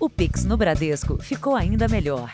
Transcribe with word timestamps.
O 0.00 0.08
Pix 0.08 0.44
no 0.44 0.56
Bradesco 0.56 1.20
ficou 1.20 1.56
ainda 1.56 1.88
melhor. 1.88 2.32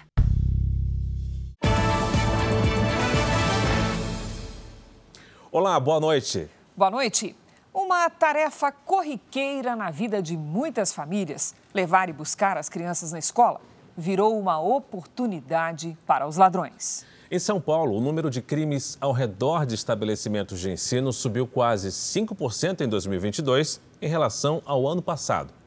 Olá, 5.51 5.81
boa 5.81 5.99
noite. 5.99 6.47
Boa 6.77 6.91
noite. 6.91 7.35
Uma 7.73 8.11
tarefa 8.11 8.71
corriqueira 8.71 9.75
na 9.75 9.91
vida 9.91 10.21
de 10.21 10.37
muitas 10.37 10.93
famílias, 10.93 11.55
levar 11.73 12.11
e 12.11 12.13
buscar 12.13 12.59
as 12.59 12.69
crianças 12.69 13.13
na 13.13 13.19
escola, 13.19 13.63
virou 13.97 14.39
uma 14.39 14.61
oportunidade 14.61 15.97
para 16.07 16.29
os 16.29 16.37
ladrões. 16.37 17.07
Em 17.31 17.39
São 17.39 17.59
Paulo, 17.59 17.97
o 17.97 18.01
número 18.01 18.29
de 18.29 18.43
crimes 18.43 18.99
ao 19.01 19.13
redor 19.13 19.65
de 19.65 19.75
estabelecimentos 19.75 20.61
de 20.61 20.71
ensino 20.71 21.15
subiu 21.15 21.47
quase 21.47 21.89
5% 21.89 22.83
em 22.83 22.89
2022 22.89 23.81
em 24.03 24.07
relação 24.07 24.61
ao 24.67 24.87
ano 24.87 25.01
passado. 25.01 25.64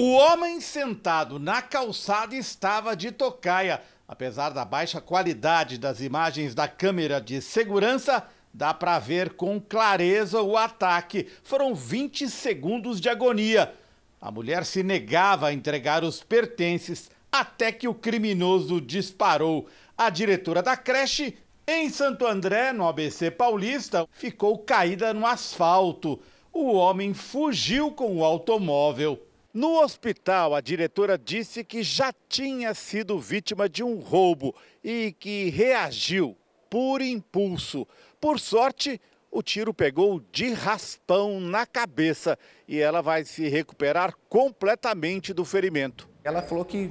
O 0.00 0.12
homem 0.12 0.60
sentado 0.60 1.40
na 1.40 1.60
calçada 1.60 2.36
estava 2.36 2.94
de 2.94 3.10
tocaia. 3.10 3.82
Apesar 4.06 4.50
da 4.50 4.64
baixa 4.64 5.00
qualidade 5.00 5.76
das 5.76 6.00
imagens 6.00 6.54
da 6.54 6.68
câmera 6.68 7.20
de 7.20 7.42
segurança, 7.42 8.22
dá 8.54 8.72
para 8.72 9.00
ver 9.00 9.30
com 9.30 9.60
clareza 9.60 10.40
o 10.40 10.56
ataque. 10.56 11.26
Foram 11.42 11.74
20 11.74 12.30
segundos 12.30 13.00
de 13.00 13.08
agonia. 13.08 13.74
A 14.20 14.30
mulher 14.30 14.64
se 14.64 14.84
negava 14.84 15.48
a 15.48 15.52
entregar 15.52 16.04
os 16.04 16.22
pertences 16.22 17.10
até 17.32 17.72
que 17.72 17.88
o 17.88 17.94
criminoso 17.94 18.80
disparou. 18.80 19.66
A 19.96 20.10
diretora 20.10 20.62
da 20.62 20.76
creche, 20.76 21.36
em 21.66 21.90
Santo 21.90 22.24
André, 22.24 22.72
no 22.72 22.86
ABC 22.86 23.32
Paulista, 23.32 24.06
ficou 24.12 24.58
caída 24.58 25.12
no 25.12 25.26
asfalto. 25.26 26.20
O 26.52 26.72
homem 26.74 27.12
fugiu 27.12 27.90
com 27.90 28.18
o 28.18 28.24
automóvel. 28.24 29.26
No 29.52 29.80
hospital, 29.82 30.54
a 30.54 30.60
diretora 30.60 31.18
disse 31.18 31.64
que 31.64 31.82
já 31.82 32.12
tinha 32.28 32.74
sido 32.74 33.18
vítima 33.18 33.68
de 33.68 33.82
um 33.82 33.98
roubo 33.98 34.54
e 34.84 35.12
que 35.18 35.48
reagiu 35.50 36.36
por 36.68 37.00
impulso. 37.00 37.86
Por 38.20 38.38
sorte, 38.38 39.00
o 39.30 39.42
tiro 39.42 39.72
pegou 39.72 40.20
de 40.30 40.52
raspão 40.52 41.40
na 41.40 41.64
cabeça 41.64 42.38
e 42.66 42.78
ela 42.78 43.00
vai 43.00 43.24
se 43.24 43.48
recuperar 43.48 44.14
completamente 44.28 45.32
do 45.32 45.44
ferimento. 45.44 46.08
Ela 46.22 46.42
falou 46.42 46.64
que 46.64 46.90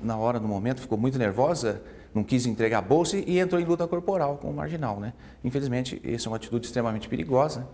na 0.00 0.16
hora, 0.16 0.40
no 0.40 0.48
momento, 0.48 0.80
ficou 0.80 0.96
muito 0.96 1.18
nervosa 1.18 1.82
não 2.14 2.24
quis 2.24 2.46
entregar 2.46 2.78
a 2.78 2.82
bolsa 2.82 3.16
e 3.18 3.38
entrou 3.38 3.60
em 3.60 3.64
luta 3.64 3.86
corporal 3.86 4.38
com 4.38 4.50
o 4.50 4.54
marginal. 4.54 4.98
Né? 4.98 5.12
Infelizmente, 5.44 6.00
essa 6.04 6.28
é 6.28 6.30
uma 6.30 6.36
atitude 6.36 6.66
extremamente 6.66 7.08
perigosa. 7.08 7.68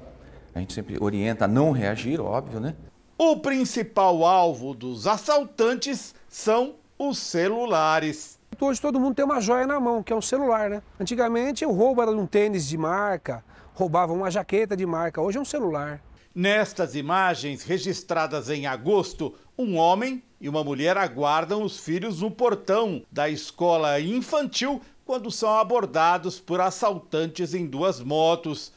A 0.54 0.60
gente 0.60 0.72
sempre 0.72 0.96
orienta 1.00 1.46
a 1.46 1.48
não 1.48 1.72
reagir, 1.72 2.20
óbvio, 2.20 2.60
né? 2.60 2.76
O 3.16 3.36
principal 3.36 4.24
alvo 4.24 4.74
dos 4.74 5.06
assaltantes 5.06 6.12
são 6.28 6.74
os 6.98 7.16
celulares. 7.16 8.40
Hoje 8.60 8.80
todo 8.80 8.98
mundo 8.98 9.14
tem 9.14 9.24
uma 9.24 9.40
joia 9.40 9.68
na 9.68 9.78
mão, 9.78 10.02
que 10.02 10.12
é 10.12 10.16
um 10.16 10.20
celular, 10.20 10.68
né? 10.68 10.82
Antigamente 10.98 11.64
o 11.64 11.70
roubo 11.70 12.02
era 12.02 12.10
um 12.10 12.26
tênis 12.26 12.66
de 12.66 12.76
marca, 12.76 13.44
roubavam 13.72 14.16
uma 14.16 14.32
jaqueta 14.32 14.76
de 14.76 14.84
marca, 14.84 15.20
hoje 15.20 15.38
é 15.38 15.40
um 15.40 15.44
celular. 15.44 16.02
Nestas 16.34 16.96
imagens 16.96 17.62
registradas 17.62 18.50
em 18.50 18.66
agosto, 18.66 19.32
um 19.56 19.76
homem 19.76 20.20
e 20.40 20.48
uma 20.48 20.64
mulher 20.64 20.96
aguardam 20.98 21.62
os 21.62 21.78
filhos 21.78 22.20
no 22.20 22.32
portão 22.32 23.00
da 23.12 23.28
escola 23.28 24.00
infantil 24.00 24.82
quando 25.04 25.30
são 25.30 25.56
abordados 25.56 26.40
por 26.40 26.60
assaltantes 26.60 27.54
em 27.54 27.64
duas 27.64 28.00
motos. 28.00 28.72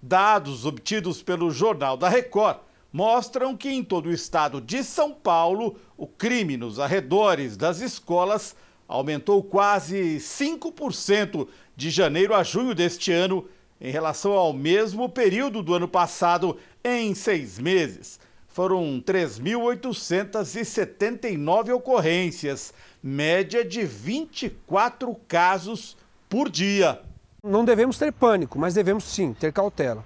Dados 0.00 0.64
obtidos 0.64 1.24
pelo 1.24 1.50
Jornal 1.50 1.96
da 1.96 2.08
Record 2.08 2.58
mostram 2.92 3.56
que 3.56 3.68
em 3.68 3.82
todo 3.82 4.06
o 4.06 4.12
estado 4.12 4.60
de 4.60 4.82
São 4.82 5.12
Paulo, 5.12 5.76
o 5.96 6.06
crime 6.06 6.56
nos 6.56 6.78
arredores 6.78 7.56
das 7.56 7.80
escolas 7.80 8.56
aumentou 8.88 9.42
quase 9.42 10.16
5% 10.16 11.46
de 11.76 11.90
janeiro 11.90 12.34
a 12.34 12.42
junho 12.42 12.74
deste 12.74 13.12
ano 13.12 13.46
em 13.80 13.90
relação 13.90 14.32
ao 14.32 14.52
mesmo 14.52 15.08
período 15.08 15.62
do 15.62 15.74
ano 15.74 15.88
passado, 15.88 16.58
em 16.84 17.14
seis 17.14 17.58
meses 17.58 18.20
foram 18.50 19.00
3.879 19.00 21.74
ocorrências, 21.74 22.74
média 23.02 23.64
de 23.64 23.82
24 23.84 25.16
casos 25.26 25.96
por 26.28 26.50
dia. 26.50 27.00
Não 27.42 27.64
devemos 27.64 27.96
ter 27.96 28.12
pânico, 28.12 28.58
mas 28.58 28.74
devemos 28.74 29.04
sim 29.04 29.32
ter 29.32 29.50
cautela. 29.52 30.04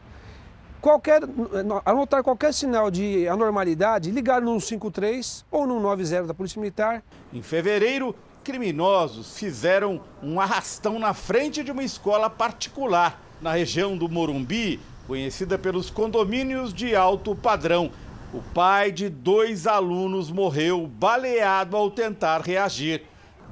Qualquer, 0.84 1.22
anotar 1.86 2.22
qualquer 2.22 2.52
sinal 2.52 2.90
de 2.90 3.26
anormalidade, 3.26 4.10
ligar 4.10 4.42
no 4.42 4.60
153 4.60 5.46
ou 5.50 5.66
no 5.66 5.80
90 5.80 6.26
da 6.26 6.34
Polícia 6.34 6.60
Militar. 6.60 7.02
Em 7.32 7.40
fevereiro, 7.40 8.14
criminosos 8.44 9.38
fizeram 9.38 10.02
um 10.22 10.38
arrastão 10.38 10.98
na 10.98 11.14
frente 11.14 11.64
de 11.64 11.72
uma 11.72 11.82
escola 11.82 12.28
particular 12.28 13.18
na 13.40 13.52
região 13.52 13.96
do 13.96 14.10
Morumbi, 14.10 14.78
conhecida 15.06 15.56
pelos 15.56 15.88
condomínios 15.88 16.74
de 16.74 16.94
alto 16.94 17.34
padrão. 17.34 17.90
O 18.34 18.42
pai 18.52 18.92
de 18.92 19.08
dois 19.08 19.66
alunos 19.66 20.30
morreu 20.30 20.86
baleado 20.86 21.78
ao 21.78 21.90
tentar 21.90 22.42
reagir. 22.42 23.04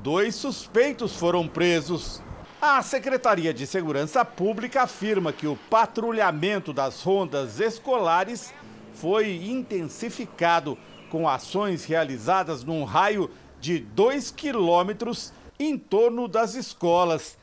Dois 0.03 0.35
suspeitos 0.35 1.17
foram 1.17 1.49
presos. 1.49 2.21
A 2.65 2.81
Secretaria 2.81 3.53
de 3.53 3.67
Segurança 3.67 4.25
Pública 4.25 4.83
afirma 4.83 5.33
que 5.33 5.49
o 5.49 5.57
patrulhamento 5.69 6.73
das 6.73 7.03
rondas 7.03 7.59
escolares 7.59 8.55
foi 8.95 9.35
intensificado, 9.35 10.79
com 11.11 11.29
ações 11.29 11.85
realizadas 11.85 12.63
num 12.63 12.85
raio 12.85 13.29
de 13.61 13.81
2 13.81 14.31
quilômetros 14.31 15.33
em 15.59 15.77
torno 15.77 16.29
das 16.29 16.55
escolas. 16.55 17.37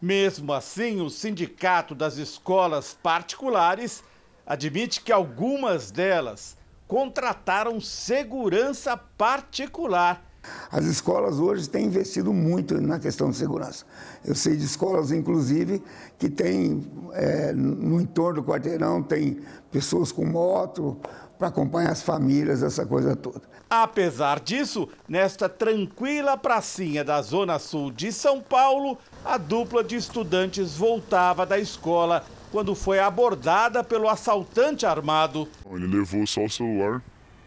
Mesmo 0.00 0.52
assim, 0.52 1.00
o 1.00 1.10
Sindicato 1.10 1.92
das 1.92 2.16
Escolas 2.16 2.96
Particulares 3.02 4.04
admite 4.46 5.00
que 5.00 5.10
algumas 5.10 5.90
delas 5.90 6.56
contrataram 6.86 7.80
segurança 7.80 8.96
particular. 8.96 10.24
As 10.70 10.84
escolas 10.84 11.38
hoje 11.38 11.68
têm 11.68 11.86
investido 11.86 12.32
muito 12.32 12.80
na 12.80 12.98
questão 12.98 13.30
de 13.30 13.36
segurança. 13.36 13.84
Eu 14.24 14.34
sei 14.34 14.56
de 14.56 14.64
escolas, 14.64 15.12
inclusive, 15.12 15.82
que 16.18 16.28
tem 16.28 16.84
é, 17.12 17.52
no 17.52 18.00
entorno 18.00 18.40
do 18.40 18.46
quarteirão, 18.46 19.02
tem 19.02 19.40
pessoas 19.70 20.10
com 20.10 20.24
moto 20.24 20.98
para 21.38 21.48
acompanhar 21.48 21.90
as 21.90 22.02
famílias, 22.02 22.62
essa 22.62 22.86
coisa 22.86 23.16
toda. 23.16 23.42
Apesar 23.68 24.38
disso, 24.38 24.88
nesta 25.08 25.48
tranquila 25.48 26.36
pracinha 26.36 27.02
da 27.02 27.20
Zona 27.22 27.58
Sul 27.58 27.90
de 27.90 28.12
São 28.12 28.40
Paulo, 28.40 28.98
a 29.24 29.38
dupla 29.38 29.82
de 29.82 29.96
estudantes 29.96 30.76
voltava 30.76 31.44
da 31.44 31.58
escola 31.58 32.24
quando 32.52 32.74
foi 32.74 32.98
abordada 32.98 33.82
pelo 33.82 34.08
assaltante 34.08 34.84
armado. 34.84 35.48
Ele 35.72 35.86
levou 35.86 36.26
só 36.26 36.44
o 36.44 36.50
celular, 36.50 37.02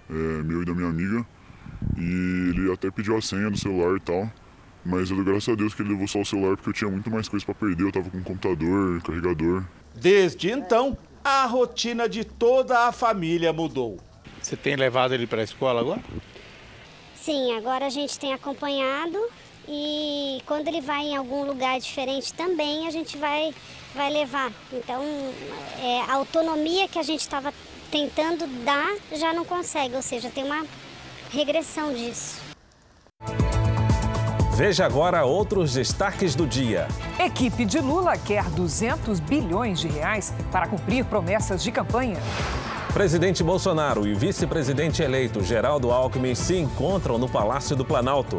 é, 0.10 0.14
meu 0.14 0.64
e 0.64 0.66
da 0.66 0.74
minha 0.74 0.90
amiga, 0.90 1.26
e 1.98 2.50
ele 2.50 2.72
até 2.72 2.90
pediu 2.92 3.18
a 3.18 3.22
senha 3.22 3.50
do 3.50 3.58
celular 3.58 3.98
e 3.98 4.00
tal. 4.00 4.30
Mas 4.86 5.10
eu 5.10 5.16
dou 5.16 5.26
graças 5.26 5.50
a 5.50 5.56
Deus 5.56 5.74
que 5.74 5.82
ele 5.82 5.90
levou 5.90 6.08
só 6.08 6.22
o 6.22 6.26
celular 6.26 6.56
porque 6.56 6.70
eu 6.70 6.74
tinha 6.74 6.92
muito 6.92 7.10
mais 7.10 7.28
coisa 7.28 7.46
para 7.46 7.56
perder. 7.56 7.84
Eu 7.84 7.92
tava 7.92 8.10
com 8.10 8.22
computador, 8.22 9.02
carregador. 9.02 9.64
Desde 9.96 10.52
então, 10.52 10.98
a 11.24 11.46
rotina 11.46 12.08
de 12.08 12.24
toda 12.24 12.88
a 12.88 12.92
família 12.92 13.52
mudou. 13.52 13.98
Você 14.42 14.56
tem 14.56 14.76
levado 14.76 15.14
ele 15.14 15.26
para 15.26 15.42
a 15.42 15.44
escola 15.44 15.82
agora? 15.82 16.02
Sim, 17.16 17.58
agora 17.58 17.88
a 17.88 17.90
gente 17.90 18.20
tem 18.20 18.32
acompanhado 18.32 19.18
e 19.68 20.40
quando 20.46 20.68
ele 20.68 20.82
vai 20.82 21.06
em 21.06 21.16
algum 21.16 21.44
lugar 21.44 21.80
diferente 21.80 22.32
também 22.32 22.88
a 22.88 22.92
gente 22.92 23.18
vai 23.18 23.52
vai 23.96 24.12
levar. 24.12 24.52
Então, 24.72 25.02
é, 25.82 26.02
a 26.02 26.16
autonomia 26.16 26.88
que 26.88 27.00
a 27.00 27.04
gente 27.04 27.22
estava 27.22 27.52
tentando 27.90 28.46
dar 28.64 28.94
já 29.14 29.34
não 29.34 29.46
consegue, 29.46 29.96
ou 29.96 30.02
seja, 30.02 30.30
tem 30.30 30.44
uma 30.44 30.66
regressão 31.30 31.94
disso. 31.94 32.42
Veja 34.56 34.86
agora 34.86 35.26
outros 35.26 35.74
destaques 35.74 36.34
do 36.34 36.48
dia. 36.48 36.88
Equipe 37.20 37.66
de 37.66 37.80
Lula 37.80 38.18
quer 38.18 38.46
200 38.46 39.20
bilhões 39.20 39.80
de 39.80 39.90
reais 39.90 40.34
para 40.50 40.68
cumprir 40.68 41.04
promessas 41.04 41.62
de 41.62 41.72
campanha. 41.72 42.18
Presidente 42.94 43.44
Bolsonaro 43.44 44.08
e 44.08 44.14
vice-presidente 44.14 45.04
eleito 45.04 45.44
Geraldo 45.44 45.92
Alckmin 45.92 46.34
se 46.34 46.58
encontram 46.58 47.18
no 47.18 47.28
Palácio 47.28 47.76
do 47.76 47.84
Planalto. 47.84 48.38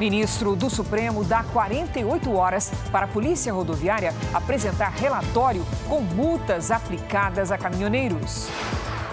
Ministro 0.00 0.56
do 0.56 0.68
Supremo 0.68 1.22
dá 1.24 1.44
48 1.44 2.32
horas 2.32 2.72
para 2.90 3.04
a 3.04 3.08
Polícia 3.08 3.52
Rodoviária 3.52 4.12
apresentar 4.34 4.90
relatório 4.90 5.64
com 5.88 6.00
multas 6.00 6.72
aplicadas 6.72 7.52
a 7.52 7.58
caminhoneiros. 7.58 8.48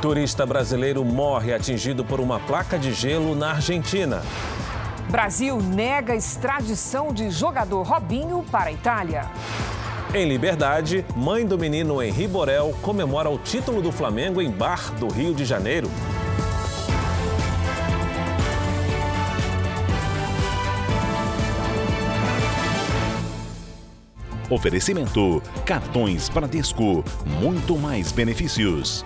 Turista 0.05 0.45
brasileiro 0.45 1.03
morre 1.03 1.51
atingido 1.51 2.05
por 2.05 2.19
uma 2.19 2.39
placa 2.39 2.77
de 2.77 2.93
gelo 2.93 3.33
na 3.33 3.53
Argentina. 3.53 4.21
Brasil 5.09 5.59
nega 5.59 6.15
extradição 6.15 7.11
de 7.11 7.31
jogador 7.31 7.81
Robinho 7.81 8.45
para 8.51 8.69
a 8.69 8.71
Itália. 8.71 9.25
Em 10.13 10.27
liberdade, 10.27 11.03
mãe 11.15 11.43
do 11.43 11.57
menino 11.57 12.03
Henri 12.03 12.27
Borel 12.27 12.77
comemora 12.83 13.31
o 13.31 13.39
título 13.39 13.81
do 13.81 13.91
Flamengo 13.91 14.39
em 14.39 14.51
bar 14.51 14.93
do 14.99 15.07
Rio 15.07 15.33
de 15.33 15.43
Janeiro. 15.43 15.89
Oferecimento: 24.51 25.41
cartões 25.65 26.29
Bradesco, 26.29 27.03
muito 27.41 27.75
mais 27.75 28.11
benefícios. 28.11 29.03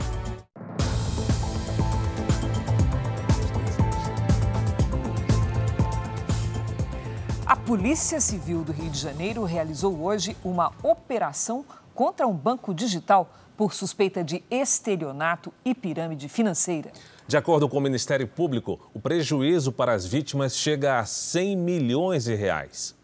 Polícia 7.69 8.19
Civil 8.19 8.63
do 8.63 8.71
Rio 8.71 8.89
de 8.89 8.97
Janeiro 8.97 9.43
realizou 9.43 10.01
hoje 10.01 10.35
uma 10.43 10.73
operação 10.81 11.63
contra 11.93 12.25
um 12.25 12.33
banco 12.33 12.73
digital 12.73 13.31
por 13.55 13.75
suspeita 13.75 14.23
de 14.23 14.43
estelionato 14.49 15.53
e 15.63 15.75
pirâmide 15.75 16.27
financeira. 16.27 16.91
De 17.27 17.37
acordo 17.37 17.69
com 17.69 17.77
o 17.77 17.81
Ministério 17.81 18.27
Público, 18.27 18.79
o 18.91 18.99
prejuízo 18.99 19.71
para 19.71 19.93
as 19.93 20.03
vítimas 20.03 20.57
chega 20.57 20.97
a 20.97 21.05
100 21.05 21.55
milhões 21.57 22.23
de 22.23 22.33
reais. 22.33 22.95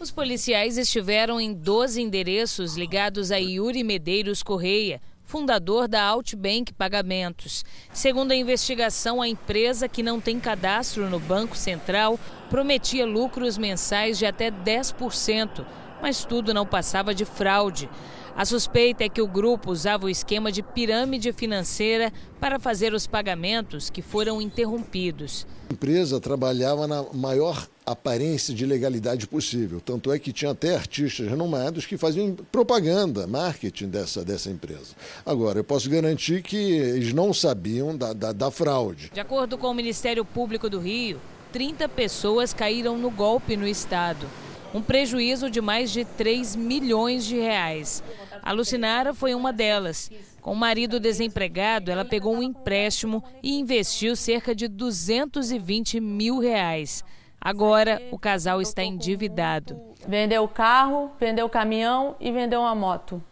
Os 0.00 0.10
policiais 0.10 0.78
estiveram 0.78 1.40
em 1.40 1.54
12 1.54 2.02
endereços 2.02 2.76
ligados 2.76 3.30
a 3.30 3.36
Yuri 3.36 3.84
Medeiros 3.84 4.42
Correia, 4.42 5.00
fundador 5.24 5.88
da 5.88 6.02
Outbank 6.02 6.72
Pagamentos. 6.72 7.64
Segundo 7.92 8.32
a 8.32 8.36
investigação, 8.36 9.22
a 9.22 9.28
empresa, 9.28 9.88
que 9.88 10.02
não 10.02 10.20
tem 10.20 10.38
cadastro 10.38 11.08
no 11.08 11.18
Banco 11.18 11.56
Central, 11.56 12.18
prometia 12.50 13.06
lucros 13.06 13.56
mensais 13.56 14.18
de 14.18 14.26
até 14.26 14.50
10%, 14.50 15.64
mas 16.00 16.24
tudo 16.24 16.52
não 16.52 16.66
passava 16.66 17.14
de 17.14 17.24
fraude. 17.24 17.88
A 18.34 18.46
suspeita 18.46 19.04
é 19.04 19.10
que 19.10 19.20
o 19.20 19.26
grupo 19.26 19.70
usava 19.70 20.06
o 20.06 20.08
esquema 20.08 20.50
de 20.50 20.62
pirâmide 20.62 21.32
financeira 21.34 22.10
para 22.40 22.58
fazer 22.58 22.94
os 22.94 23.06
pagamentos 23.06 23.90
que 23.90 24.00
foram 24.00 24.40
interrompidos. 24.40 25.46
A 25.68 25.74
empresa 25.74 26.18
trabalhava 26.18 26.86
na 26.86 27.04
maior 27.12 27.68
aparência 27.84 28.54
de 28.54 28.64
legalidade 28.64 29.26
possível. 29.26 29.82
Tanto 29.82 30.10
é 30.10 30.18
que 30.18 30.32
tinha 30.32 30.52
até 30.52 30.74
artistas 30.74 31.28
renomados 31.28 31.84
que 31.84 31.98
faziam 31.98 32.34
propaganda, 32.50 33.26
marketing 33.26 33.88
dessa, 33.88 34.24
dessa 34.24 34.50
empresa. 34.50 34.94
Agora, 35.26 35.58
eu 35.58 35.64
posso 35.64 35.90
garantir 35.90 36.42
que 36.42 36.56
eles 36.56 37.12
não 37.12 37.34
sabiam 37.34 37.94
da, 37.94 38.14
da, 38.14 38.32
da 38.32 38.50
fraude. 38.50 39.10
De 39.12 39.20
acordo 39.20 39.58
com 39.58 39.68
o 39.68 39.74
Ministério 39.74 40.24
Público 40.24 40.70
do 40.70 40.80
Rio, 40.80 41.20
30 41.52 41.86
pessoas 41.90 42.54
caíram 42.54 42.96
no 42.96 43.10
golpe 43.10 43.58
no 43.58 43.66
estado 43.66 44.26
um 44.74 44.80
prejuízo 44.80 45.50
de 45.50 45.60
mais 45.60 45.90
de 45.90 46.04
3 46.04 46.56
milhões 46.56 47.24
de 47.24 47.38
reais. 47.38 48.02
A 48.42 48.52
Lucinara 48.52 49.12
foi 49.14 49.34
uma 49.34 49.52
delas. 49.52 50.10
Com 50.40 50.52
o 50.52 50.56
marido 50.56 50.98
desempregado, 50.98 51.90
ela 51.90 52.04
pegou 52.04 52.34
um 52.34 52.42
empréstimo 52.42 53.22
e 53.42 53.58
investiu 53.58 54.16
cerca 54.16 54.54
de 54.54 54.66
220 54.66 56.00
mil 56.00 56.38
reais. 56.38 57.04
Agora, 57.40 58.00
o 58.10 58.18
casal 58.18 58.60
está 58.60 58.82
endividado. 58.82 59.80
Vendeu 60.06 60.42
o 60.44 60.48
carro, 60.48 61.10
vendeu 61.18 61.46
o 61.46 61.50
caminhão 61.50 62.16
e 62.20 62.30
vendeu 62.32 62.60
uma 62.60 62.74
moto 62.74 63.22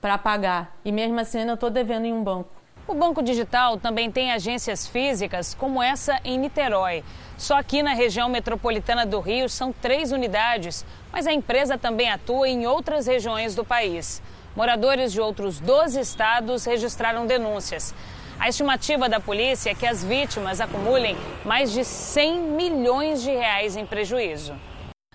para 0.00 0.18
pagar. 0.18 0.78
E 0.84 0.92
mesmo 0.92 1.18
assim, 1.18 1.38
ainda 1.38 1.54
estou 1.54 1.70
devendo 1.70 2.04
em 2.04 2.12
um 2.12 2.22
banco. 2.22 2.53
O 2.86 2.92
Banco 2.92 3.22
Digital 3.22 3.78
também 3.78 4.10
tem 4.10 4.30
agências 4.30 4.86
físicas, 4.86 5.54
como 5.54 5.82
essa 5.82 6.20
em 6.22 6.38
Niterói. 6.38 7.02
Só 7.38 7.56
aqui 7.56 7.82
na 7.82 7.94
região 7.94 8.28
metropolitana 8.28 9.06
do 9.06 9.20
Rio 9.20 9.48
são 9.48 9.72
três 9.72 10.12
unidades, 10.12 10.84
mas 11.10 11.26
a 11.26 11.32
empresa 11.32 11.78
também 11.78 12.10
atua 12.10 12.46
em 12.46 12.66
outras 12.66 13.06
regiões 13.06 13.54
do 13.54 13.64
país. 13.64 14.20
Moradores 14.54 15.12
de 15.12 15.20
outros 15.20 15.58
12 15.60 15.98
estados 15.98 16.66
registraram 16.66 17.26
denúncias. 17.26 17.94
A 18.38 18.50
estimativa 18.50 19.08
da 19.08 19.18
polícia 19.18 19.70
é 19.70 19.74
que 19.74 19.86
as 19.86 20.04
vítimas 20.04 20.60
acumulem 20.60 21.16
mais 21.42 21.72
de 21.72 21.86
100 21.86 22.38
milhões 22.38 23.22
de 23.22 23.30
reais 23.30 23.76
em 23.76 23.86
prejuízo. 23.86 24.54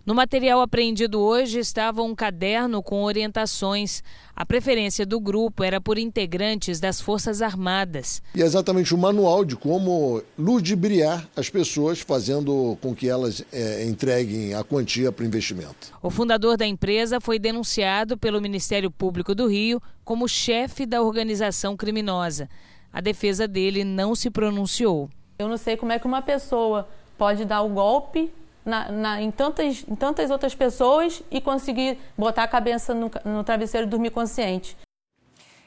No 0.06 0.16
material 0.16 0.62
apreendido 0.62 1.20
hoje 1.20 1.60
estava 1.60 2.02
um 2.02 2.16
caderno 2.16 2.82
com 2.82 3.04
orientações. 3.04 4.02
A 4.36 4.46
preferência 4.46 5.06
do 5.06 5.20
grupo 5.20 5.64
era 5.64 5.82
por 5.82 5.98
integrantes 5.98 6.80
das 6.80 7.02
Forças 7.02 7.42
Armadas. 7.42 8.22
E 8.34 8.42
é 8.42 8.46
exatamente 8.46 8.94
o 8.94 8.98
um 8.98 9.02
manual 9.02 9.44
de 9.44 9.56
como 9.56 10.24
ludibriar 10.38 11.28
as 11.36 11.50
pessoas, 11.50 12.00
fazendo 12.00 12.78
com 12.82 12.96
que 12.96 13.10
elas 13.10 13.44
é, 13.52 13.86
entreguem 13.86 14.54
a 14.54 14.64
quantia 14.64 15.12
para 15.12 15.24
o 15.24 15.28
investimento. 15.28 15.94
O 16.02 16.10
fundador 16.10 16.56
da 16.56 16.66
empresa 16.66 17.20
foi 17.20 17.38
denunciado 17.38 18.18
pelo 18.18 18.42
Ministério 18.42 18.90
Público 18.90 19.36
do 19.36 19.48
Rio 19.48 19.82
como 20.06 20.28
chefe 20.28 20.86
da 20.86 21.02
organização 21.02 21.76
criminosa. 21.76 22.50
A 22.92 23.02
defesa 23.02 23.48
dele 23.48 23.84
não 23.84 24.16
se 24.16 24.32
pronunciou. 24.32 25.10
Eu 25.38 25.48
não 25.48 25.58
sei 25.58 25.78
como 25.78 25.92
é 25.92 26.00
que 26.00 26.08
uma 26.08 26.22
pessoa 26.22 26.88
pode 27.18 27.46
dar 27.46 27.62
o 27.62 27.70
golpe 27.70 28.32
na, 28.70 28.92
na, 28.92 29.22
em, 29.22 29.32
tantas, 29.32 29.84
em 29.88 29.96
tantas 29.96 30.30
outras 30.32 30.56
pessoas 30.56 31.22
e 31.30 31.42
conseguir 31.42 31.98
botar 32.18 32.44
a 32.44 32.48
cabeça 32.48 32.94
no, 32.94 33.12
no 33.26 33.44
travesseiro 33.44 33.88
e 33.88 33.90
dormir 33.90 34.12
consciente. 34.12 34.78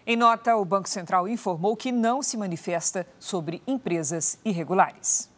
Em 0.07 0.17
nota, 0.17 0.57
o 0.57 0.65
Banco 0.65 0.89
Central 0.89 1.29
informou 1.29 1.77
que 1.77 1.93
não 1.93 2.23
se 2.23 2.37
manifesta 2.37 3.07
sobre 3.21 3.63
empresas 3.67 4.39
irregulares. 4.45 5.31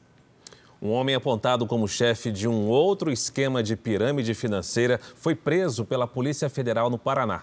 Um 0.81 0.90
homem 0.90 1.14
apontado 1.14 1.66
como 1.66 1.88
chefe 1.88 2.31
de 2.31 2.46
um 2.46 2.69
outro 2.69 3.11
esquema 3.11 3.62
de 3.62 3.76
pirâmide 3.76 4.34
financeira 4.34 5.00
foi 5.16 5.34
preso 5.34 5.84
pela 5.84 6.06
Polícia 6.06 6.50
Federal 6.50 6.90
no 6.90 6.99
Paraná. 6.99 7.43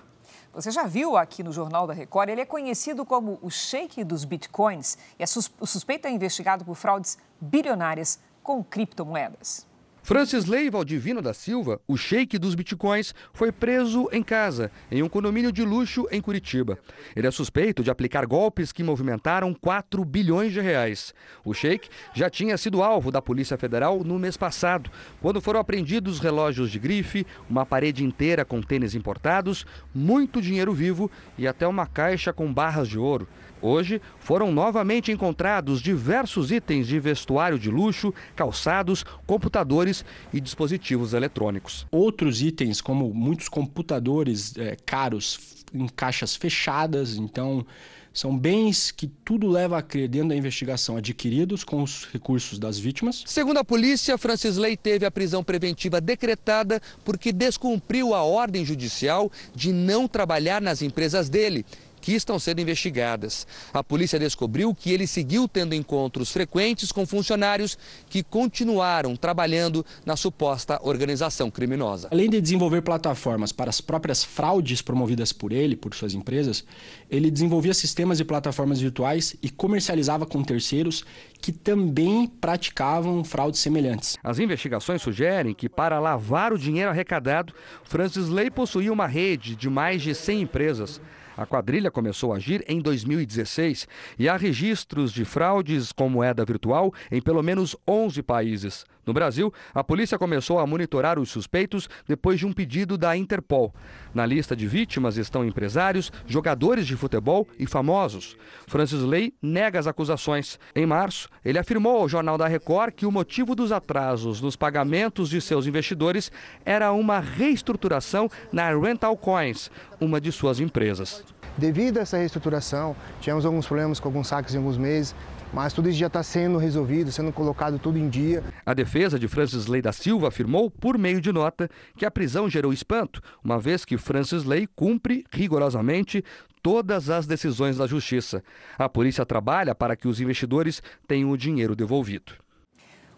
Você 0.53 0.69
já 0.69 0.83
viu 0.83 1.15
aqui 1.15 1.41
no 1.41 1.51
Jornal 1.51 1.88
da 1.88 1.94
Record, 1.94 2.29
ele 2.29 2.41
é 2.41 2.45
conhecido 2.45 3.06
como 3.06 3.39
o 3.41 3.50
Sheik 3.50 4.03
dos 4.03 4.25
Bitcoins 4.25 4.97
e 5.18 5.23
é 5.23 5.25
sus 5.25 5.50
o 5.59 5.65
suspeito 5.65 6.07
é 6.07 6.12
investigado 6.12 6.65
por 6.65 6.75
fraudes 6.75 7.18
bilionárias 7.39 8.19
com 8.44 8.63
criptomoedas. 8.63 9.65
Francisley 10.03 10.68
Valdivino 10.68 11.21
da 11.21 11.31
Silva, 11.31 11.80
o 11.88 11.95
sheik 11.95 12.39
dos 12.39 12.56
bitcoins, 12.56 13.13
foi 13.33 13.51
preso 13.51 14.09
em 14.12 14.24
casa, 14.24 14.71
em 14.92 15.03
um 15.03 15.07
condomínio 15.07 15.51
de 15.51 15.63
luxo 15.63 16.07
em 16.12 16.19
Curitiba. 16.19 16.80
Ele 17.15 17.27
é 17.27 17.31
suspeito 17.31 17.83
de 17.83 17.92
aplicar 17.92 18.25
golpes 18.25 18.71
que 18.71 18.83
movimentaram 18.83 19.53
4 19.53 20.03
bilhões 20.03 20.51
de 20.51 20.59
reais. 20.59 21.13
O 21.45 21.53
sheik 21.53 21.88
já 22.15 22.31
tinha 22.31 22.57
sido 22.57 22.81
alvo 22.81 23.12
da 23.12 23.21
Polícia 23.21 23.57
Federal 23.57 24.03
no 24.03 24.18
mês 24.18 24.36
passado, 24.36 24.89
quando 25.21 25.39
foram 25.39 25.59
apreendidos 25.59 26.19
relógios 26.19 26.71
de 26.71 26.80
grife, 26.80 27.25
uma 27.47 27.65
parede 27.65 28.04
inteira 28.04 28.44
com 28.44 28.59
tênis 28.59 28.95
importados, 28.95 29.68
muito 29.94 30.42
dinheiro 30.42 30.74
vivo 30.74 31.12
e 31.38 31.47
até 31.47 31.68
uma 31.68 31.86
caixa 31.86 32.33
com 32.33 32.51
barras 32.51 32.89
de 32.89 32.97
ouro. 32.97 33.27
Hoje 33.62 34.02
foram 34.19 34.52
novamente 34.52 35.12
encontrados 35.12 35.81
diversos 35.81 36.52
itens 36.52 36.88
de 36.88 37.00
vestuário 37.00 37.60
de 37.60 37.69
luxo, 37.69 38.13
calçados, 38.36 39.06
computadores 39.25 40.04
e 40.33 40.42
dispositivos 40.42 41.14
eletrônicos. 41.14 41.85
Outros 41.92 42.42
itens, 42.42 42.81
como 42.81 43.14
muitos 43.14 43.47
computadores 43.47 44.57
é, 44.57 44.76
caros 44.85 45.62
em 45.74 45.88
caixas 45.88 46.35
fechadas, 46.35 47.16
então 47.16 47.66
são 48.14 48.38
bens 48.38 48.92
que 48.92 49.07
tudo 49.07 49.47
leva 49.47 49.78
a 49.78 49.81
crer 49.81 50.09
dentro 50.09 50.30
da 50.30 50.35
investigação 50.35 50.97
adquiridos 50.97 51.64
com 51.64 51.81
os 51.81 52.06
recursos 52.12 52.59
das 52.59 52.78
vítimas. 52.78 53.24
Segundo 53.26 53.57
a 53.57 53.64
polícia, 53.64 54.18
Francis 54.18 54.57
Ley 54.57 54.76
teve 54.76 55.06
a 55.06 55.12
prisão 55.12 55.42
preventiva 55.44 56.02
decretada 56.02 56.81
porque 57.06 57.31
descumpriu 57.31 58.14
a 58.14 58.21
ordem 58.21 58.66
judicial 58.66 59.31
de 59.56 59.71
não 59.71 60.09
trabalhar 60.09 60.62
nas 60.62 60.81
empresas 60.81 61.30
dele 61.30 61.66
que 62.02 62.14
estão 62.14 62.40
sendo 62.40 62.60
investigadas. 62.60 63.48
A 63.74 63.84
polícia 63.84 64.20
descobriu 64.20 64.74
que 64.74 64.92
ele 64.92 65.06
seguiu 65.08 65.48
tendo 65.48 65.76
encontros 65.76 66.31
frequentes 66.31 66.92
com 66.92 67.06
funcionários 67.06 67.78
que 68.10 68.24
continuaram 68.24 69.16
trabalhando 69.16 69.86
na 70.06 70.16
suposta 70.16 70.80
organização 70.84 71.52
criminosa. 71.52 72.08
Além 72.12 72.30
de 72.30 72.42
desenvolver 72.42 72.81
plataformas 72.81 73.52
para 73.52 73.70
as 73.70 73.80
próprias 73.80 74.24
fraudes 74.24 74.81
promovidas 74.81 75.31
por 75.31 75.52
ele, 75.52 75.76
por 75.76 75.94
suas 75.94 76.14
empresas, 76.14 76.66
ele 77.10 77.30
desenvolvia 77.30 77.74
sistemas 77.74 78.20
e 78.20 78.26
plataformas 78.26 78.81
virtuais 78.81 79.36
e 79.42 79.50
comercializava 79.50 80.26
com 80.26 80.44
terceiros 80.44 81.06
que 81.40 81.52
também 81.52 82.28
praticavam 82.28 83.24
fraudes 83.24 83.60
semelhantes. 83.60 84.18
As 84.24 84.40
investigações 84.40 85.02
sugerem 85.02 85.54
que, 85.54 85.68
para 85.68 86.00
lavar 86.00 86.54
o 86.54 86.58
dinheiro 86.58 86.90
arrecadado, 86.90 87.54
Francis 87.84 88.28
Lay 88.28 88.50
possuía 88.50 88.94
uma 88.94 89.08
rede 89.08 89.56
de 89.56 89.70
mais 89.70 90.02
de 90.02 90.14
100 90.14 90.42
empresas. 90.42 91.02
A 91.42 91.45
quadrilha 91.48 91.90
começou 91.90 92.33
a 92.33 92.36
agir 92.36 92.64
em 92.68 92.80
2016 92.80 93.88
e 94.19 94.30
há 94.30 94.38
registros 94.38 95.12
de 95.12 95.26
fraudes 95.26 95.92
com 95.92 96.07
moeda 96.07 96.45
virtual 96.45 96.94
em 97.12 97.19
pelo 97.19 97.42
menos 97.42 97.76
11 97.88 98.21
países. 98.21 98.86
No 99.06 99.14
Brasil, 99.14 99.52
a 99.74 99.84
polícia 99.84 100.18
começou 100.18 100.60
a 100.60 100.68
monitorar 100.68 101.18
os 101.18 101.30
suspeitos 101.30 101.90
depois 102.08 102.40
de 102.40 102.46
um 102.46 102.54
pedido 102.54 102.98
da 102.98 103.18
Interpol. 103.18 103.74
Na 104.14 104.26
lista 104.26 104.56
de 104.56 104.68
vítimas 104.68 105.18
estão 105.18 105.44
empresários, 105.44 106.12
jogadores 106.28 106.86
de 106.86 106.96
futebol 106.96 107.48
e 107.58 107.66
famosos. 107.66 108.38
Francis 108.68 109.02
Ley 109.02 109.34
nega 109.42 109.80
as 109.80 109.88
acusações. 109.88 110.60
Em 110.76 110.86
março, 110.86 111.30
ele 111.44 111.58
afirmou 111.58 111.98
ao 111.98 112.10
Jornal 112.10 112.38
da 112.38 112.48
Record 112.48 112.94
que 112.94 113.06
o 113.06 113.12
motivo 113.12 113.56
dos 113.56 113.72
atrasos 113.72 114.42
nos 114.42 114.56
pagamentos 114.56 115.30
de 115.30 115.42
seus 115.42 115.66
investidores 115.66 116.31
era 116.64 116.92
uma 116.92 117.20
reestruturação 117.20 118.30
na 118.52 118.70
Rental 118.78 119.18
Coins, 119.18 119.72
uma 120.00 120.22
de 120.22 120.31
suas 120.31 120.60
empresas. 120.60 121.24
Devido 121.58 121.98
a 121.98 122.02
essa 122.02 122.18
reestruturação, 122.18 122.96
tivemos 123.20 123.46
alguns 123.46 123.68
problemas 123.68 124.00
com 124.00 124.08
alguns 124.08 124.28
saques 124.28 124.54
em 124.54 124.58
alguns 124.58 124.78
meses 124.78 125.16
mas 125.54 125.74
tudo 125.74 125.90
isso 125.90 125.98
já 125.98 126.08
está 126.08 126.24
sendo 126.24 126.58
resolvido, 126.58 127.12
sendo 127.12 127.31
colocado 127.31 127.78
tudo 127.78 127.98
em 127.98 128.10
dia. 128.10 128.44
A 128.66 128.74
defesa 128.74 129.20
de 129.20 129.28
Francis 129.28 129.68
Ley 129.68 129.81
da 129.81 129.92
Silva 129.92 130.30
afirmou, 130.30 130.70
por 130.70 130.98
meio 130.98 131.20
de 131.20 131.31
nota, 131.31 131.70
que 131.98 132.06
a 132.06 132.12
prisão 132.12 132.50
gerou 132.50 132.72
espanto, 132.72 133.22
uma 133.44 133.60
vez 133.60 133.84
que 133.84 133.98
Francis 133.98 134.44
Ley 134.44 134.68
cumpre 134.68 135.26
rigorosamente 135.31 136.24
todas 136.62 137.10
as 137.10 137.26
decisões 137.26 137.78
da 137.78 137.88
Justiça. 137.88 138.44
A 138.78 138.88
polícia 138.88 139.26
trabalha 139.26 139.76
para 139.76 139.96
que 139.96 140.08
os 140.08 140.22
investidores 140.22 140.81
tenham 141.08 141.31
o 141.31 141.38
dinheiro 141.38 141.76
devolvido. 141.76 142.34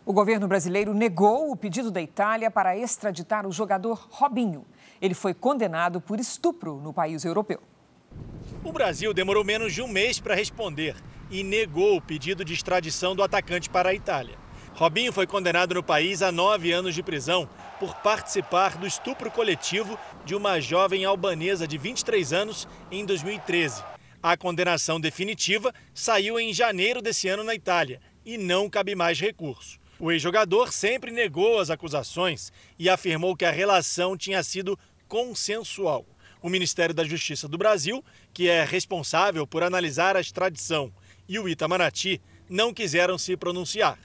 O 0.06 0.12
governo 0.12 0.48
brasileiro 0.48 0.94
negou 0.94 1.50
o 1.52 1.56
pedido 1.56 1.90
da 1.90 2.02
Itália 2.02 2.52
para 2.52 2.78
extraditar 2.78 3.48
o 3.48 3.52
jogador 3.52 4.06
Robinho. 4.10 4.66
Ele 5.02 5.14
foi 5.14 5.34
condenado 5.34 6.02
por 6.02 6.20
estupro 6.20 6.82
no 6.82 6.92
país 6.92 7.24
europeu. 7.24 7.62
O 8.64 8.72
Brasil 8.72 9.14
demorou 9.14 9.46
menos 9.46 9.74
de 9.74 9.82
um 9.82 9.88
mês 9.88 10.20
para 10.20 10.36
responder 10.36 10.96
e 11.34 11.44
negou 11.44 11.98
o 11.98 12.02
pedido 12.02 12.46
de 12.46 12.54
extradição 12.54 13.16
do 13.16 13.24
atacante 13.24 13.68
para 13.68 13.90
a 13.90 13.94
Itália. 13.94 14.38
Robinho 14.76 15.12
foi 15.12 15.26
condenado 15.26 15.74
no 15.74 15.82
país 15.82 16.22
a 16.22 16.32
nove 16.32 16.72
anos 16.72 16.94
de 16.94 17.02
prisão 17.02 17.50
por 17.80 17.96
participar 17.96 18.78
do 18.78 18.86
estupro 18.86 19.32
coletivo 19.32 19.98
de 20.24 20.36
uma 20.36 20.60
jovem 20.60 21.06
albanesa 21.06 21.68
de 21.68 21.76
23 21.76 22.34
anos 22.34 22.68
em 22.92 23.04
2013. 23.04 23.84
A 24.22 24.38
condenação 24.38 25.02
definitiva 25.02 25.74
saiu 25.92 26.40
em 26.40 26.54
janeiro 26.54 27.02
desse 27.02 27.28
ano 27.28 27.44
na 27.44 27.56
Itália 27.56 28.00
e 28.24 28.38
não 28.38 28.70
cabe 28.70 28.94
mais 28.94 29.20
recurso. 29.20 29.80
O 30.00 30.12
ex-jogador 30.12 30.72
sempre 30.72 31.10
negou 31.10 31.60
as 31.60 31.72
acusações 31.72 32.54
e 32.78 32.90
afirmou 32.90 33.36
que 33.36 33.46
a 33.46 33.52
relação 33.52 34.16
tinha 34.16 34.44
sido 34.44 34.78
consensual. 35.08 36.06
O 36.44 36.50
Ministério 36.50 36.94
da 36.94 37.06
Justiça 37.06 37.48
do 37.48 37.58
Brasil, 37.58 38.04
que 38.34 38.50
é 38.50 38.64
responsável 38.64 39.48
por 39.48 39.64
analisar 39.64 40.18
a 40.18 40.20
extradição, 40.20 40.92
e 41.28 41.40
o 41.40 41.48
Itamaraty 41.48 42.22
não 42.50 42.74
quiseram 42.74 43.18
se 43.18 43.36
pronunciar. 43.36 43.98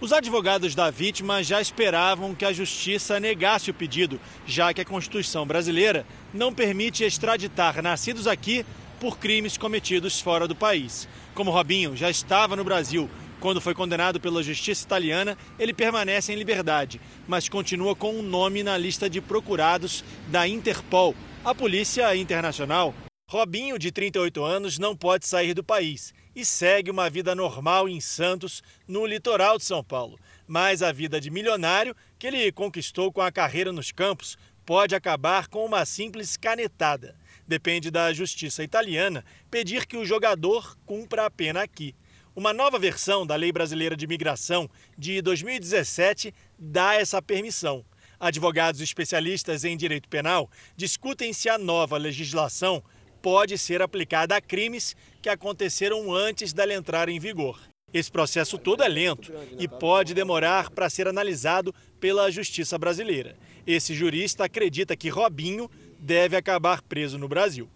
Os 0.00 0.12
advogados 0.12 0.74
da 0.74 0.90
vítima 0.90 1.42
já 1.42 1.60
esperavam 1.60 2.34
que 2.34 2.44
a 2.44 2.52
justiça 2.52 3.20
negasse 3.20 3.70
o 3.70 3.74
pedido, 3.74 4.20
já 4.46 4.74
que 4.74 4.80
a 4.80 4.84
Constituição 4.84 5.46
brasileira 5.46 6.04
não 6.32 6.52
permite 6.52 7.04
extraditar 7.04 7.80
nascidos 7.80 8.26
aqui 8.26 8.66
por 9.00 9.18
crimes 9.18 9.56
cometidos 9.56 10.20
fora 10.20 10.48
do 10.48 10.54
país. 10.54 11.08
Como 11.34 11.50
Robinho 11.50 11.96
já 11.96 12.10
estava 12.10 12.56
no 12.56 12.64
Brasil 12.64 13.08
quando 13.44 13.60
foi 13.60 13.74
condenado 13.74 14.18
pela 14.18 14.42
justiça 14.42 14.86
italiana, 14.86 15.36
ele 15.58 15.74
permanece 15.74 16.32
em 16.32 16.36
liberdade, 16.36 16.98
mas 17.28 17.46
continua 17.46 17.94
com 17.94 18.14
um 18.14 18.22
nome 18.22 18.62
na 18.62 18.78
lista 18.78 19.08
de 19.08 19.20
procurados 19.20 20.02
da 20.28 20.48
Interpol, 20.48 21.14
a 21.44 21.54
Polícia 21.54 22.16
Internacional. 22.16 22.94
Robinho, 23.34 23.78
de 23.78 23.90
38 23.90 24.44
anos, 24.44 24.78
não 24.78 24.94
pode 24.94 25.26
sair 25.26 25.54
do 25.54 25.64
país 25.64 26.12
e 26.36 26.44
segue 26.44 26.90
uma 26.90 27.08
vida 27.08 27.34
normal 27.34 27.88
em 27.88 28.00
Santos, 28.00 28.62
no 28.86 29.06
litoral 29.06 29.56
de 29.56 29.64
São 29.64 29.82
Paulo. 29.82 30.20
Mas 30.46 30.82
a 30.82 30.92
vida 30.92 31.18
de 31.18 31.30
milionário 31.30 31.96
que 32.18 32.26
ele 32.26 32.52
conquistou 32.52 33.10
com 33.10 33.22
a 33.22 33.32
carreira 33.32 33.72
nos 33.72 33.90
campos 33.90 34.36
pode 34.66 34.94
acabar 34.94 35.48
com 35.48 35.64
uma 35.64 35.86
simples 35.86 36.36
canetada. 36.36 37.16
Depende 37.48 37.90
da 37.90 38.12
justiça 38.12 38.62
italiana 38.62 39.24
pedir 39.50 39.86
que 39.86 39.96
o 39.96 40.04
jogador 40.04 40.76
cumpra 40.84 41.24
a 41.24 41.30
pena 41.30 41.62
aqui. 41.62 41.94
Uma 42.36 42.52
nova 42.52 42.78
versão 42.78 43.26
da 43.26 43.36
Lei 43.36 43.52
Brasileira 43.52 43.96
de 43.96 44.04
Imigração 44.04 44.68
de 44.98 45.22
2017 45.22 46.34
dá 46.58 46.94
essa 46.94 47.22
permissão. 47.22 47.84
Advogados 48.20 48.80
especialistas 48.80 49.64
em 49.64 49.76
direito 49.76 50.08
penal 50.08 50.50
discutem 50.76 51.32
se 51.32 51.48
a 51.48 51.58
nova 51.58 51.96
legislação 51.96 52.82
pode 53.24 53.56
ser 53.56 53.80
aplicada 53.80 54.36
a 54.36 54.40
crimes 54.40 54.94
que 55.22 55.30
aconteceram 55.30 56.12
antes 56.12 56.52
dela 56.52 56.74
entrar 56.74 57.08
em 57.08 57.18
vigor. 57.18 57.58
Esse 57.90 58.12
processo 58.12 58.58
todo 58.58 58.82
é 58.82 58.88
lento 58.88 59.32
e 59.58 59.66
pode 59.66 60.12
demorar 60.12 60.68
para 60.68 60.90
ser 60.90 61.08
analisado 61.08 61.74
pela 61.98 62.30
justiça 62.30 62.76
brasileira. 62.76 63.34
Esse 63.66 63.94
jurista 63.94 64.44
acredita 64.44 64.94
que 64.94 65.08
Robinho 65.08 65.70
deve 65.98 66.36
acabar 66.36 66.82
preso 66.82 67.16
no 67.16 67.26
Brasil. 67.26 67.66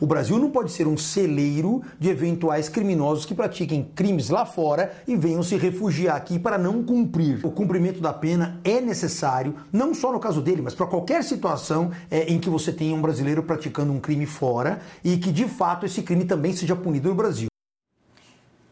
O 0.00 0.06
Brasil 0.06 0.38
não 0.38 0.50
pode 0.50 0.70
ser 0.70 0.86
um 0.86 0.96
celeiro 0.96 1.82
de 1.98 2.08
eventuais 2.08 2.68
criminosos 2.68 3.24
que 3.24 3.34
pratiquem 3.34 3.82
crimes 3.94 4.28
lá 4.28 4.46
fora 4.46 4.92
e 5.08 5.16
venham 5.16 5.42
se 5.42 5.56
refugiar 5.56 6.16
aqui 6.16 6.38
para 6.38 6.56
não 6.56 6.84
cumprir. 6.84 7.44
O 7.44 7.50
cumprimento 7.50 8.00
da 8.00 8.12
pena 8.12 8.60
é 8.62 8.80
necessário, 8.80 9.56
não 9.72 9.92
só 9.92 10.12
no 10.12 10.20
caso 10.20 10.40
dele, 10.40 10.62
mas 10.62 10.74
para 10.74 10.86
qualquer 10.86 11.24
situação 11.24 11.90
é, 12.10 12.32
em 12.32 12.38
que 12.38 12.48
você 12.48 12.72
tenha 12.72 12.94
um 12.94 13.02
brasileiro 13.02 13.42
praticando 13.42 13.92
um 13.92 13.98
crime 13.98 14.26
fora 14.26 14.80
e 15.02 15.16
que 15.16 15.32
de 15.32 15.48
fato 15.48 15.84
esse 15.84 16.02
crime 16.02 16.24
também 16.24 16.52
seja 16.52 16.76
punido 16.76 17.08
no 17.08 17.14
Brasil. 17.16 17.48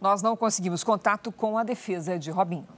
Nós 0.00 0.23
não 0.23 0.37
conseguimos 0.37 0.85
contato 0.85 1.33
com 1.33 1.59
a 1.59 1.64
defesa 1.64 2.18
de 2.18 2.30
Robinho. 2.30 2.68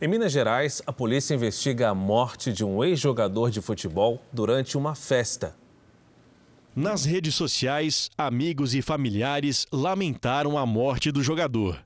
Em 0.00 0.06
Minas 0.06 0.30
Gerais, 0.30 0.82
a 0.86 0.92
polícia 0.92 1.34
investiga 1.34 1.88
a 1.88 1.94
morte 1.94 2.52
de 2.52 2.64
um 2.64 2.84
ex-jogador 2.84 3.50
de 3.50 3.60
futebol 3.60 4.20
durante 4.32 4.76
uma 4.76 4.94
festa. 4.94 5.63
Nas 6.76 7.04
redes 7.04 7.36
sociais, 7.36 8.10
amigos 8.18 8.74
e 8.74 8.82
familiares 8.82 9.64
lamentaram 9.72 10.58
a 10.58 10.66
morte 10.66 11.12
do 11.12 11.22
jogador. 11.22 11.78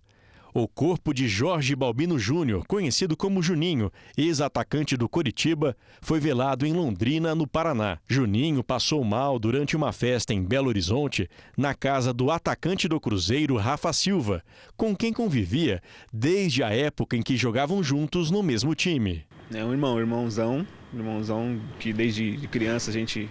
O 0.54 0.66
corpo 0.66 1.12
de 1.12 1.28
Jorge 1.28 1.76
Balbino 1.76 2.18
Júnior, 2.18 2.66
conhecido 2.66 3.14
como 3.14 3.42
Juninho, 3.42 3.92
ex-atacante 4.16 4.96
do 4.96 5.06
Coritiba, 5.06 5.76
foi 6.00 6.18
velado 6.18 6.64
em 6.64 6.72
Londrina, 6.72 7.34
no 7.34 7.46
Paraná. 7.46 7.98
Juninho 8.08 8.64
passou 8.64 9.04
mal 9.04 9.38
durante 9.38 9.76
uma 9.76 9.92
festa 9.92 10.32
em 10.32 10.42
Belo 10.42 10.68
Horizonte, 10.68 11.28
na 11.54 11.74
casa 11.74 12.10
do 12.10 12.30
atacante 12.30 12.88
do 12.88 12.98
Cruzeiro, 12.98 13.56
Rafa 13.56 13.92
Silva, 13.92 14.42
com 14.74 14.96
quem 14.96 15.12
convivia 15.12 15.82
desde 16.10 16.62
a 16.62 16.70
época 16.70 17.14
em 17.14 17.20
que 17.20 17.36
jogavam 17.36 17.82
juntos 17.82 18.30
no 18.30 18.42
mesmo 18.42 18.74
time. 18.74 19.22
É 19.52 19.62
um 19.62 19.72
irmão, 19.72 20.00
irmãozão, 20.00 20.66
irmãozão 20.94 21.60
que 21.78 21.92
desde 21.92 22.38
criança 22.48 22.90
a 22.90 22.94
gente 22.94 23.28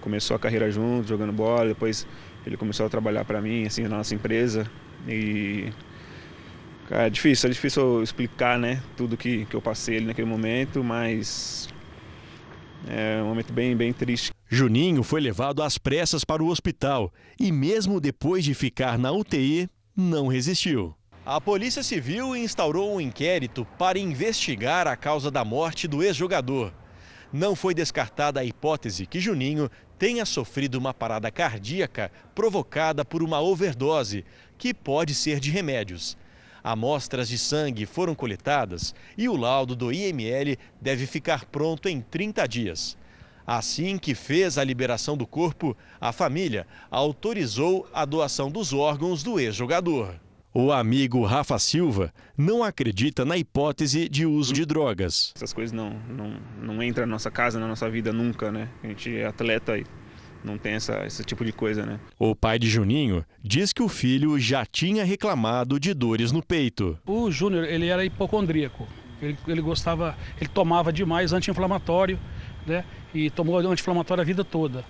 começou 0.00 0.36
a 0.36 0.38
carreira 0.38 0.70
junto, 0.70 1.08
jogando 1.08 1.32
bola, 1.32 1.68
depois 1.68 2.06
ele 2.46 2.56
começou 2.56 2.86
a 2.86 2.88
trabalhar 2.88 3.24
para 3.24 3.40
mim, 3.40 3.66
assim, 3.66 3.82
na 3.82 3.96
nossa 3.96 4.14
empresa. 4.14 4.70
E 5.06 5.72
cara, 6.88 7.06
é 7.06 7.10
difícil, 7.10 7.48
é 7.48 7.52
difícil 7.52 8.02
explicar, 8.02 8.58
né, 8.58 8.82
tudo 8.96 9.16
que, 9.16 9.46
que 9.46 9.54
eu 9.54 9.62
passei 9.62 9.98
ali 9.98 10.06
naquele 10.06 10.28
momento, 10.28 10.82
mas 10.82 11.68
é 12.88 13.20
um 13.22 13.26
momento 13.26 13.52
bem, 13.52 13.76
bem 13.76 13.92
triste. 13.92 14.30
Juninho 14.48 15.02
foi 15.02 15.20
levado 15.20 15.62
às 15.62 15.78
pressas 15.78 16.24
para 16.24 16.42
o 16.42 16.48
hospital 16.48 17.12
e 17.38 17.52
mesmo 17.52 18.00
depois 18.00 18.44
de 18.44 18.54
ficar 18.54 18.98
na 18.98 19.12
UTI, 19.12 19.68
não 19.96 20.26
resistiu. 20.26 20.94
A 21.24 21.40
Polícia 21.40 21.82
Civil 21.82 22.34
instaurou 22.34 22.96
um 22.96 23.00
inquérito 23.00 23.66
para 23.78 23.98
investigar 23.98 24.88
a 24.88 24.96
causa 24.96 25.30
da 25.30 25.44
morte 25.44 25.86
do 25.86 26.02
ex-jogador. 26.02 26.72
Não 27.32 27.54
foi 27.54 27.74
descartada 27.74 28.40
a 28.40 28.44
hipótese 28.44 29.06
que 29.06 29.20
Juninho 29.20 29.70
tenha 30.00 30.24
sofrido 30.24 30.76
uma 30.76 30.94
parada 30.94 31.30
cardíaca 31.30 32.10
provocada 32.34 33.04
por 33.04 33.22
uma 33.22 33.38
overdose, 33.38 34.24
que 34.56 34.72
pode 34.72 35.14
ser 35.14 35.38
de 35.38 35.50
remédios. 35.50 36.16
Amostras 36.64 37.28
de 37.28 37.36
sangue 37.36 37.84
foram 37.84 38.14
coletadas 38.14 38.94
e 39.16 39.28
o 39.28 39.36
laudo 39.36 39.76
do 39.76 39.92
IML 39.92 40.56
deve 40.80 41.06
ficar 41.06 41.44
pronto 41.44 41.86
em 41.86 42.00
30 42.00 42.48
dias. 42.48 42.96
Assim 43.46 43.98
que 43.98 44.14
fez 44.14 44.56
a 44.56 44.64
liberação 44.64 45.18
do 45.18 45.26
corpo, 45.26 45.76
a 46.00 46.12
família 46.12 46.66
autorizou 46.90 47.86
a 47.92 48.06
doação 48.06 48.50
dos 48.50 48.72
órgãos 48.72 49.22
do 49.22 49.38
ex-jogador. 49.38 50.18
O 50.52 50.72
amigo 50.72 51.24
Rafa 51.24 51.56
Silva 51.60 52.12
não 52.36 52.64
acredita 52.64 53.24
na 53.24 53.36
hipótese 53.36 54.08
de 54.08 54.26
uso 54.26 54.52
de 54.52 54.66
drogas. 54.66 55.32
Essas 55.36 55.52
coisas 55.52 55.72
não, 55.72 55.90
não, 56.08 56.36
não 56.60 56.82
entram 56.82 57.06
na 57.06 57.12
nossa 57.12 57.30
casa, 57.30 57.60
na 57.60 57.68
nossa 57.68 57.88
vida 57.88 58.12
nunca, 58.12 58.50
né? 58.50 58.68
A 58.82 58.88
gente 58.88 59.16
é 59.16 59.26
atleta 59.26 59.78
e 59.78 59.86
não 60.42 60.58
tem 60.58 60.72
essa, 60.72 61.06
esse 61.06 61.22
tipo 61.22 61.44
de 61.44 61.52
coisa, 61.52 61.86
né? 61.86 62.00
O 62.18 62.34
pai 62.34 62.58
de 62.58 62.68
Juninho 62.68 63.24
diz 63.40 63.72
que 63.72 63.80
o 63.80 63.88
filho 63.88 64.40
já 64.40 64.66
tinha 64.66 65.04
reclamado 65.04 65.78
de 65.78 65.94
dores 65.94 66.32
no 66.32 66.42
peito. 66.42 66.98
O 67.06 67.30
Júnior, 67.30 67.64
ele 67.64 67.86
era 67.86 68.04
hipocondríaco. 68.04 68.88
Ele, 69.22 69.38
ele 69.46 69.60
gostava, 69.60 70.16
ele 70.40 70.48
tomava 70.48 70.92
demais 70.92 71.32
anti-inflamatório, 71.32 72.18
né? 72.66 72.84
E 73.14 73.30
tomou 73.30 73.56
anti-inflamatório 73.58 74.22
a 74.22 74.24
vida 74.24 74.42
toda. 74.42 74.84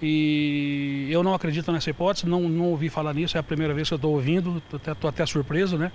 E 0.00 1.08
eu 1.10 1.22
não 1.22 1.34
acredito 1.34 1.72
nessa 1.72 1.90
hipótese, 1.90 2.26
não, 2.26 2.48
não 2.48 2.66
ouvi 2.66 2.88
falar 2.88 3.12
nisso, 3.12 3.36
é 3.36 3.40
a 3.40 3.42
primeira 3.42 3.74
vez 3.74 3.88
que 3.88 3.94
eu 3.94 3.96
estou 3.96 4.14
ouvindo, 4.14 4.62
estou 4.72 4.92
até, 4.92 5.08
até 5.08 5.26
surpreso, 5.26 5.76
né? 5.76 5.90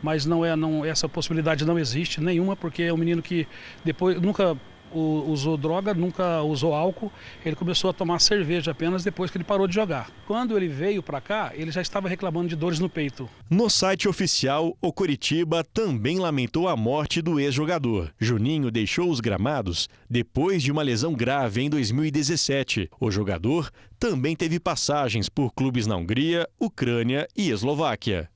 Mas 0.00 0.24
não 0.24 0.44
é, 0.44 0.54
não, 0.54 0.84
essa 0.84 1.08
possibilidade 1.08 1.64
não 1.64 1.78
existe 1.78 2.20
nenhuma, 2.20 2.54
porque 2.54 2.84
é 2.84 2.92
um 2.92 2.96
menino 2.96 3.20
que 3.20 3.48
depois 3.84 4.20
nunca 4.20 4.56
usou 4.94 5.56
droga, 5.56 5.94
nunca 5.94 6.42
usou 6.42 6.74
álcool. 6.74 7.12
Ele 7.44 7.56
começou 7.56 7.90
a 7.90 7.92
tomar 7.92 8.20
cerveja 8.20 8.70
apenas 8.70 9.04
depois 9.04 9.30
que 9.30 9.36
ele 9.36 9.44
parou 9.44 9.66
de 9.66 9.74
jogar. 9.74 10.10
Quando 10.26 10.56
ele 10.56 10.68
veio 10.68 11.02
para 11.02 11.20
cá, 11.20 11.52
ele 11.54 11.70
já 11.70 11.80
estava 11.80 12.08
reclamando 12.08 12.48
de 12.48 12.56
dores 12.56 12.78
no 12.78 12.88
peito. 12.88 13.28
No 13.50 13.68
site 13.68 14.08
oficial, 14.08 14.76
o 14.80 14.92
Coritiba 14.92 15.64
também 15.64 16.18
lamentou 16.18 16.68
a 16.68 16.76
morte 16.76 17.22
do 17.22 17.38
ex-jogador. 17.38 18.12
Juninho 18.18 18.70
deixou 18.70 19.10
os 19.10 19.20
gramados 19.20 19.88
depois 20.08 20.62
de 20.62 20.72
uma 20.72 20.82
lesão 20.82 21.14
grave 21.14 21.62
em 21.62 21.70
2017. 21.70 22.90
O 23.00 23.10
jogador 23.10 23.70
também 23.98 24.36
teve 24.36 24.60
passagens 24.60 25.28
por 25.28 25.52
clubes 25.52 25.86
na 25.86 25.96
Hungria, 25.96 26.48
Ucrânia 26.58 27.26
e 27.36 27.50
Eslováquia. 27.50 28.28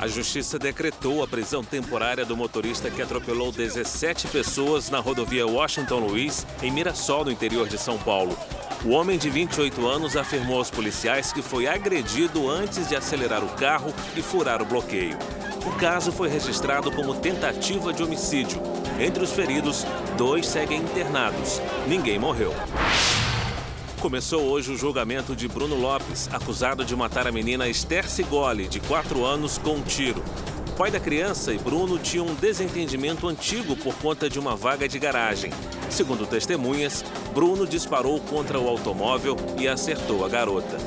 A 0.00 0.08
justiça 0.08 0.58
decretou 0.58 1.22
a 1.22 1.28
prisão 1.28 1.62
temporária 1.62 2.24
do 2.24 2.34
motorista 2.34 2.90
que 2.90 3.02
atropelou 3.02 3.52
17 3.52 4.28
pessoas 4.28 4.88
na 4.88 4.98
rodovia 4.98 5.46
Washington 5.46 5.98
Luiz, 5.98 6.46
em 6.62 6.70
Mirassol, 6.70 7.26
no 7.26 7.30
interior 7.30 7.68
de 7.68 7.76
São 7.76 7.98
Paulo. 7.98 8.34
O 8.82 8.92
homem 8.92 9.18
de 9.18 9.28
28 9.28 9.86
anos 9.86 10.16
afirmou 10.16 10.56
aos 10.56 10.70
policiais 10.70 11.34
que 11.34 11.42
foi 11.42 11.66
agredido 11.66 12.48
antes 12.48 12.88
de 12.88 12.96
acelerar 12.96 13.44
o 13.44 13.50
carro 13.56 13.92
e 14.16 14.22
furar 14.22 14.62
o 14.62 14.64
bloqueio. 14.64 15.18
O 15.66 15.72
caso 15.72 16.10
foi 16.10 16.30
registrado 16.30 16.90
como 16.90 17.16
tentativa 17.16 17.92
de 17.92 18.02
homicídio. 18.02 18.58
Entre 18.98 19.22
os 19.22 19.32
feridos, 19.32 19.84
dois 20.16 20.46
seguem 20.46 20.80
internados. 20.80 21.60
Ninguém 21.86 22.18
morreu. 22.18 22.54
Começou 24.00 24.44
hoje 24.44 24.72
o 24.72 24.78
julgamento 24.78 25.36
de 25.36 25.46
Bruno 25.46 25.76
Lopes, 25.76 26.26
acusado 26.32 26.86
de 26.86 26.96
matar 26.96 27.26
a 27.26 27.32
menina 27.32 27.68
Esther 27.68 28.08
Cigoli, 28.08 28.66
de 28.66 28.80
4 28.80 29.26
anos, 29.26 29.58
com 29.58 29.74
um 29.74 29.82
tiro. 29.82 30.24
O 30.70 30.72
pai 30.72 30.90
da 30.90 30.98
criança 30.98 31.52
e 31.52 31.58
Bruno 31.58 31.98
tinham 31.98 32.24
um 32.26 32.34
desentendimento 32.34 33.28
antigo 33.28 33.76
por 33.76 33.94
conta 33.96 34.30
de 34.30 34.38
uma 34.38 34.56
vaga 34.56 34.88
de 34.88 34.98
garagem. 34.98 35.52
Segundo 35.90 36.26
testemunhas, 36.26 37.04
Bruno 37.34 37.66
disparou 37.66 38.18
contra 38.20 38.58
o 38.58 38.68
automóvel 38.68 39.36
e 39.58 39.68
acertou 39.68 40.24
a 40.24 40.30
garota. 40.30 40.78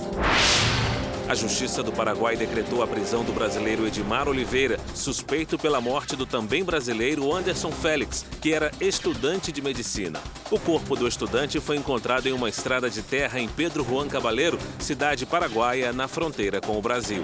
A 1.33 1.35
Justiça 1.35 1.81
do 1.81 1.91
Paraguai 1.91 2.35
decretou 2.35 2.83
a 2.83 2.87
prisão 2.87 3.23
do 3.23 3.33
brasileiro 3.33 3.87
Edmar 3.87 4.29
Oliveira, 4.29 4.79
suspeito 4.93 5.57
pela 5.57 5.81
morte 5.81 6.15
do 6.15 6.27
também 6.27 6.63
brasileiro 6.63 7.33
Anderson 7.33 7.71
Félix, 7.71 8.23
que 8.39 8.53
era 8.53 8.69
estudante 8.79 9.51
de 9.51 9.59
medicina. 9.59 10.21
O 10.51 10.59
corpo 10.59 10.95
do 10.95 11.07
estudante 11.07 11.59
foi 11.59 11.77
encontrado 11.77 12.27
em 12.27 12.33
uma 12.33 12.49
estrada 12.49 12.87
de 12.87 13.01
terra 13.01 13.39
em 13.39 13.49
Pedro 13.49 13.83
Juan 13.83 14.07
Cabaleiro, 14.07 14.59
cidade 14.77 15.25
paraguaia, 15.25 15.91
na 15.91 16.07
fronteira 16.07 16.61
com 16.61 16.77
o 16.77 16.81
Brasil. 16.83 17.23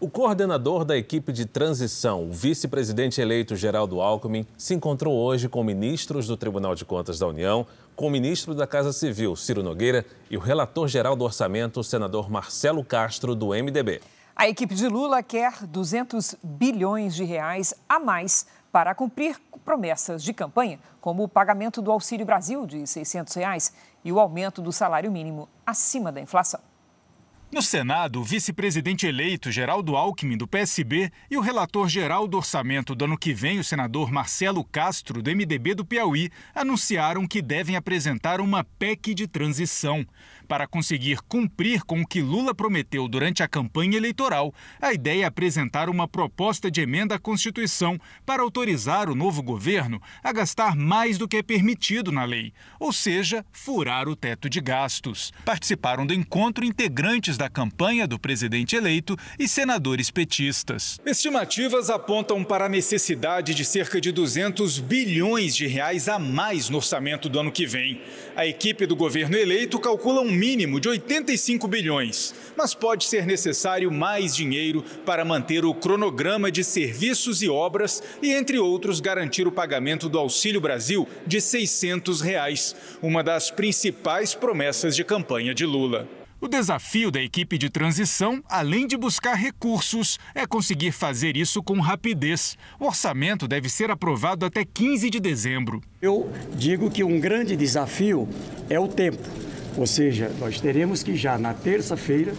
O 0.00 0.08
coordenador 0.08 0.82
da 0.82 0.96
equipe 0.96 1.30
de 1.30 1.44
transição, 1.44 2.24
o 2.24 2.32
vice-presidente 2.32 3.20
eleito 3.20 3.54
Geraldo 3.54 4.00
Alckmin, 4.00 4.46
se 4.56 4.72
encontrou 4.72 5.14
hoje 5.14 5.46
com 5.46 5.62
ministros 5.62 6.26
do 6.26 6.38
Tribunal 6.38 6.74
de 6.74 6.86
Contas 6.86 7.18
da 7.18 7.26
União, 7.26 7.66
com 7.94 8.06
o 8.06 8.10
ministro 8.10 8.54
da 8.54 8.66
Casa 8.66 8.94
Civil, 8.94 9.36
Ciro 9.36 9.62
Nogueira, 9.62 10.06
e 10.30 10.38
o 10.38 10.40
relator-geral 10.40 11.14
do 11.14 11.22
orçamento, 11.22 11.80
o 11.80 11.84
senador 11.84 12.30
Marcelo 12.30 12.82
Castro, 12.82 13.34
do 13.34 13.48
MDB. 13.48 14.00
A 14.34 14.48
equipe 14.48 14.74
de 14.74 14.88
Lula 14.88 15.22
quer 15.22 15.66
200 15.66 16.34
bilhões 16.42 17.14
de 17.14 17.24
reais 17.24 17.74
a 17.86 18.00
mais 18.00 18.46
para 18.72 18.94
cumprir 18.94 19.36
promessas 19.66 20.22
de 20.22 20.32
campanha, 20.32 20.80
como 20.98 21.24
o 21.24 21.28
pagamento 21.28 21.82
do 21.82 21.92
Auxílio 21.92 22.24
Brasil 22.24 22.66
de 22.66 22.86
600 22.86 23.34
reais 23.34 23.74
e 24.02 24.10
o 24.10 24.18
aumento 24.18 24.62
do 24.62 24.72
salário 24.72 25.12
mínimo 25.12 25.46
acima 25.66 26.10
da 26.10 26.22
inflação. 26.22 26.69
No 27.52 27.60
Senado, 27.60 28.20
o 28.20 28.24
vice-presidente 28.24 29.08
eleito 29.08 29.50
Geraldo 29.50 29.96
Alckmin, 29.96 30.36
do 30.36 30.46
PSB, 30.46 31.10
e 31.28 31.36
o 31.36 31.40
relator-geral 31.40 32.28
do 32.28 32.36
orçamento 32.36 32.94
do 32.94 33.06
ano 33.06 33.18
que 33.18 33.34
vem, 33.34 33.58
o 33.58 33.64
senador 33.64 34.12
Marcelo 34.12 34.62
Castro, 34.62 35.20
do 35.20 35.28
MDB 35.28 35.74
do 35.74 35.84
Piauí, 35.84 36.30
anunciaram 36.54 37.26
que 37.26 37.42
devem 37.42 37.74
apresentar 37.74 38.40
uma 38.40 38.62
PEC 38.62 39.14
de 39.14 39.26
transição. 39.26 40.06
Para 40.50 40.66
conseguir 40.66 41.20
cumprir 41.28 41.84
com 41.84 42.00
o 42.00 42.04
que 42.04 42.20
Lula 42.20 42.52
prometeu 42.52 43.06
durante 43.06 43.40
a 43.40 43.46
campanha 43.46 43.96
eleitoral, 43.96 44.52
a 44.82 44.92
ideia 44.92 45.22
é 45.22 45.24
apresentar 45.24 45.88
uma 45.88 46.08
proposta 46.08 46.68
de 46.68 46.80
emenda 46.80 47.14
à 47.14 47.20
Constituição 47.20 47.96
para 48.26 48.42
autorizar 48.42 49.08
o 49.08 49.14
novo 49.14 49.44
governo 49.44 50.02
a 50.24 50.32
gastar 50.32 50.74
mais 50.74 51.16
do 51.16 51.28
que 51.28 51.36
é 51.36 51.42
permitido 51.44 52.10
na 52.10 52.24
lei, 52.24 52.52
ou 52.80 52.92
seja, 52.92 53.46
furar 53.52 54.08
o 54.08 54.16
teto 54.16 54.50
de 54.50 54.60
gastos. 54.60 55.32
Participaram 55.44 56.04
do 56.04 56.12
encontro 56.12 56.64
integrantes 56.64 57.38
da 57.38 57.48
campanha 57.48 58.04
do 58.04 58.18
presidente 58.18 58.74
eleito 58.74 59.16
e 59.38 59.46
senadores 59.46 60.10
petistas. 60.10 60.98
Estimativas 61.06 61.90
apontam 61.90 62.42
para 62.42 62.66
a 62.66 62.68
necessidade 62.68 63.54
de 63.54 63.64
cerca 63.64 64.00
de 64.00 64.10
200 64.10 64.80
bilhões 64.80 65.54
de 65.54 65.68
reais 65.68 66.08
a 66.08 66.18
mais 66.18 66.68
no 66.68 66.78
orçamento 66.78 67.28
do 67.28 67.38
ano 67.38 67.52
que 67.52 67.66
vem. 67.66 68.02
A 68.34 68.44
equipe 68.44 68.84
do 68.84 68.96
governo 68.96 69.36
eleito 69.36 69.78
calcula 69.78 70.22
um 70.22 70.39
mínimo 70.40 70.80
de 70.80 70.88
85 70.88 71.68
bilhões, 71.68 72.34
mas 72.56 72.72
pode 72.72 73.04
ser 73.04 73.26
necessário 73.26 73.92
mais 73.92 74.34
dinheiro 74.34 74.82
para 75.04 75.22
manter 75.22 75.66
o 75.66 75.74
cronograma 75.74 76.50
de 76.50 76.64
serviços 76.64 77.42
e 77.42 77.48
obras 77.50 78.02
e, 78.22 78.32
entre 78.32 78.58
outros, 78.58 79.00
garantir 79.00 79.46
o 79.46 79.52
pagamento 79.52 80.08
do 80.08 80.18
Auxílio 80.18 80.58
Brasil 80.58 81.06
de 81.26 81.42
600 81.42 82.22
reais, 82.22 82.74
uma 83.02 83.22
das 83.22 83.50
principais 83.50 84.34
promessas 84.34 84.96
de 84.96 85.04
campanha 85.04 85.54
de 85.54 85.66
Lula. 85.66 86.08
O 86.40 86.48
desafio 86.48 87.10
da 87.10 87.20
equipe 87.20 87.58
de 87.58 87.68
transição, 87.68 88.42
além 88.48 88.86
de 88.86 88.96
buscar 88.96 89.34
recursos, 89.34 90.18
é 90.34 90.46
conseguir 90.46 90.90
fazer 90.90 91.36
isso 91.36 91.62
com 91.62 91.78
rapidez. 91.80 92.56
O 92.78 92.86
orçamento 92.86 93.46
deve 93.46 93.68
ser 93.68 93.90
aprovado 93.90 94.46
até 94.46 94.64
15 94.64 95.10
de 95.10 95.20
dezembro. 95.20 95.82
Eu 96.00 96.32
digo 96.54 96.90
que 96.90 97.04
um 97.04 97.20
grande 97.20 97.54
desafio 97.54 98.26
é 98.70 98.80
o 98.80 98.88
tempo. 98.88 99.50
Ou 99.80 99.86
seja, 99.86 100.30
nós 100.38 100.60
teremos 100.60 101.02
que 101.02 101.16
já 101.16 101.38
na 101.38 101.54
terça-feira 101.54 102.34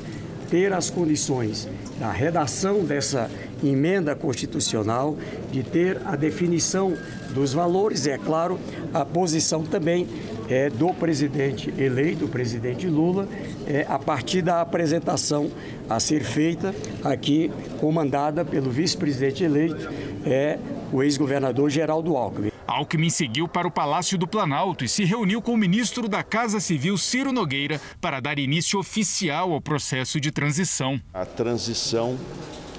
ter 0.52 0.72
as 0.72 0.92
condições 0.92 1.68
da 2.00 2.12
redação 2.12 2.86
dessa 2.86 3.32
emenda 3.64 4.16
constitucional, 4.16 5.18
de 5.52 5.64
ter 5.64 6.00
a 6.06 6.16
definição 6.16 6.94
dos 7.34 7.52
valores, 7.52 8.06
e, 8.06 8.12
é 8.12 8.18
claro, 8.20 8.60
a 8.94 9.04
posição 9.04 9.64
também 9.64 10.08
é, 10.50 10.70
do 10.70 10.94
presidente 10.94 11.74
eleito, 11.80 12.26
o 12.26 12.30
presidente 12.30 12.86
Lula, 12.86 13.28
é, 13.66 13.88
a 13.90 13.98
partir 13.98 14.44
da 14.44 14.62
apresentação 14.62 15.50
a 15.90 16.00
ser 16.00 16.24
feita 16.24 16.76
aqui, 17.04 17.50
comandada 17.80 18.46
pelo 18.46 18.70
vice-presidente 18.70 19.44
eleito, 19.44 19.90
é, 20.28 20.60
o 20.94 21.02
ex-governador 21.02 21.72
Geraldo 21.72 22.16
Alckmin. 22.16 22.51
Alckmin 22.72 23.10
seguiu 23.10 23.50
para 23.50 23.68
o 23.68 23.72
Palácio 23.72 24.18
do 24.18 24.26
Planalto 24.26 24.86
e 24.86 24.88
se 24.88 25.04
reuniu 25.04 25.42
com 25.42 25.54
o 25.54 25.58
ministro 25.58 26.08
da 26.08 26.24
Casa 26.24 26.62
Civil, 26.62 26.98
Ciro 26.98 27.34
Nogueira, 27.34 27.82
para 28.00 28.22
dar 28.22 28.40
início 28.40 28.80
oficial 28.80 29.52
ao 29.52 29.60
processo 29.60 30.22
de 30.22 30.32
transição. 30.32 31.00
A 31.14 31.26
transição 31.26 32.18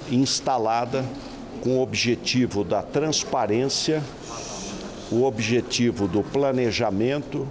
instalada 0.09 1.05
com 1.61 1.77
o 1.77 1.81
objetivo 1.81 2.63
da 2.63 2.81
transparência, 2.81 4.03
o 5.11 5.23
objetivo 5.23 6.07
do 6.07 6.23
planejamento, 6.23 7.47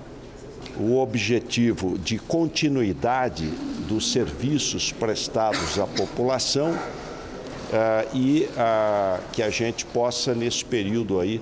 o 0.76 0.98
objetivo 0.98 1.96
de 1.96 2.18
continuidade 2.18 3.46
dos 3.86 4.10
serviços 4.10 4.90
prestados 4.90 5.78
à 5.78 5.86
população 5.86 6.72
uh, 6.72 8.16
e 8.16 8.48
uh, 8.50 9.22
que 9.32 9.42
a 9.42 9.50
gente 9.50 9.84
possa, 9.86 10.34
nesse 10.34 10.64
período 10.64 11.20
aí, 11.20 11.40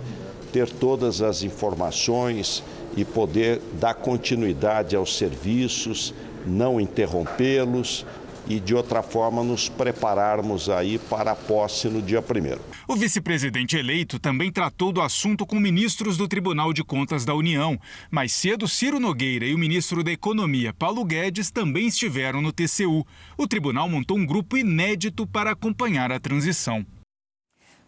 ter 0.52 0.68
todas 0.68 1.22
as 1.22 1.42
informações 1.42 2.62
e 2.96 3.04
poder 3.04 3.60
dar 3.80 3.94
continuidade 3.94 4.96
aos 4.96 5.16
serviços, 5.16 6.12
não 6.46 6.80
interrompê-los 6.80 8.04
e 8.48 8.58
de 8.58 8.74
outra 8.74 9.02
forma 9.02 9.44
nos 9.44 9.68
prepararmos 9.68 10.68
aí 10.68 10.98
para 10.98 11.32
a 11.32 11.36
posse 11.36 11.88
no 11.88 12.02
dia 12.02 12.20
primeiro. 12.20 12.60
O 12.88 12.96
vice-presidente 12.96 13.76
eleito 13.76 14.18
também 14.18 14.50
tratou 14.50 14.92
do 14.92 15.00
assunto 15.00 15.46
com 15.46 15.60
ministros 15.60 16.16
do 16.16 16.26
Tribunal 16.26 16.72
de 16.72 16.82
Contas 16.82 17.24
da 17.24 17.34
União. 17.34 17.78
Mais 18.10 18.32
cedo, 18.32 18.66
Ciro 18.66 18.98
Nogueira 18.98 19.46
e 19.46 19.54
o 19.54 19.58
ministro 19.58 20.02
da 20.02 20.10
Economia, 20.10 20.74
Paulo 20.74 21.04
Guedes, 21.04 21.50
também 21.50 21.86
estiveram 21.86 22.42
no 22.42 22.52
TCU. 22.52 23.06
O 23.38 23.46
tribunal 23.46 23.88
montou 23.88 24.16
um 24.16 24.26
grupo 24.26 24.56
inédito 24.56 25.26
para 25.26 25.52
acompanhar 25.52 26.10
a 26.10 26.18
transição. 26.18 26.84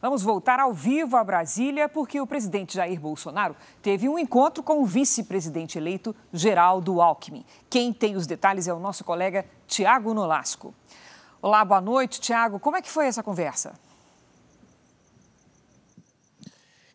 Vamos 0.03 0.21
voltar 0.21 0.59
ao 0.59 0.73
vivo 0.73 1.17
a 1.17 1.23
Brasília, 1.23 1.89
porque 1.89 2.21
o 2.21 2.27
presidente 2.27 2.75
Jair 2.75 2.99
Bolsonaro 2.99 3.55
teve 3.81 4.09
um 4.09 4.19
encontro 4.19 4.61
com 4.61 4.83
o 4.83 4.85
vice-presidente 4.85 5.79
eleito 5.79 6.13
Geraldo 6.33 7.01
Alckmin. 7.01 7.47
Quem 7.71 7.93
tem 7.93 8.17
os 8.17 8.27
detalhes 8.27 8.67
é 8.67 8.75
o 8.75 8.81
nosso 8.81 9.05
colega 9.05 9.47
Tiago 9.65 10.13
Nolasco. 10.13 10.75
Olá, 11.41 11.65
boa 11.65 11.81
noite, 11.81 12.21
Tiago. 12.21 12.59
Como 12.59 12.77
é 12.77 12.83
que 12.83 12.91
foi 12.91 13.07
essa 13.07 13.23
conversa? 13.23 13.79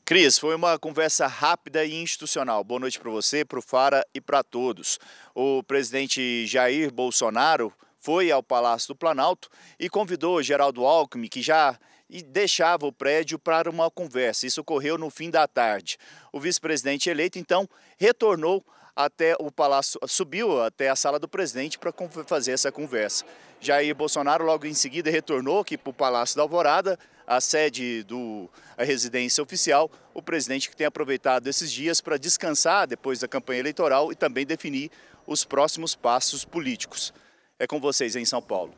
Cris, 0.04 0.38
foi 0.38 0.54
uma 0.54 0.78
conversa 0.78 1.28
rápida 1.28 1.86
e 1.86 1.96
institucional. 2.02 2.62
Boa 2.62 2.82
noite 2.82 3.00
para 3.00 3.10
você, 3.10 3.46
para 3.46 3.60
o 3.60 3.62
Fara 3.62 4.06
e 4.14 4.20
para 4.20 4.44
todos. 4.44 5.00
O 5.34 5.64
presidente 5.64 6.46
Jair 6.46 6.92
Bolsonaro 6.92 7.72
foi 8.02 8.34
ao 8.34 8.44
Palácio 8.44 8.90
do 8.90 8.98
Planalto 8.98 9.50
e 9.80 9.90
convidou 9.90 10.44
Geraldo 10.44 10.86
Alckmin, 10.86 11.30
que 11.30 11.42
já 11.42 11.80
e 12.10 12.22
deixava 12.22 12.86
o 12.86 12.92
prédio 12.92 13.38
para 13.38 13.70
uma 13.70 13.92
conversa. 13.92 14.48
Isso 14.48 14.62
ocorreu 14.62 14.98
no 14.98 15.10
fim 15.10 15.30
da 15.30 15.48
tarde. 15.48 15.98
O 16.32 16.40
vice-presidente 16.40 17.10
eleito, 17.10 17.38
então, 17.38 17.68
retornou 17.98 18.64
até 18.96 19.36
o 19.40 19.52
palácio, 19.52 20.00
subiu 20.08 20.62
até 20.64 20.90
a 20.90 20.96
sala 20.96 21.20
do 21.20 21.28
presidente 21.28 21.78
para 21.78 21.94
fazer 22.26 22.52
essa 22.52 22.72
conversa. 22.72 23.26
Jair 23.62 23.94
Bolsonaro 23.96 24.44
logo 24.44 24.66
em 24.66 24.74
seguida 24.74 25.12
retornou 25.12 25.60
aqui 25.60 25.78
para 25.78 25.90
o 25.90 25.94
Palácio 25.94 26.36
da 26.36 26.44
Alvorada, 26.44 26.98
a 27.26 27.42
sede 27.42 28.04
do 28.04 28.50
residência 28.78 29.44
oficial. 29.44 29.92
O 30.14 30.22
presidente 30.22 30.70
que 30.70 30.76
tem 30.76 30.88
aproveitado 30.88 31.48
esses 31.48 31.72
dias 31.72 32.02
para 32.02 32.18
descansar 32.18 32.88
depois 32.88 33.20
da 33.20 33.28
campanha 33.28 33.60
eleitoral 33.60 34.12
e 34.12 34.16
também 34.16 34.46
definir 34.46 34.90
os 35.28 35.44
próximos 35.44 35.94
passos 35.94 36.46
políticos. 36.46 37.14
É 37.60 37.68
com 37.68 37.80
vocês 37.80 38.16
em 38.16 38.26
São 38.26 38.42
Paulo. 38.42 38.74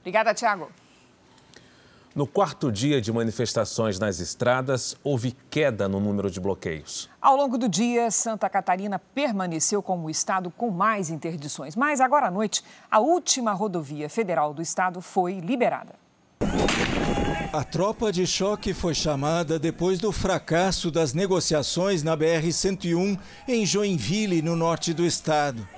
Obrigada, 0.00 0.34
Tiago. 0.34 0.70
No 2.16 2.26
quarto 2.26 2.72
dia 2.72 2.98
de 2.98 3.12
manifestações 3.12 3.98
nas 3.98 4.20
estradas, 4.20 4.96
houve 5.04 5.36
queda 5.50 5.86
no 5.86 6.00
número 6.00 6.30
de 6.30 6.40
bloqueios. 6.40 7.10
Ao 7.20 7.36
longo 7.36 7.58
do 7.58 7.68
dia, 7.68 8.10
Santa 8.10 8.48
Catarina 8.48 8.98
permaneceu 8.98 9.82
como 9.82 10.06
o 10.06 10.10
estado 10.10 10.50
com 10.50 10.70
mais 10.70 11.10
interdições. 11.10 11.76
Mas 11.76 12.00
agora 12.00 12.28
à 12.28 12.30
noite, 12.30 12.64
a 12.90 13.00
última 13.00 13.52
rodovia 13.52 14.08
federal 14.08 14.54
do 14.54 14.62
estado 14.62 15.02
foi 15.02 15.40
liberada. 15.40 15.92
A 17.52 17.62
tropa 17.62 18.10
de 18.10 18.26
choque 18.26 18.72
foi 18.72 18.94
chamada 18.94 19.58
depois 19.58 19.98
do 19.98 20.10
fracasso 20.10 20.90
das 20.90 21.12
negociações 21.12 22.02
na 22.02 22.16
BR-101 22.16 23.18
em 23.46 23.66
Joinville, 23.66 24.40
no 24.40 24.56
norte 24.56 24.94
do 24.94 25.04
estado. 25.04 25.68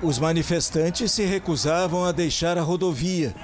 Os 0.00 0.20
manifestantes 0.20 1.10
se 1.10 1.24
recusavam 1.24 2.04
a 2.04 2.12
deixar 2.12 2.56
a 2.56 2.62
rodovia. 2.62 3.34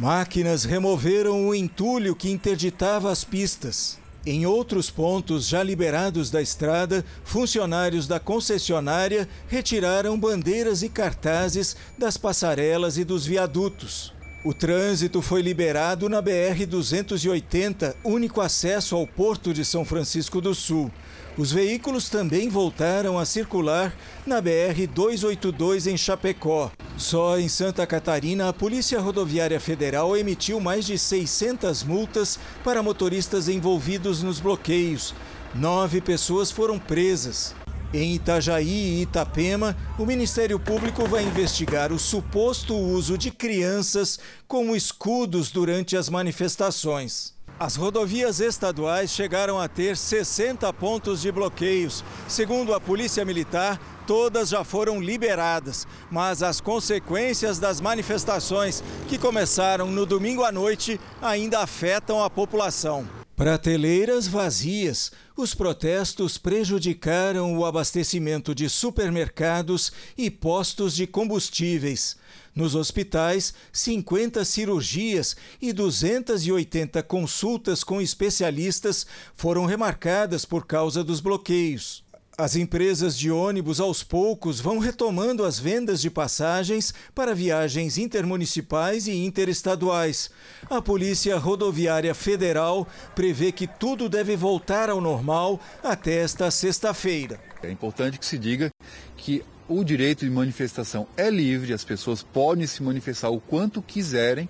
Máquinas 0.00 0.64
removeram 0.64 1.46
o 1.46 1.54
entulho 1.54 2.16
que 2.16 2.30
interditava 2.30 3.12
as 3.12 3.22
pistas. 3.22 3.98
Em 4.24 4.46
outros 4.46 4.88
pontos 4.88 5.46
já 5.46 5.62
liberados 5.62 6.30
da 6.30 6.40
estrada, 6.40 7.04
funcionários 7.22 8.06
da 8.06 8.18
concessionária 8.18 9.28
retiraram 9.46 10.18
bandeiras 10.18 10.82
e 10.82 10.88
cartazes 10.88 11.76
das 11.98 12.16
passarelas 12.16 12.96
e 12.96 13.04
dos 13.04 13.26
viadutos. 13.26 14.14
O 14.42 14.54
trânsito 14.54 15.20
foi 15.20 15.42
liberado 15.42 16.08
na 16.08 16.22
BR-280, 16.22 17.94
único 18.02 18.40
acesso 18.40 18.96
ao 18.96 19.06
Porto 19.06 19.52
de 19.52 19.66
São 19.66 19.84
Francisco 19.84 20.40
do 20.40 20.54
Sul. 20.54 20.90
Os 21.38 21.52
veículos 21.52 22.08
também 22.08 22.48
voltaram 22.48 23.18
a 23.18 23.24
circular 23.24 23.94
na 24.26 24.42
BR-282 24.42 25.90
em 25.90 25.96
Chapecó. 25.96 26.70
Só 26.96 27.38
em 27.38 27.48
Santa 27.48 27.86
Catarina, 27.86 28.48
a 28.48 28.52
Polícia 28.52 29.00
Rodoviária 29.00 29.58
Federal 29.58 30.16
emitiu 30.16 30.60
mais 30.60 30.84
de 30.84 30.98
600 30.98 31.82
multas 31.84 32.38
para 32.62 32.82
motoristas 32.82 33.48
envolvidos 33.48 34.22
nos 34.22 34.40
bloqueios. 34.40 35.14
Nove 35.54 36.00
pessoas 36.00 36.50
foram 36.50 36.78
presas. 36.78 37.54
Em 37.92 38.14
Itajaí 38.14 38.98
e 38.98 39.02
Itapema, 39.02 39.76
o 39.98 40.06
Ministério 40.06 40.60
Público 40.60 41.06
vai 41.06 41.24
investigar 41.24 41.92
o 41.92 41.98
suposto 41.98 42.76
uso 42.76 43.18
de 43.18 43.32
crianças 43.32 44.20
como 44.46 44.76
escudos 44.76 45.50
durante 45.50 45.96
as 45.96 46.08
manifestações. 46.08 47.34
As 47.60 47.76
rodovias 47.76 48.40
estaduais 48.40 49.10
chegaram 49.10 49.60
a 49.60 49.68
ter 49.68 49.94
60 49.94 50.72
pontos 50.72 51.20
de 51.20 51.30
bloqueios. 51.30 52.02
Segundo 52.26 52.72
a 52.72 52.80
Polícia 52.80 53.22
Militar, 53.22 53.78
todas 54.06 54.48
já 54.48 54.64
foram 54.64 54.98
liberadas, 54.98 55.86
mas 56.10 56.42
as 56.42 56.58
consequências 56.58 57.58
das 57.58 57.78
manifestações 57.78 58.82
que 59.08 59.18
começaram 59.18 59.90
no 59.90 60.06
domingo 60.06 60.42
à 60.42 60.50
noite 60.50 60.98
ainda 61.20 61.60
afetam 61.60 62.24
a 62.24 62.30
população. 62.30 63.06
Prateleiras 63.36 64.26
vazias. 64.26 65.12
Os 65.36 65.54
protestos 65.54 66.38
prejudicaram 66.38 67.58
o 67.58 67.66
abastecimento 67.66 68.54
de 68.54 68.70
supermercados 68.70 69.92
e 70.16 70.30
postos 70.30 70.94
de 70.94 71.06
combustíveis. 71.06 72.16
Nos 72.54 72.74
hospitais, 72.74 73.54
50 73.72 74.44
cirurgias 74.44 75.36
e 75.62 75.72
280 75.72 77.02
consultas 77.04 77.84
com 77.84 78.00
especialistas 78.00 79.06
foram 79.34 79.66
remarcadas 79.66 80.44
por 80.44 80.66
causa 80.66 81.04
dos 81.04 81.20
bloqueios. 81.20 82.02
As 82.40 82.56
empresas 82.56 83.18
de 83.18 83.30
ônibus 83.30 83.80
aos 83.80 84.02
poucos 84.02 84.60
vão 84.60 84.78
retomando 84.78 85.44
as 85.44 85.58
vendas 85.58 86.00
de 86.00 86.08
passagens 86.08 86.94
para 87.14 87.34
viagens 87.34 87.98
intermunicipais 87.98 89.06
e 89.06 89.12
interestaduais. 89.26 90.30
A 90.70 90.80
Polícia 90.80 91.36
Rodoviária 91.36 92.14
Federal 92.14 92.88
prevê 93.14 93.52
que 93.52 93.66
tudo 93.66 94.08
deve 94.08 94.36
voltar 94.36 94.88
ao 94.88 95.02
normal 95.02 95.60
até 95.84 96.14
esta 96.14 96.50
sexta-feira. 96.50 97.38
É 97.62 97.70
importante 97.70 98.18
que 98.18 98.24
se 98.24 98.38
diga 98.38 98.70
que 99.18 99.44
o 99.68 99.84
direito 99.84 100.24
de 100.24 100.30
manifestação 100.30 101.06
é 101.18 101.28
livre, 101.28 101.74
as 101.74 101.84
pessoas 101.84 102.22
podem 102.22 102.66
se 102.66 102.82
manifestar 102.82 103.28
o 103.28 103.38
quanto 103.38 103.82
quiserem, 103.82 104.48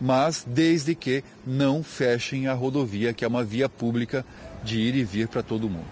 mas 0.00 0.44
desde 0.44 0.92
que 0.92 1.22
não 1.46 1.84
fechem 1.84 2.48
a 2.48 2.52
rodovia, 2.52 3.12
que 3.12 3.24
é 3.24 3.28
uma 3.28 3.44
via 3.44 3.68
pública 3.68 4.26
de 4.64 4.80
ir 4.80 4.96
e 4.96 5.04
vir 5.04 5.28
para 5.28 5.40
todo 5.40 5.70
mundo. 5.70 5.86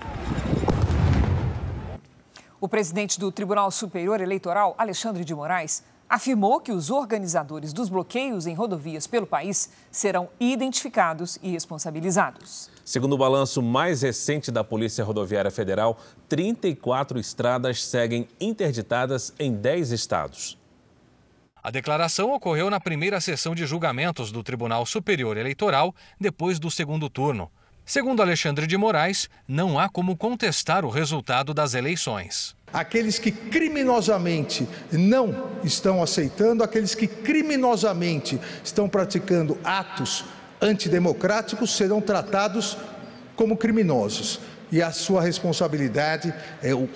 O 2.59 2.67
presidente 2.67 3.21
do 3.21 3.31
Tribunal 3.31 3.71
Superior 3.71 4.19
Eleitoral, 4.19 4.75
Alexandre 4.79 5.27
de 5.27 5.35
Moraes, 5.35 5.85
afirmou 6.09 6.59
que 6.59 6.73
os 6.73 6.89
organizadores 6.89 7.71
dos 7.71 7.91
bloqueios 7.91 8.47
em 8.47 8.55
rodovias 8.55 9.07
pelo 9.07 9.27
país 9.27 9.71
serão 9.91 10.31
identificados 10.41 11.39
e 11.43 11.51
responsabilizados. 11.51 12.71
Segundo 12.83 13.13
o 13.13 13.19
balanço 13.19 13.61
mais 13.61 14.01
recente 14.01 14.51
da 14.51 14.65
Polícia 14.65 15.05
Rodoviária 15.05 15.51
Federal, 15.51 15.99
34 16.31 17.19
estradas 17.19 17.85
seguem 17.85 18.27
interditadas 18.41 19.35
em 19.39 19.53
10 19.53 19.91
estados. 19.91 20.57
A 21.63 21.71
declaração 21.71 22.33
ocorreu 22.33 22.71
na 22.71 22.81
primeira 22.81 23.21
sessão 23.21 23.55
de 23.55 23.67
julgamentos 23.67 24.33
do 24.33 24.43
Tribunal 24.43 24.87
Superior 24.87 25.37
Eleitoral, 25.37 25.95
depois 26.19 26.59
do 26.59 26.71
segundo 26.71 27.11
turno. 27.11 27.51
Segundo 27.89 28.21
Alexandre 28.21 28.67
de 28.67 28.77
Moraes, 28.77 29.31
não 29.47 29.79
há 29.79 29.89
como 29.89 30.17
contestar 30.17 30.85
o 30.85 30.91
resultado 30.91 31.55
das 31.55 31.73
eleições. 31.73 32.57
Aqueles 32.73 33.17
que 33.17 33.31
criminosamente 33.31 34.69
não 34.91 35.53
estão 35.63 36.03
aceitando, 36.03 36.65
aqueles 36.65 36.97
que 36.97 37.07
criminosamente 37.07 38.41
estão 38.65 38.89
praticando 38.89 39.57
atos 39.63 40.25
antidemocráticos 40.61 41.77
serão 41.77 42.01
tratados 42.01 42.77
como 43.37 43.57
criminosos 43.57 44.41
e 44.73 44.83
a 44.83 44.91
sua 44.91 45.23
responsabilidade, 45.23 46.35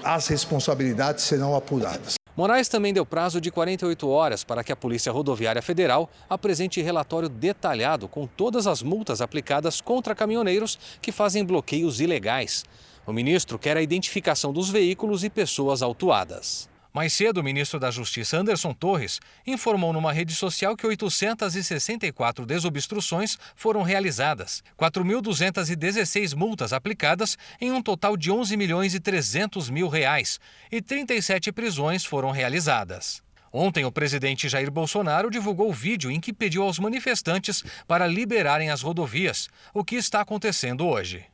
as 0.03 0.26
responsabilidades 0.26 1.22
serão 1.22 1.55
apuradas. 1.55 2.19
Moraes 2.40 2.70
também 2.70 2.94
deu 2.94 3.05
prazo 3.05 3.38
de 3.38 3.50
48 3.50 4.09
horas 4.09 4.42
para 4.44 4.64
que 4.64 4.72
a 4.72 4.76
Polícia 4.76 5.12
Rodoviária 5.12 5.61
Federal 5.61 6.09
apresente 6.26 6.81
relatório 6.81 7.29
detalhado 7.29 8.09
com 8.09 8.26
todas 8.26 8.66
as 8.66 8.83
multas 8.83 9.20
aplicadas 9.20 9.83
contra 9.83 10.14
caminhoneiros 10.14 10.79
que 11.03 11.12
fazem 11.12 11.44
bloqueios 11.44 12.00
ilegais. 12.00 12.64
O 13.07 13.12
ministro 13.12 13.59
quer 13.59 13.76
a 13.76 13.83
identificação 13.83 14.55
dos 14.55 14.70
veículos 14.70 15.22
e 15.22 15.29
pessoas 15.29 15.83
autuadas. 15.83 16.66
Mais 16.92 17.12
cedo, 17.12 17.38
o 17.38 17.44
ministro 17.44 17.79
da 17.79 17.90
Justiça, 17.90 18.37
Anderson 18.37 18.72
Torres, 18.72 19.20
informou 19.46 19.92
numa 19.92 20.12
rede 20.12 20.35
social 20.35 20.76
que 20.76 20.85
864 20.85 22.44
desobstruções 22.44 23.38
foram 23.55 23.83
realizadas, 23.83 24.62
4.216 24.76 26.35
multas 26.35 26.72
aplicadas 26.72 27.38
em 27.61 27.70
um 27.70 27.81
total 27.81 28.16
de 28.16 28.31
11 28.31 28.57
milhões 28.57 28.94
e 28.94 29.00
300 29.00 29.70
mil 29.70 29.87
reais 29.87 30.40
e 30.70 30.83
37 30.83 31.53
prisões 31.53 32.05
foram 32.05 32.33
realizadas. 32.33 33.22
Ontem, 33.53 33.85
o 33.85 33.92
presidente 33.92 34.48
Jair 34.48 34.70
Bolsonaro 34.70 35.31
divulgou 35.31 35.70
o 35.70 35.72
vídeo 35.72 36.11
em 36.11 36.20
que 36.20 36.33
pediu 36.33 36.62
aos 36.62 36.79
manifestantes 36.79 37.64
para 37.87 38.07
liberarem 38.07 38.70
as 38.70 38.83
rodovias, 38.83 39.48
o 39.74 39.85
que 39.85 39.96
está 39.96 40.20
acontecendo 40.20 40.87
hoje. 40.87 41.24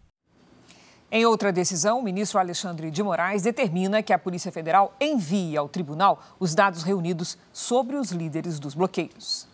Em 1.11 1.25
outra 1.25 1.53
decisão, 1.53 2.01
o 2.01 2.03
ministro 2.03 2.38
Alexandre 2.38 2.90
de 2.90 3.01
Moraes 3.01 3.42
determina 3.42 4.03
que 4.03 4.12
a 4.12 4.19
Polícia 4.19 4.51
Federal 4.51 4.92
envie 5.01 5.57
ao 5.57 5.69
tribunal 5.69 6.21
os 6.40 6.53
dados 6.53 6.83
reunidos 6.83 7.38
sobre 7.53 7.97
os 7.97 8.11
líderes 8.11 8.59
dos 8.59 8.75
bloqueios. 8.75 9.47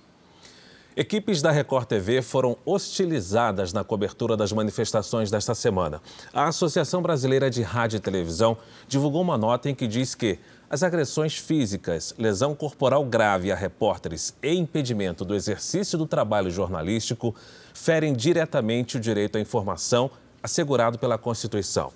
Equipes 0.94 1.40
da 1.40 1.50
Record 1.50 1.86
TV 1.86 2.20
foram 2.20 2.56
hostilizadas 2.66 3.72
na 3.72 3.82
cobertura 3.82 4.36
das 4.36 4.52
manifestações 4.52 5.30
desta 5.30 5.54
semana. 5.54 6.02
A 6.34 6.48
Associação 6.48 7.00
Brasileira 7.00 7.50
de 7.50 7.62
Rádio 7.62 7.96
e 7.96 8.00
Televisão 8.00 8.58
divulgou 8.86 9.22
uma 9.22 9.38
nota 9.38 9.70
em 9.70 9.74
que 9.74 9.86
diz 9.86 10.14
que 10.14 10.38
as 10.68 10.82
agressões 10.82 11.36
físicas, 11.36 12.14
lesão 12.18 12.54
corporal 12.54 13.04
grave 13.04 13.50
a 13.50 13.54
repórteres 13.54 14.34
e 14.42 14.54
impedimento 14.54 15.24
do 15.24 15.34
exercício 15.34 15.98
do 15.98 16.06
trabalho 16.06 16.50
jornalístico 16.50 17.34
ferem 17.72 18.12
diretamente 18.12 18.98
o 18.98 19.00
direito 19.00 19.36
à 19.36 19.40
informação 19.40 20.10
assegurado 20.42 20.98
pela 20.98 21.18
Constituição. 21.18 21.92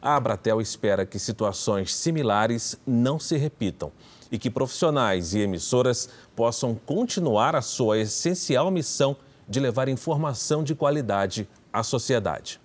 A 0.00 0.16
Abratel 0.16 0.60
espera 0.60 1.06
que 1.06 1.18
situações 1.18 1.94
similares 1.94 2.76
não 2.86 3.20
se 3.20 3.36
repitam 3.36 3.92
e 4.32 4.38
que 4.38 4.50
profissionais 4.50 5.34
e 5.34 5.40
emissoras 5.40 6.08
possam 6.34 6.74
continuar 6.74 7.54
a 7.54 7.62
sua 7.62 7.98
essencial 7.98 8.70
missão 8.70 9.16
de 9.48 9.60
levar 9.60 9.88
informação 9.88 10.64
de 10.64 10.74
qualidade 10.74 11.48
à 11.72 11.82
sociedade. 11.82 12.60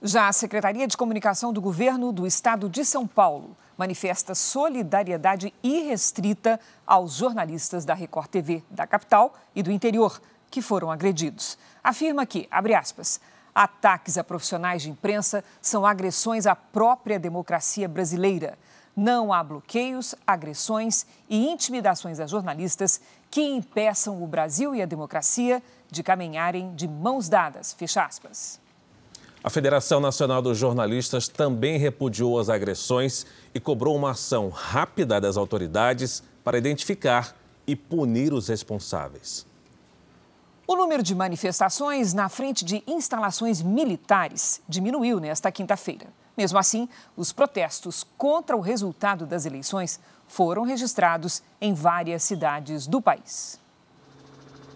Já 0.00 0.28
a 0.28 0.32
Secretaria 0.32 0.86
de 0.86 0.96
Comunicação 0.96 1.52
do 1.52 1.60
Governo 1.60 2.12
do 2.12 2.26
Estado 2.26 2.68
de 2.68 2.84
São 2.84 3.06
Paulo 3.06 3.56
manifesta 3.76 4.34
solidariedade 4.34 5.52
irrestrita 5.62 6.60
aos 6.86 7.14
jornalistas 7.14 7.84
da 7.84 7.94
Record 7.94 8.28
TV 8.28 8.62
da 8.70 8.86
capital 8.86 9.34
e 9.54 9.62
do 9.62 9.72
interior 9.72 10.20
que 10.50 10.62
foram 10.62 10.90
agredidos. 10.90 11.58
Afirma 11.82 12.24
que, 12.24 12.46
abre 12.50 12.74
aspas, 12.74 13.20
Ataques 13.54 14.18
a 14.18 14.24
profissionais 14.24 14.82
de 14.82 14.90
imprensa 14.90 15.44
são 15.62 15.86
agressões 15.86 16.44
à 16.44 16.56
própria 16.56 17.18
democracia 17.18 17.88
brasileira. 17.88 18.58
Não 18.96 19.32
há 19.32 19.44
bloqueios, 19.44 20.14
agressões 20.26 21.06
e 21.28 21.46
intimidações 21.48 22.18
a 22.18 22.26
jornalistas 22.26 23.00
que 23.30 23.42
impeçam 23.42 24.22
o 24.22 24.26
Brasil 24.26 24.74
e 24.74 24.82
a 24.82 24.86
democracia 24.86 25.62
de 25.90 26.02
caminharem 26.02 26.74
de 26.74 26.88
mãos 26.88 27.28
dadas. 27.28 27.72
Fecha 27.72 28.04
aspas. 28.04 28.60
A 29.42 29.50
Federação 29.50 30.00
Nacional 30.00 30.40
dos 30.40 30.56
Jornalistas 30.56 31.28
também 31.28 31.78
repudiou 31.78 32.40
as 32.40 32.48
agressões 32.48 33.26
e 33.54 33.60
cobrou 33.60 33.94
uma 33.94 34.12
ação 34.12 34.48
rápida 34.48 35.20
das 35.20 35.36
autoridades 35.36 36.22
para 36.42 36.58
identificar 36.58 37.36
e 37.66 37.76
punir 37.76 38.32
os 38.32 38.48
responsáveis. 38.48 39.46
O 40.66 40.76
número 40.76 41.02
de 41.02 41.14
manifestações 41.14 42.14
na 42.14 42.30
frente 42.30 42.64
de 42.64 42.82
instalações 42.86 43.60
militares 43.60 44.62
diminuiu 44.66 45.20
nesta 45.20 45.52
quinta-feira. 45.52 46.06
Mesmo 46.34 46.58
assim, 46.58 46.88
os 47.14 47.32
protestos 47.32 48.06
contra 48.16 48.56
o 48.56 48.60
resultado 48.60 49.26
das 49.26 49.44
eleições 49.44 50.00
foram 50.26 50.62
registrados 50.62 51.42
em 51.60 51.74
várias 51.74 52.22
cidades 52.22 52.86
do 52.86 53.02
país. 53.02 53.60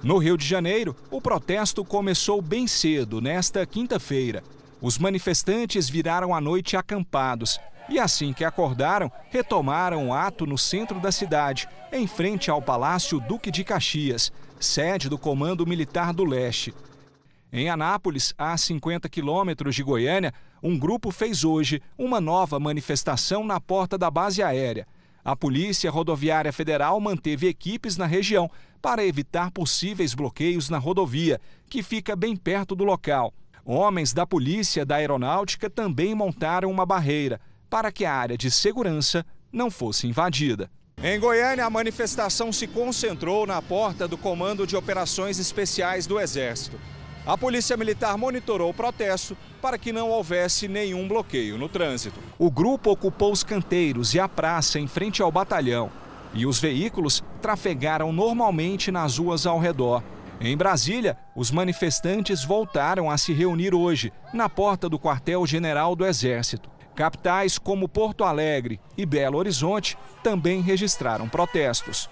No 0.03 0.18
Rio 0.18 0.37
de 0.37 0.46
Janeiro, 0.46 0.94
o 1.11 1.22
protesto 1.22 1.83
começou 1.83 2.42
bem 2.42 2.66
cedo, 2.66 3.22
nesta 3.22 3.64
quinta-feira. 3.64 4.44
Os 4.83 4.98
manifestantes 4.98 5.88
viraram 5.88 6.35
a 6.35 6.40
noite 6.40 6.77
acampados 6.77 7.59
e, 7.88 7.98
assim 7.98 8.35
que 8.35 8.44
acordaram, 8.44 9.11
retomaram 9.31 10.09
o 10.09 10.12
ato 10.12 10.44
no 10.44 10.59
centro 10.59 11.01
da 11.01 11.11
cidade, 11.11 11.66
em 11.90 12.07
frente 12.07 12.51
ao 12.51 12.61
Palácio 12.61 13.18
Duque 13.18 13.51
de 13.51 13.64
Caxias, 13.64 14.31
sede 14.61 15.09
do 15.09 15.18
Comando 15.18 15.66
Militar 15.66 16.12
do 16.12 16.25
Leste. 16.25 16.75
Em 17.53 17.71
Anápolis, 17.71 18.35
a 18.37 18.57
50 18.57 19.09
quilômetros 19.09 19.75
de 19.75 19.83
Goiânia, 19.83 20.33
um 20.62 20.79
grupo 20.79 21.11
fez 21.11 21.44
hoje 21.44 21.81
uma 21.97 22.21
nova 22.21 22.61
manifestação 22.61 23.44
na 23.44 23.61
porta 23.61 23.97
da 23.97 24.11
base 24.11 24.42
aérea. 24.42 24.87
A 25.25 25.35
Polícia 25.35 25.90
Rodoviária 25.90 26.53
Federal 26.53 27.01
manteve 27.01 27.49
equipes 27.49 27.97
na 27.97 28.07
região 28.07 28.51
para 28.81 29.05
evitar 29.05 29.51
possíveis 29.51 30.14
bloqueios 30.14 30.68
na 30.68 30.79
rodovia, 30.79 31.40
que 31.68 31.83
fica 31.83 32.14
bem 32.14 32.37
perto 32.37 32.75
do 32.75 32.85
local. 32.85 33.33
Homens 33.64 34.12
da 34.12 34.27
Polícia 34.27 34.85
da 34.85 34.97
Aeronáutica 34.97 35.68
também 35.68 36.14
montaram 36.14 36.71
uma 36.71 36.87
barreira 36.87 37.40
para 37.68 37.92
que 37.92 38.05
a 38.05 38.14
área 38.14 38.38
de 38.38 38.51
segurança 38.51 39.25
não 39.53 39.71
fosse 39.71 40.07
invadida. 40.07 40.71
Em 41.00 41.20
Goiânia, 41.20 41.64
a 41.64 41.70
manifestação 41.70 42.52
se 42.52 42.66
concentrou 42.66 43.46
na 43.46 43.62
porta 43.62 44.08
do 44.08 44.18
Comando 44.18 44.66
de 44.66 44.76
Operações 44.76 45.38
Especiais 45.38 46.08
do 46.08 46.18
Exército. 46.18 46.76
A 47.24 47.38
Polícia 47.38 47.76
Militar 47.76 48.18
monitorou 48.18 48.70
o 48.70 48.74
protesto 48.74 49.37
para 49.62 49.78
que 49.78 49.92
não 49.92 50.11
houvesse 50.11 50.66
nenhum 50.66 51.06
bloqueio 51.06 51.56
no 51.56 51.68
trânsito. 51.68 52.18
O 52.37 52.50
grupo 52.50 52.90
ocupou 52.90 53.30
os 53.30 53.44
canteiros 53.44 54.12
e 54.12 54.18
a 54.18 54.28
praça 54.28 54.80
em 54.80 54.88
frente 54.88 55.22
ao 55.22 55.30
batalhão. 55.30 55.88
E 56.34 56.44
os 56.44 56.58
veículos 56.58 57.22
trafegaram 57.40 58.12
normalmente 58.12 58.90
nas 58.90 59.18
ruas 59.18 59.46
ao 59.46 59.61
redor. 59.61 60.02
Em 60.40 60.56
Brasília, 60.56 61.16
os 61.37 61.52
manifestantes 61.52 62.42
voltaram 62.42 63.08
a 63.08 63.16
se 63.16 63.32
reunir 63.32 63.72
hoje, 63.72 64.12
na 64.34 64.48
porta 64.48 64.88
do 64.88 64.98
quartel-general 64.98 65.94
do 65.94 66.04
Exército. 66.04 66.68
Capitais 66.98 67.58
como 67.58 67.88
Porto 67.88 68.24
Alegre 68.24 68.80
e 68.96 69.06
Belo 69.06 69.38
Horizonte 69.38 69.96
também 70.20 70.61
registraram 70.61 71.28
protestos. 71.28 72.11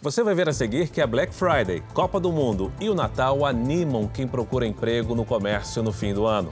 Você 0.00 0.22
vai 0.22 0.34
ver 0.34 0.48
a 0.48 0.54
seguir 0.54 0.88
que 0.88 1.02
a 1.02 1.06
Black 1.06 1.34
Friday, 1.34 1.82
Copa 1.92 2.18
do 2.18 2.32
Mundo 2.32 2.72
e 2.80 2.88
o 2.88 2.94
Natal 2.94 3.44
animam 3.44 4.08
quem 4.08 4.26
procura 4.26 4.66
emprego 4.66 5.14
no 5.14 5.26
comércio 5.26 5.82
no 5.82 5.92
fim 5.92 6.14
do 6.14 6.24
ano. 6.24 6.48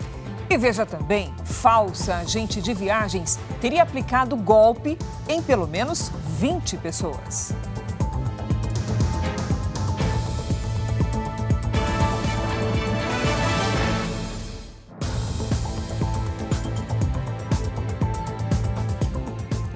E 0.51 0.59
veja 0.59 0.85
também, 0.85 1.33
falsa 1.42 2.16
agente 2.16 2.61
de 2.61 2.75
viagens 2.75 3.38
teria 3.59 3.83
aplicado 3.83 4.37
golpe 4.37 4.99
em 5.27 5.40
pelo 5.40 5.66
menos 5.66 6.12
20 6.38 6.77
pessoas. 6.77 7.55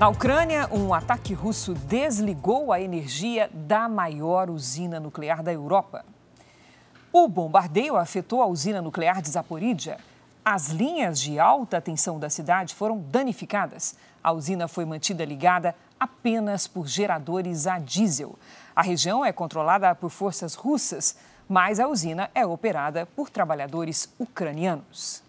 Na 0.01 0.09
Ucrânia, 0.09 0.67
um 0.73 0.95
ataque 0.95 1.35
russo 1.35 1.75
desligou 1.75 2.73
a 2.73 2.81
energia 2.81 3.51
da 3.53 3.87
maior 3.87 4.49
usina 4.49 4.99
nuclear 4.99 5.43
da 5.43 5.53
Europa. 5.53 6.07
O 7.13 7.29
bombardeio 7.29 7.99
afetou 7.99 8.41
a 8.41 8.47
usina 8.47 8.81
nuclear 8.81 9.21
de 9.21 9.29
Zaporizhia. 9.29 9.99
As 10.43 10.69
linhas 10.69 11.21
de 11.21 11.39
alta 11.39 11.83
tensão 11.83 12.19
da 12.19 12.31
cidade 12.31 12.75
foram 12.75 12.97
danificadas. 12.97 13.95
A 14.25 14.33
usina 14.33 14.67
foi 14.67 14.87
mantida 14.87 15.23
ligada 15.23 15.75
apenas 16.01 16.67
por 16.67 16.89
geradores 16.89 17.67
a 17.67 17.79
diesel. 17.79 18.39
A 18.75 18.81
região 18.81 19.23
é 19.23 19.35
controlada 19.35 19.95
por 19.95 20.09
forças 20.09 20.55
russas, 20.55 21.15
mas 21.47 21.79
a 21.79 21.87
usina 21.87 22.31
é 22.35 22.47
operada 22.47 23.05
por 23.05 23.29
trabalhadores 23.29 24.11
ucranianos. 24.19 25.23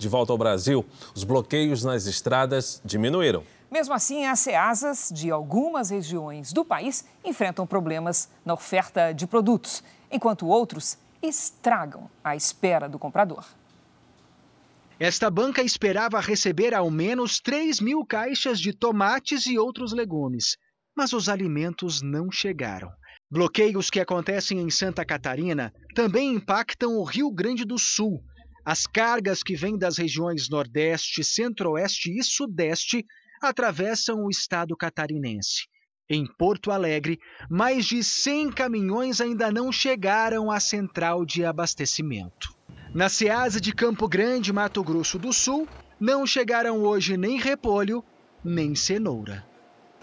De 0.00 0.08
volta 0.08 0.32
ao 0.32 0.38
Brasil, 0.38 0.82
os 1.14 1.24
bloqueios 1.24 1.84
nas 1.84 2.06
estradas 2.06 2.80
diminuíram. 2.82 3.44
Mesmo 3.70 3.92
assim, 3.92 4.24
as 4.24 4.40
ceasas 4.40 5.12
de 5.14 5.30
algumas 5.30 5.90
regiões 5.90 6.54
do 6.54 6.64
país 6.64 7.04
enfrentam 7.22 7.66
problemas 7.66 8.30
na 8.42 8.54
oferta 8.54 9.12
de 9.12 9.26
produtos, 9.26 9.84
enquanto 10.10 10.46
outros 10.46 10.96
estragam 11.22 12.10
a 12.24 12.34
espera 12.34 12.88
do 12.88 12.98
comprador. 12.98 13.44
Esta 14.98 15.28
banca 15.28 15.62
esperava 15.62 16.18
receber 16.18 16.74
ao 16.74 16.90
menos 16.90 17.38
3 17.38 17.78
mil 17.78 18.02
caixas 18.02 18.58
de 18.58 18.72
tomates 18.72 19.44
e 19.44 19.58
outros 19.58 19.92
legumes, 19.92 20.56
mas 20.96 21.12
os 21.12 21.28
alimentos 21.28 22.00
não 22.00 22.32
chegaram. 22.32 22.90
Bloqueios 23.30 23.90
que 23.90 24.00
acontecem 24.00 24.60
em 24.60 24.70
Santa 24.70 25.04
Catarina 25.04 25.74
também 25.94 26.32
impactam 26.34 26.96
o 26.96 27.04
Rio 27.04 27.30
Grande 27.30 27.66
do 27.66 27.78
Sul, 27.78 28.24
as 28.64 28.86
cargas 28.86 29.42
que 29.42 29.56
vêm 29.56 29.78
das 29.78 29.96
regiões 29.98 30.48
Nordeste, 30.48 31.24
Centro-Oeste 31.24 32.10
e 32.10 32.22
Sudeste 32.22 33.04
atravessam 33.42 34.24
o 34.24 34.30
estado 34.30 34.76
catarinense. 34.76 35.66
Em 36.08 36.26
Porto 36.26 36.70
Alegre, 36.70 37.18
mais 37.48 37.86
de 37.86 38.02
100 38.02 38.50
caminhões 38.50 39.20
ainda 39.20 39.50
não 39.50 39.70
chegaram 39.70 40.50
à 40.50 40.58
central 40.58 41.24
de 41.24 41.44
abastecimento. 41.44 42.54
Na 42.92 43.08
Ceasa 43.08 43.60
de 43.60 43.72
Campo 43.72 44.08
Grande, 44.08 44.52
Mato 44.52 44.82
Grosso 44.82 45.18
do 45.18 45.32
Sul, 45.32 45.68
não 46.00 46.26
chegaram 46.26 46.82
hoje 46.82 47.16
nem 47.16 47.38
repolho, 47.38 48.04
nem 48.44 48.74
cenoura. 48.74 49.46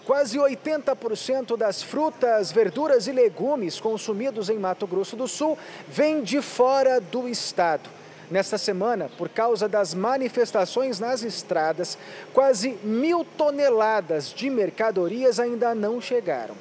Quase 0.06 0.38
80% 0.38 1.58
das 1.58 1.84
frutas, 1.84 2.50
verduras 2.54 3.08
e 3.08 3.12
legumes 3.12 3.78
consumidos 3.78 4.50
em 4.50 4.58
Mato 4.58 4.88
Grosso 4.88 5.18
do 5.18 5.28
Sul 5.28 5.58
vêm 5.90 6.24
de 6.24 6.42
fora 6.42 7.02
do 7.02 7.28
estado. 7.28 7.97
Nesta 8.30 8.58
semana, 8.58 9.10
por 9.18 9.30
causa 9.30 9.70
das 9.70 9.94
manifestações 9.94 11.00
nas 11.00 11.24
estradas, 11.24 11.98
quase 12.34 12.72
mil 12.84 13.24
toneladas 13.24 14.34
de 14.34 14.50
mercadorias 14.50 15.40
ainda 15.40 15.74
não 15.74 16.02
chegaram. 16.02 16.56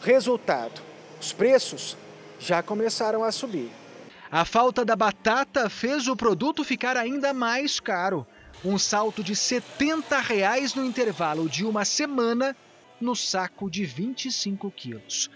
Resultado: 0.00 0.80
os 1.20 1.32
preços 1.32 1.96
já 2.38 2.62
começaram 2.62 3.22
a 3.22 3.30
subir. 3.30 3.70
A 4.32 4.44
falta 4.44 4.84
da 4.84 4.96
batata 4.96 5.68
fez 5.68 6.08
o 6.08 6.16
produto 6.16 6.64
ficar 6.64 6.96
ainda 6.96 7.34
mais 7.34 7.78
caro. 7.78 8.26
Um 8.64 8.78
salto 8.78 9.22
de 9.22 9.36
70 9.36 10.18
reais 10.20 10.74
no 10.74 10.84
intervalo 10.84 11.48
de 11.48 11.64
uma 11.64 11.84
semana 11.84 12.56
no 13.00 13.16
saco 13.16 13.70
de 13.70 13.84
25 13.84 14.70
quilos. 14.70 15.30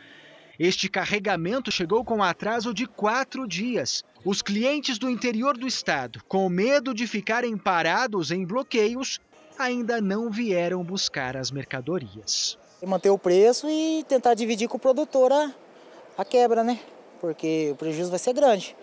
Este 0.58 0.88
carregamento 0.88 1.72
chegou 1.72 2.04
com 2.04 2.22
atraso 2.22 2.72
de 2.72 2.86
quatro 2.86 3.48
dias. 3.48 4.04
Os 4.24 4.40
clientes 4.40 4.98
do 4.98 5.10
interior 5.10 5.54
do 5.54 5.66
estado, 5.66 6.18
com 6.26 6.48
medo 6.48 6.94
de 6.94 7.06
ficarem 7.06 7.58
parados 7.58 8.30
em 8.30 8.42
bloqueios, 8.42 9.20
ainda 9.58 10.00
não 10.00 10.30
vieram 10.30 10.82
buscar 10.82 11.36
as 11.36 11.50
mercadorias. 11.50 12.56
Manter 12.82 13.10
o 13.10 13.18
preço 13.18 13.68
e 13.68 14.02
tentar 14.08 14.32
dividir 14.32 14.66
com 14.66 14.78
o 14.78 14.80
produtor 14.80 15.30
a, 15.30 15.52
a 16.16 16.24
quebra, 16.24 16.64
né? 16.64 16.80
Porque 17.20 17.68
o 17.72 17.76
prejuízo 17.76 18.08
vai 18.08 18.18
ser 18.18 18.32
grande. 18.32 18.74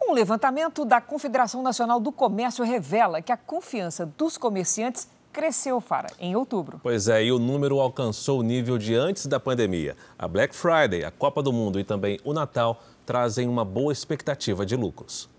Um 0.00 0.12
levantamento 0.12 0.84
da 0.84 1.00
Confederação 1.00 1.60
Nacional 1.60 1.98
do 1.98 2.12
Comércio 2.12 2.64
revela 2.64 3.20
que 3.20 3.32
a 3.32 3.36
confiança 3.36 4.06
dos 4.06 4.38
comerciantes 4.38 5.08
cresceu, 5.32 5.80
Fara, 5.80 6.08
em 6.20 6.34
outubro. 6.36 6.80
Pois 6.82 7.08
é, 7.08 7.24
e 7.24 7.32
o 7.32 7.38
número 7.38 7.80
alcançou 7.80 8.40
o 8.40 8.42
nível 8.42 8.78
de 8.78 8.94
antes 8.94 9.26
da 9.26 9.38
pandemia. 9.38 9.96
A 10.16 10.26
Black 10.26 10.54
Friday, 10.54 11.04
a 11.04 11.10
Copa 11.10 11.42
do 11.42 11.52
Mundo 11.52 11.78
e 11.78 11.84
também 11.84 12.18
o 12.24 12.32
Natal 12.32 12.80
trazem 13.06 13.48
uma 13.48 13.64
boa 13.64 13.92
expectativa 13.92 14.66
de 14.66 14.74
lucros. 14.74 15.30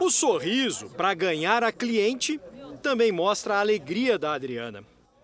O 0.00 0.10
sorriso 0.10 0.88
para 0.90 1.12
ganhar 1.12 1.62
a 1.62 1.70
cliente 1.70 2.40
também 2.82 3.12
mostra 3.12 3.56
a 3.56 3.60
alegria 3.60 4.18
da 4.18 4.32
Adriana. 4.32 4.82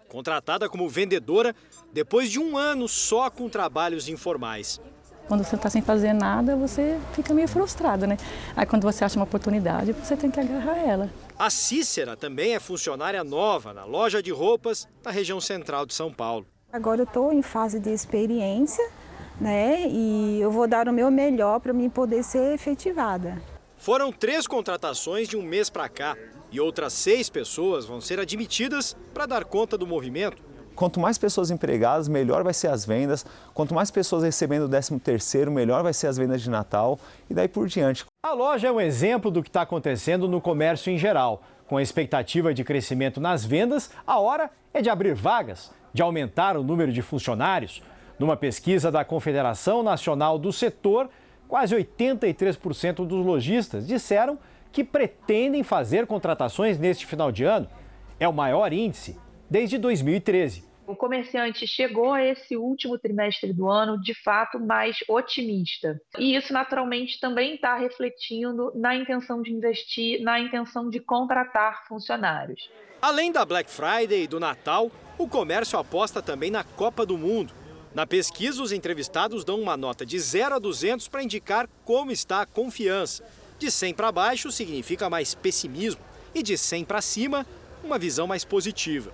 Contratada 0.08 0.68
como 0.68 0.88
vendedora 0.88 1.56
depois 1.92 2.30
de 2.30 2.38
um 2.38 2.56
ano 2.56 2.86
só 2.86 3.30
com 3.30 3.48
trabalhos 3.48 4.08
informais. 4.08 4.80
Quando 5.26 5.42
você 5.42 5.56
está 5.56 5.70
sem 5.70 5.80
fazer 5.80 6.12
nada, 6.12 6.54
você 6.54 7.00
fica 7.14 7.32
meio 7.32 7.48
frustrado, 7.48 8.06
né? 8.06 8.18
Aí 8.54 8.66
quando 8.66 8.82
você 8.82 9.04
acha 9.04 9.18
uma 9.18 9.24
oportunidade, 9.24 9.92
você 9.92 10.16
tem 10.16 10.30
que 10.30 10.38
agarrar 10.38 10.76
ela. 10.76 11.10
A 11.38 11.48
Cícera 11.48 12.14
também 12.14 12.54
é 12.54 12.60
funcionária 12.60 13.24
nova 13.24 13.72
na 13.72 13.84
loja 13.84 14.22
de 14.22 14.30
roupas 14.30 14.86
da 15.02 15.10
região 15.10 15.40
central 15.40 15.86
de 15.86 15.94
São 15.94 16.12
Paulo. 16.12 16.46
Agora 16.70 17.00
eu 17.00 17.04
estou 17.04 17.32
em 17.32 17.40
fase 17.40 17.80
de 17.80 17.90
experiência, 17.90 18.84
né? 19.40 19.86
E 19.88 20.38
eu 20.40 20.50
vou 20.50 20.66
dar 20.66 20.88
o 20.88 20.92
meu 20.92 21.10
melhor 21.10 21.60
para 21.60 21.72
mim 21.72 21.88
poder 21.88 22.22
ser 22.22 22.54
efetivada. 22.54 23.40
Foram 23.76 24.10
três 24.10 24.46
contratações 24.46 25.28
de 25.28 25.36
um 25.36 25.42
mês 25.42 25.68
para 25.68 25.88
cá 25.88 26.16
e 26.50 26.60
outras 26.60 26.92
seis 26.92 27.28
pessoas 27.28 27.84
vão 27.84 28.00
ser 28.00 28.18
admitidas 28.18 28.96
para 29.12 29.26
dar 29.26 29.44
conta 29.44 29.76
do 29.76 29.86
movimento. 29.86 30.42
Quanto 30.74 30.98
mais 30.98 31.16
pessoas 31.16 31.50
empregadas, 31.50 32.08
melhor 32.08 32.42
vai 32.42 32.52
ser 32.52 32.68
as 32.68 32.84
vendas. 32.84 33.24
Quanto 33.52 33.74
mais 33.74 33.90
pessoas 33.90 34.24
recebendo 34.24 34.64
o 34.64 34.68
13 34.68 34.98
terceiro, 34.98 35.50
melhor 35.50 35.82
vai 35.82 35.92
ser 35.92 36.08
as 36.08 36.16
vendas 36.16 36.42
de 36.42 36.50
Natal 36.50 36.98
e 37.30 37.34
daí 37.34 37.46
por 37.46 37.68
diante. 37.68 38.04
A 38.24 38.32
loja 38.32 38.68
é 38.68 38.72
um 38.72 38.80
exemplo 38.80 39.30
do 39.30 39.42
que 39.42 39.48
está 39.48 39.62
acontecendo 39.62 40.26
no 40.26 40.40
comércio 40.40 40.92
em 40.92 40.98
geral. 40.98 41.42
Com 41.66 41.76
a 41.76 41.82
expectativa 41.82 42.52
de 42.52 42.64
crescimento 42.64 43.20
nas 43.20 43.44
vendas, 43.44 43.90
a 44.06 44.18
hora 44.18 44.50
é 44.72 44.82
de 44.82 44.90
abrir 44.90 45.14
vagas, 45.14 45.70
de 45.92 46.02
aumentar 46.02 46.56
o 46.56 46.64
número 46.64 46.92
de 46.92 47.02
funcionários. 47.02 47.80
Numa 48.18 48.36
pesquisa 48.36 48.90
da 48.90 49.04
Confederação 49.04 49.82
Nacional 49.82 50.38
do 50.38 50.52
Setor, 50.52 51.10
quase 51.48 51.74
83% 51.74 53.06
dos 53.06 53.24
lojistas 53.24 53.86
disseram 53.86 54.38
que 54.72 54.84
pretendem 54.84 55.62
fazer 55.62 56.06
contratações 56.06 56.78
neste 56.78 57.06
final 57.06 57.30
de 57.30 57.44
ano. 57.44 57.68
É 58.18 58.28
o 58.28 58.32
maior 58.32 58.72
índice 58.72 59.18
desde 59.50 59.78
2013. 59.78 60.64
O 60.86 60.94
comerciante 60.94 61.66
chegou 61.66 62.12
a 62.12 62.22
esse 62.22 62.56
último 62.56 62.98
trimestre 62.98 63.52
do 63.54 63.70
ano 63.70 63.98
de 63.98 64.12
fato 64.22 64.60
mais 64.60 64.98
otimista. 65.08 65.98
E 66.18 66.36
isso 66.36 66.52
naturalmente 66.52 67.18
também 67.18 67.54
está 67.54 67.76
refletindo 67.76 68.70
na 68.74 68.94
intenção 68.94 69.40
de 69.40 69.50
investir, 69.50 70.22
na 70.22 70.38
intenção 70.38 70.90
de 70.90 71.00
contratar 71.00 71.86
funcionários. 71.88 72.68
Além 73.00 73.32
da 73.32 73.46
Black 73.46 73.70
Friday 73.70 74.24
e 74.24 74.26
do 74.26 74.38
Natal, 74.38 74.90
o 75.16 75.26
comércio 75.26 75.78
aposta 75.78 76.20
também 76.20 76.50
na 76.50 76.62
Copa 76.62 77.06
do 77.06 77.16
Mundo. 77.16 77.54
Na 77.94 78.04
pesquisa, 78.04 78.60
os 78.60 78.72
entrevistados 78.72 79.44
dão 79.44 79.60
uma 79.60 79.76
nota 79.76 80.04
de 80.04 80.18
0 80.18 80.56
a 80.56 80.58
200 80.58 81.06
para 81.06 81.22
indicar 81.22 81.68
como 81.84 82.10
está 82.10 82.40
a 82.40 82.46
confiança. 82.46 83.22
De 83.56 83.70
100 83.70 83.94
para 83.94 84.10
baixo 84.10 84.50
significa 84.50 85.08
mais 85.08 85.32
pessimismo 85.32 86.00
e 86.34 86.42
de 86.42 86.58
100 86.58 86.84
para 86.84 87.00
cima, 87.00 87.46
uma 87.84 87.96
visão 87.96 88.26
mais 88.26 88.44
positiva. 88.44 89.12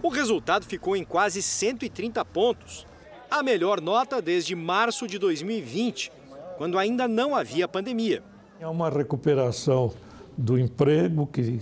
O 0.00 0.08
resultado 0.08 0.64
ficou 0.64 0.96
em 0.96 1.04
quase 1.04 1.42
130 1.42 2.24
pontos, 2.26 2.86
a 3.28 3.42
melhor 3.42 3.80
nota 3.80 4.22
desde 4.22 4.54
março 4.54 5.08
de 5.08 5.18
2020, 5.18 6.12
quando 6.56 6.78
ainda 6.78 7.08
não 7.08 7.34
havia 7.34 7.66
pandemia. 7.66 8.22
É 8.60 8.68
uma 8.68 8.88
recuperação 8.88 9.92
do 10.38 10.56
emprego, 10.56 11.26
que 11.26 11.60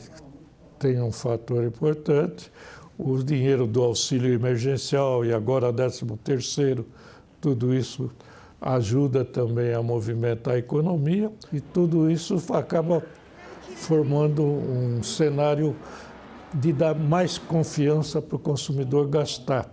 tem 0.78 1.00
um 1.00 1.10
fator 1.12 1.64
importante, 1.64 2.52
o 3.02 3.22
dinheiro 3.22 3.66
do 3.66 3.82
auxílio 3.82 4.32
emergencial 4.32 5.24
e 5.24 5.32
agora 5.32 5.72
13 5.72 6.04
terceiro, 6.22 6.86
tudo 7.40 7.74
isso 7.74 8.10
ajuda 8.60 9.24
também 9.24 9.72
a 9.72 9.82
movimentar 9.82 10.54
a 10.54 10.58
economia 10.58 11.32
e 11.52 11.60
tudo 11.60 12.10
isso 12.10 12.36
acaba 12.52 13.02
formando 13.76 14.42
um 14.42 15.02
cenário 15.02 15.74
de 16.52 16.72
dar 16.72 16.94
mais 16.94 17.38
confiança 17.38 18.20
para 18.20 18.36
o 18.36 18.38
consumidor 18.38 19.08
gastar. 19.08 19.72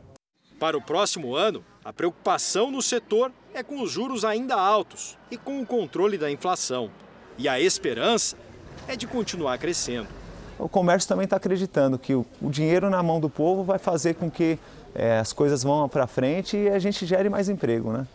Para 0.58 0.78
o 0.78 0.82
próximo 0.82 1.36
ano, 1.36 1.64
a 1.84 1.92
preocupação 1.92 2.72
no 2.72 2.82
setor 2.82 3.32
é 3.54 3.62
com 3.62 3.82
os 3.82 3.92
juros 3.92 4.24
ainda 4.24 4.56
altos 4.56 5.18
e 5.30 5.38
com 5.38 5.62
o 5.62 5.66
controle 5.66 6.18
da 6.18 6.32
inflação. 6.32 6.90
E 7.38 7.48
a 7.48 7.60
esperança 7.60 8.38
é 8.88 8.96
de 8.96 9.06
continuar 9.06 9.58
crescendo. 9.58 10.08
O 10.60 10.68
comércio 10.68 11.08
também 11.08 11.26
está 11.26 11.38
acreditando 11.38 12.00
que 12.00 12.16
o, 12.16 12.26
o, 12.42 12.50
dinheiro 12.50 12.90
na 12.90 13.04
mão 13.04 13.20
do 13.20 13.30
povo 13.30 13.64
vai 13.64 13.78
fazer 13.78 14.16
com 14.16 14.30
que 14.30 14.58
é, 14.96 15.20
as 15.20 15.32
coisas 15.32 15.64
vão 15.64 15.88
para 15.88 16.08
frente 16.08 16.58
e 16.58 16.70
a 16.70 16.80
gente 16.80 17.06
gere 17.06 17.30
mais 17.30 17.48
emprego, 17.48 17.92
né? 17.92 18.08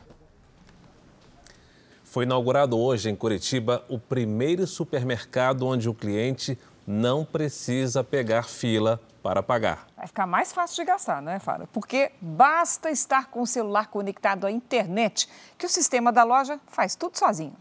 Foi 2.04 2.24
inaugurado 2.24 2.78
hoje 2.78 3.08
em 3.08 3.16
Curitiba 3.16 3.84
o 3.88 3.98
primeiro 3.98 4.66
supermercado 4.66 5.66
onde 5.66 5.88
o 5.88 5.94
cliente 5.94 6.58
não 6.86 7.24
precisa 7.24 8.02
pegar 8.04 8.42
fila 8.42 9.00
para 9.22 9.42
pagar. 9.42 9.86
Vai 9.96 10.06
ficar 10.06 10.26
mais 10.26 10.52
fácil 10.52 10.76
de 10.76 10.90
gastar, 10.90 11.22
né, 11.22 11.38
Fara? 11.38 11.66
Porque 11.72 12.10
basta 12.20 12.90
estar 12.90 13.30
com 13.30 13.40
o 13.40 13.46
celular 13.46 13.86
conectado 13.86 14.46
à 14.46 14.50
internet 14.50 15.28
que 15.56 15.64
o 15.64 15.68
sistema 15.68 16.12
da 16.12 16.24
loja 16.24 16.60
faz 16.66 16.96
tudo 16.96 17.16
sozinho. 17.16 17.56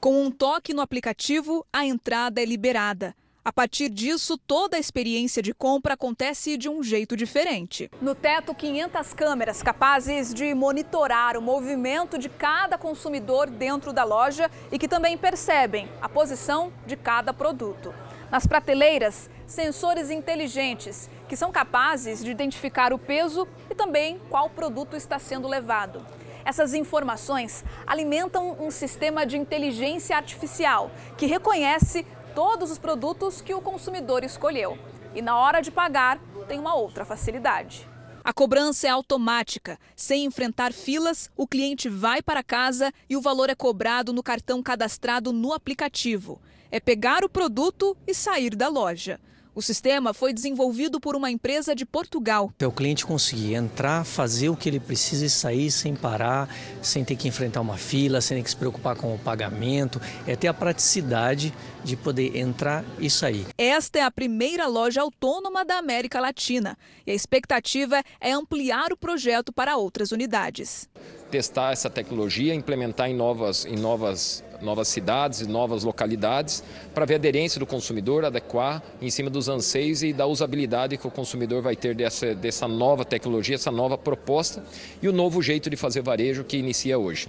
Com 0.00 0.22
um 0.24 0.30
toque 0.30 0.72
no 0.72 0.80
aplicativo, 0.80 1.66
a 1.72 1.84
entrada 1.84 2.40
é 2.40 2.44
liberada. 2.44 3.14
A 3.44 3.52
partir 3.52 3.88
disso, 3.88 4.38
toda 4.38 4.76
a 4.76 4.80
experiência 4.80 5.42
de 5.42 5.52
compra 5.52 5.94
acontece 5.94 6.56
de 6.56 6.68
um 6.68 6.80
jeito 6.80 7.16
diferente. 7.16 7.90
No 8.00 8.14
teto, 8.14 8.54
500 8.54 9.12
câmeras 9.14 9.60
capazes 9.60 10.32
de 10.32 10.54
monitorar 10.54 11.36
o 11.36 11.42
movimento 11.42 12.16
de 12.18 12.28
cada 12.28 12.78
consumidor 12.78 13.50
dentro 13.50 13.92
da 13.92 14.04
loja 14.04 14.48
e 14.70 14.78
que 14.78 14.86
também 14.86 15.18
percebem 15.18 15.88
a 16.00 16.08
posição 16.08 16.72
de 16.86 16.96
cada 16.96 17.34
produto. 17.34 17.92
Nas 18.30 18.46
prateleiras, 18.46 19.28
sensores 19.44 20.08
inteligentes 20.08 21.10
que 21.28 21.36
são 21.36 21.50
capazes 21.50 22.24
de 22.24 22.30
identificar 22.30 22.92
o 22.92 22.98
peso 22.98 23.48
e 23.68 23.74
também 23.74 24.20
qual 24.30 24.48
produto 24.50 24.94
está 24.94 25.18
sendo 25.18 25.48
levado. 25.48 26.00
Essas 26.44 26.74
informações 26.74 27.64
alimentam 27.86 28.56
um 28.60 28.70
sistema 28.70 29.26
de 29.26 29.36
inteligência 29.36 30.16
artificial 30.16 30.90
que 31.16 31.26
reconhece 31.26 32.06
todos 32.34 32.70
os 32.70 32.78
produtos 32.78 33.40
que 33.40 33.54
o 33.54 33.60
consumidor 33.60 34.24
escolheu. 34.24 34.78
E 35.14 35.22
na 35.22 35.36
hora 35.36 35.60
de 35.60 35.70
pagar, 35.70 36.18
tem 36.48 36.58
uma 36.58 36.74
outra 36.74 37.04
facilidade. 37.04 37.88
A 38.24 38.32
cobrança 38.32 38.86
é 38.86 38.90
automática. 38.90 39.78
Sem 39.96 40.24
enfrentar 40.24 40.72
filas, 40.72 41.30
o 41.36 41.46
cliente 41.46 41.88
vai 41.88 42.22
para 42.22 42.42
casa 42.42 42.92
e 43.08 43.16
o 43.16 43.20
valor 43.20 43.50
é 43.50 43.54
cobrado 43.54 44.12
no 44.12 44.22
cartão 44.22 44.62
cadastrado 44.62 45.32
no 45.32 45.52
aplicativo 45.52 46.40
é 46.72 46.80
pegar 46.80 47.22
o 47.22 47.28
produto 47.28 47.94
e 48.06 48.14
sair 48.14 48.56
da 48.56 48.66
loja. 48.66 49.20
O 49.54 49.60
sistema 49.60 50.14
foi 50.14 50.32
desenvolvido 50.32 50.98
por 50.98 51.14
uma 51.14 51.30
empresa 51.30 51.74
de 51.74 51.84
Portugal. 51.84 52.50
É 52.58 52.66
o 52.66 52.72
cliente 52.72 53.04
conseguir 53.04 53.52
entrar, 53.52 54.02
fazer 54.02 54.48
o 54.48 54.56
que 54.56 54.66
ele 54.66 54.80
precisa 54.80 55.26
e 55.26 55.28
sair 55.28 55.70
sem 55.70 55.94
parar, 55.94 56.48
sem 56.80 57.04
ter 57.04 57.16
que 57.16 57.28
enfrentar 57.28 57.60
uma 57.60 57.76
fila, 57.76 58.22
sem 58.22 58.38
ter 58.38 58.44
que 58.44 58.48
se 58.48 58.56
preocupar 58.56 58.96
com 58.96 59.14
o 59.14 59.18
pagamento, 59.18 60.00
é 60.26 60.34
ter 60.34 60.48
a 60.48 60.54
praticidade 60.54 61.52
de 61.84 61.96
poder 61.96 62.36
entrar 62.36 62.84
e 62.98 63.08
sair. 63.10 63.46
Esta 63.56 63.98
é 63.98 64.02
a 64.02 64.10
primeira 64.10 64.66
loja 64.66 65.00
autônoma 65.00 65.64
da 65.64 65.78
América 65.78 66.20
Latina 66.20 66.76
e 67.06 67.10
a 67.10 67.14
expectativa 67.14 68.02
é 68.20 68.32
ampliar 68.32 68.92
o 68.92 68.96
projeto 68.96 69.52
para 69.52 69.76
outras 69.76 70.12
unidades. 70.12 70.88
Testar 71.30 71.72
essa 71.72 71.88
tecnologia, 71.88 72.54
implementar 72.54 73.08
em 73.08 73.14
novas, 73.14 73.64
em 73.64 73.76
novas 73.76 74.44
novas 74.62 74.88
cidades 74.88 75.40
e 75.40 75.48
novas 75.48 75.82
localidades, 75.82 76.62
para 76.94 77.04
ver 77.04 77.14
a 77.14 77.16
aderência 77.16 77.58
do 77.58 77.66
consumidor, 77.66 78.24
adequar 78.24 78.82
em 79.00 79.10
cima 79.10 79.28
dos 79.28 79.48
anseios 79.48 80.02
e 80.02 80.12
da 80.12 80.26
usabilidade 80.26 80.96
que 80.96 81.06
o 81.06 81.10
consumidor 81.10 81.60
vai 81.62 81.76
ter 81.76 81.94
dessa, 81.94 82.34
dessa 82.34 82.68
nova 82.68 83.04
tecnologia, 83.04 83.56
essa 83.56 83.72
nova 83.72 83.98
proposta 83.98 84.64
e 85.02 85.08
o 85.08 85.12
novo 85.12 85.42
jeito 85.42 85.68
de 85.68 85.76
fazer 85.76 86.02
varejo 86.02 86.44
que 86.44 86.56
inicia 86.56 86.98
hoje. 86.98 87.28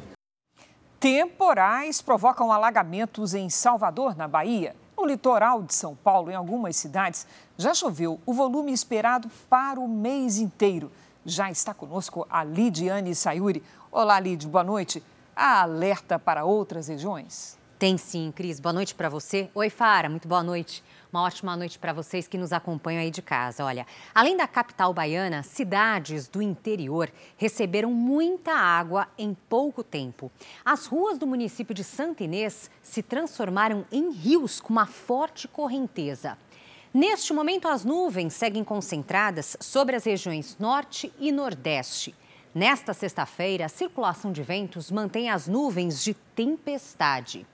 Temporais 1.04 2.02
provocam 2.02 2.50
alagamentos 2.50 3.34
em 3.34 3.50
Salvador, 3.50 4.16
na 4.16 4.26
Bahia. 4.26 4.74
No 4.98 5.06
litoral 5.06 5.62
de 5.62 5.74
São 5.74 5.94
Paulo, 5.98 6.32
em 6.32 6.34
algumas 6.34 6.78
cidades, 6.78 7.28
já 7.58 7.74
choveu 7.74 8.22
o 8.26 8.34
volume 8.34 8.72
esperado 8.72 9.30
para 9.50 9.82
o 9.82 9.86
mês 9.86 10.38
inteiro. 10.38 10.90
Já 11.26 11.52
está 11.52 11.74
conosco 11.74 12.26
a 12.30 12.42
Lidiane 12.46 13.14
Sayuri. 13.14 13.62
Olá, 13.92 14.18
Lid, 14.18 14.48
boa 14.48 14.64
noite. 14.64 15.04
Há 15.36 15.64
alerta 15.64 16.18
para 16.18 16.46
outras 16.46 16.88
regiões? 16.88 17.58
Tem 17.78 17.98
sim, 17.98 18.32
Cris. 18.34 18.62
Boa 18.62 18.72
noite 18.72 18.96
para 18.96 19.10
você. 19.10 19.50
Oi, 19.54 19.70
Fara, 19.70 20.08
muito 20.08 20.26
boa 20.26 20.42
noite. 20.42 20.82
Uma 21.14 21.22
ótima 21.22 21.56
noite 21.56 21.78
para 21.78 21.94
vocês 21.94 22.28
que 22.28 22.40
nos 22.40 22.52
acompanham 22.52 23.00
aí 23.00 23.12
de 23.12 23.22
casa. 23.22 23.64
Olha, 23.64 23.86
além 24.16 24.36
da 24.36 24.48
capital 24.48 24.92
baiana, 24.96 25.44
cidades 25.44 26.28
do 26.28 26.42
interior 26.42 27.08
receberam 27.38 27.92
muita 27.92 28.52
água 28.52 29.08
em 29.16 29.36
pouco 29.48 29.84
tempo. 29.84 30.32
As 30.66 30.88
ruas 30.88 31.20
do 31.20 31.28
município 31.28 31.76
de 31.76 31.84
Santa 31.84 32.24
Inês 32.24 32.68
se 32.82 33.04
transformaram 33.04 33.86
em 33.92 34.12
rios 34.12 34.60
com 34.60 34.74
uma 34.74 34.88
forte 34.88 35.48
correnteza. 35.48 36.36
Neste 36.92 37.32
momento, 37.32 37.68
as 37.68 37.86
nuvens 37.86 38.34
seguem 38.34 38.64
concentradas 38.64 39.56
sobre 39.60 39.96
as 39.96 40.06
regiões 40.06 40.58
norte 40.60 41.14
e 41.20 41.32
nordeste. 41.32 42.16
Nesta 42.56 42.92
sexta-feira, 42.92 43.66
a 43.66 43.70
circulação 43.70 44.32
de 44.32 44.42
ventos 44.42 44.90
mantém 44.90 45.30
as 45.30 45.48
nuvens 45.48 46.04
de 46.04 46.16
tempestade. 46.16 47.46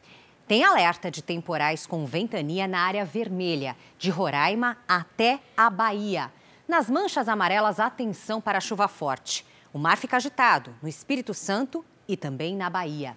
Tem 0.49 0.63
alerta 0.63 1.11
de 1.11 1.21
temporais 1.21 1.85
com 1.85 2.07
ventania 2.07 2.67
na 2.67 2.79
área 2.79 3.05
vermelha, 3.05 3.77
de 3.99 4.09
Roraima 4.09 4.79
até 4.87 5.39
a 5.55 5.69
Bahia. 5.69 6.33
Nas 6.67 6.89
manchas 6.89 7.29
amarelas, 7.29 7.79
atenção 7.79 8.41
para 8.41 8.57
a 8.57 8.61
chuva 8.61 8.87
forte. 8.87 9.45
O 9.71 9.77
mar 9.77 9.95
fica 9.95 10.17
agitado 10.17 10.75
no 10.81 10.89
Espírito 10.89 11.35
Santo 11.35 11.85
e 12.07 12.17
também 12.17 12.55
na 12.55 12.67
Bahia. 12.67 13.15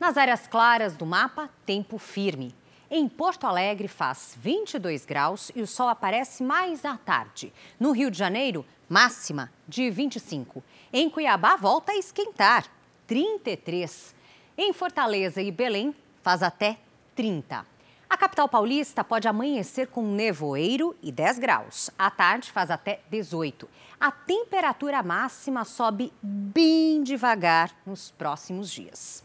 Nas 0.00 0.16
áreas 0.16 0.48
claras 0.48 0.96
do 0.96 1.06
mapa, 1.06 1.48
tempo 1.64 1.98
firme. 1.98 2.52
Em 2.90 3.08
Porto 3.08 3.46
Alegre 3.46 3.86
faz 3.86 4.36
22 4.36 5.06
graus 5.06 5.52
e 5.54 5.62
o 5.62 5.68
sol 5.68 5.88
aparece 5.88 6.42
mais 6.42 6.84
à 6.84 6.96
tarde. 6.96 7.52
No 7.78 7.92
Rio 7.92 8.10
de 8.10 8.18
Janeiro, 8.18 8.66
máxima 8.88 9.52
de 9.68 9.88
25. 9.88 10.60
Em 10.92 11.08
Cuiabá, 11.08 11.54
volta 11.54 11.92
a 11.92 11.96
esquentar, 11.96 12.66
33. 13.06 14.16
Em 14.58 14.72
Fortaleza 14.72 15.40
e 15.40 15.52
Belém, 15.52 15.94
faz 16.22 16.42
até 16.42 16.78
30. 17.14 17.66
A 18.08 18.16
capital 18.16 18.48
paulista 18.48 19.02
pode 19.02 19.26
amanhecer 19.26 19.86
com 19.86 20.02
nevoeiro 20.02 20.94
e 21.02 21.10
10 21.10 21.38
graus. 21.38 21.90
À 21.98 22.10
tarde 22.10 22.52
faz 22.52 22.70
até 22.70 23.00
18. 23.10 23.68
A 23.98 24.10
temperatura 24.10 25.02
máxima 25.02 25.64
sobe 25.64 26.12
bem 26.22 27.02
devagar 27.02 27.70
nos 27.86 28.10
próximos 28.10 28.70
dias. 28.70 29.24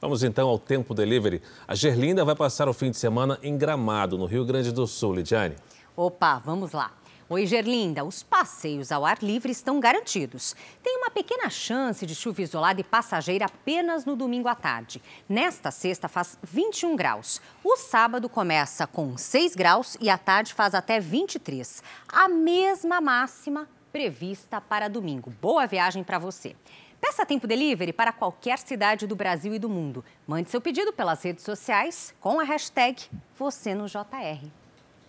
Vamos 0.00 0.22
então 0.22 0.48
ao 0.48 0.58
tempo 0.58 0.94
delivery. 0.94 1.42
A 1.66 1.74
Gerlinda 1.74 2.24
vai 2.24 2.34
passar 2.34 2.68
o 2.68 2.72
fim 2.72 2.90
de 2.90 2.96
semana 2.96 3.38
em 3.42 3.56
Gramado, 3.56 4.16
no 4.16 4.24
Rio 4.24 4.44
Grande 4.44 4.72
do 4.72 4.86
Sul, 4.86 5.14
Lidiane. 5.14 5.56
Opa, 5.96 6.38
vamos 6.38 6.72
lá. 6.72 6.92
Oi, 7.28 7.44
Gerlinda, 7.44 8.04
os 8.04 8.22
passeios 8.22 8.92
ao 8.92 9.04
ar 9.04 9.18
livre 9.20 9.50
estão 9.50 9.80
garantidos. 9.80 10.54
Tem 10.80 10.96
uma 10.96 11.10
pequena 11.10 11.50
chance 11.50 12.06
de 12.06 12.14
chuva 12.14 12.40
isolada 12.40 12.80
e 12.80 12.84
passageira 12.84 13.46
apenas 13.46 14.04
no 14.04 14.14
domingo 14.14 14.46
à 14.46 14.54
tarde. 14.54 15.02
Nesta 15.28 15.72
sexta 15.72 16.06
faz 16.06 16.38
21 16.44 16.94
graus. 16.94 17.40
O 17.64 17.76
sábado 17.76 18.28
começa 18.28 18.86
com 18.86 19.18
6 19.18 19.56
graus 19.56 19.96
e 20.00 20.08
à 20.08 20.16
tarde 20.16 20.54
faz 20.54 20.72
até 20.72 21.00
23. 21.00 21.82
A 22.06 22.28
mesma 22.28 23.00
máxima 23.00 23.68
prevista 23.90 24.60
para 24.60 24.86
domingo. 24.86 25.32
Boa 25.42 25.66
viagem 25.66 26.04
para 26.04 26.20
você. 26.20 26.54
Peça 27.00 27.26
tempo 27.26 27.48
delivery 27.48 27.92
para 27.92 28.12
qualquer 28.12 28.58
cidade 28.58 29.04
do 29.04 29.16
Brasil 29.16 29.52
e 29.52 29.58
do 29.58 29.68
mundo. 29.68 30.04
Mande 30.28 30.48
seu 30.48 30.60
pedido 30.60 30.92
pelas 30.92 31.24
redes 31.24 31.44
sociais 31.44 32.14
com 32.20 32.38
a 32.38 32.44
hashtag 32.44 33.02
você 33.36 33.74
no 33.74 33.86
JR. 33.88 34.46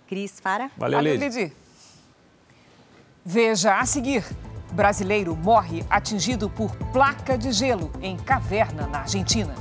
Cris 0.07 0.39
Fara. 0.39 0.72
Valeu, 0.76 0.97
Valeu. 0.97 1.66
Veja 3.30 3.78
a 3.78 3.86
seguir. 3.86 4.23
Brasileiro 4.71 5.36
morre 5.36 5.84
atingido 5.89 6.49
por 6.49 6.73
placa 6.93 7.38
de 7.38 7.51
gelo 7.51 7.91
em 8.01 8.15
caverna 8.15 8.88
na 8.88 8.99
Argentina. 8.99 9.53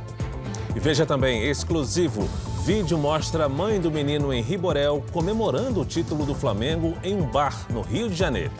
E 0.72 0.78
veja 0.78 1.04
também, 1.04 1.42
exclusivo, 1.42 2.28
vídeo 2.64 2.96
mostra 2.96 3.46
a 3.46 3.48
mãe 3.48 3.80
do 3.80 3.90
menino 3.90 4.32
em 4.32 4.40
Riborel 4.40 5.04
comemorando 5.12 5.80
o 5.80 5.84
título 5.84 6.24
do 6.24 6.32
Flamengo 6.32 6.96
em 7.02 7.16
um 7.16 7.26
bar 7.26 7.66
no 7.68 7.80
Rio 7.80 8.08
de 8.08 8.14
Janeiro. 8.14 8.52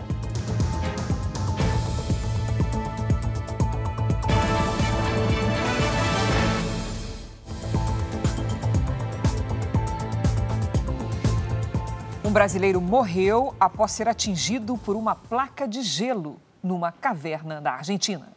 Brasileiro 12.37 12.83
morreu 12.83 13.57
após 13.59 13.93
ser 13.93 14.07
atingido 14.07 14.77
por 14.77 14.95
uma 14.95 15.15
placa 15.15 15.67
de 15.67 15.81
gelo 15.81 16.39
numa 16.63 16.93
caverna 16.93 17.63
da 17.63 17.73
Argentina. 17.73 18.31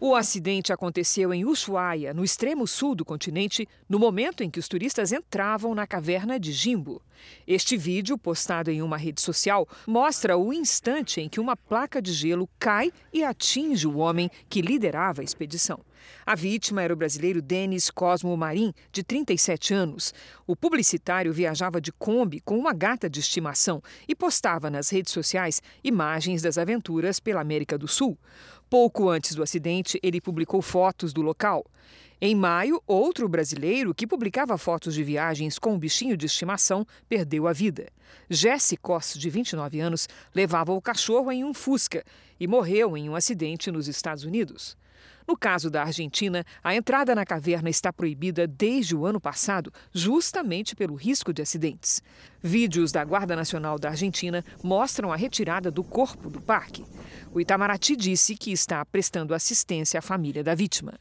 O 0.00 0.12
acidente 0.16 0.72
aconteceu 0.72 1.32
em 1.32 1.44
Ushuaia, 1.44 2.12
no 2.12 2.24
extremo 2.24 2.66
sul 2.66 2.96
do 2.96 3.04
continente, 3.04 3.68
no 3.88 3.96
momento 3.96 4.42
em 4.42 4.50
que 4.50 4.58
os 4.58 4.66
turistas 4.66 5.12
entravam 5.12 5.72
na 5.72 5.86
caverna 5.86 6.36
de 6.36 6.50
Jimbo. 6.50 7.00
Este 7.46 7.76
vídeo, 7.76 8.18
postado 8.18 8.72
em 8.72 8.82
uma 8.82 8.96
rede 8.96 9.20
social, 9.20 9.68
mostra 9.86 10.36
o 10.36 10.52
instante 10.52 11.20
em 11.20 11.28
que 11.28 11.38
uma 11.38 11.56
placa 11.56 12.02
de 12.02 12.12
gelo 12.12 12.50
cai 12.58 12.92
e 13.12 13.22
atinge 13.22 13.86
o 13.86 13.98
homem 13.98 14.28
que 14.48 14.60
liderava 14.60 15.20
a 15.20 15.24
expedição. 15.24 15.78
A 16.26 16.34
vítima 16.34 16.82
era 16.82 16.92
o 16.92 16.96
brasileiro 16.96 17.42
Denis 17.42 17.90
Cosmo 17.90 18.36
Marim, 18.36 18.72
de 18.90 19.02
37 19.02 19.74
anos. 19.74 20.14
O 20.46 20.56
publicitário 20.56 21.32
viajava 21.32 21.80
de 21.80 21.92
Kombi 21.92 22.40
com 22.40 22.58
uma 22.58 22.72
gata 22.72 23.08
de 23.08 23.20
estimação 23.20 23.82
e 24.08 24.14
postava 24.14 24.70
nas 24.70 24.90
redes 24.90 25.12
sociais 25.12 25.62
imagens 25.82 26.42
das 26.42 26.58
aventuras 26.58 27.20
pela 27.20 27.40
América 27.40 27.76
do 27.76 27.88
Sul. 27.88 28.18
Pouco 28.68 29.08
antes 29.08 29.34
do 29.34 29.42
acidente, 29.42 30.00
ele 30.02 30.20
publicou 30.20 30.60
fotos 30.60 31.12
do 31.12 31.22
local. 31.22 31.64
Em 32.20 32.34
maio, 32.34 32.82
outro 32.86 33.28
brasileiro 33.28 33.94
que 33.94 34.06
publicava 34.06 34.56
fotos 34.56 34.94
de 34.94 35.02
viagens 35.02 35.58
com 35.58 35.74
um 35.74 35.78
bichinho 35.78 36.16
de 36.16 36.26
estimação 36.26 36.86
perdeu 37.08 37.46
a 37.46 37.52
vida. 37.52 37.88
Jesse 38.30 38.76
Coss, 38.76 39.18
de 39.18 39.28
29 39.28 39.80
anos, 39.80 40.08
levava 40.34 40.72
o 40.72 40.80
cachorro 40.80 41.30
em 41.30 41.44
um 41.44 41.52
Fusca 41.52 42.04
e 42.38 42.46
morreu 42.46 42.96
em 42.96 43.10
um 43.10 43.16
acidente 43.16 43.70
nos 43.70 43.88
Estados 43.88 44.24
Unidos. 44.24 44.76
No 45.26 45.36
caso 45.36 45.70
da 45.70 45.82
Argentina, 45.82 46.44
a 46.62 46.74
entrada 46.74 47.14
na 47.14 47.24
caverna 47.24 47.70
está 47.70 47.92
proibida 47.92 48.46
desde 48.46 48.94
o 48.94 49.06
ano 49.06 49.18
passado, 49.18 49.72
justamente 49.92 50.76
pelo 50.76 50.94
risco 50.94 51.32
de 51.32 51.40
acidentes. 51.40 52.02
Vídeos 52.42 52.92
da 52.92 53.02
Guarda 53.02 53.34
Nacional 53.34 53.78
da 53.78 53.88
Argentina 53.88 54.44
mostram 54.62 55.10
a 55.10 55.16
retirada 55.16 55.70
do 55.70 55.82
corpo 55.82 56.28
do 56.28 56.40
parque. 56.40 56.84
O 57.32 57.40
Itamaraty 57.40 57.96
disse 57.96 58.36
que 58.36 58.52
está 58.52 58.84
prestando 58.84 59.34
assistência 59.34 59.98
à 59.98 60.02
família 60.02 60.44
da 60.44 60.54
vítima. 60.54 60.94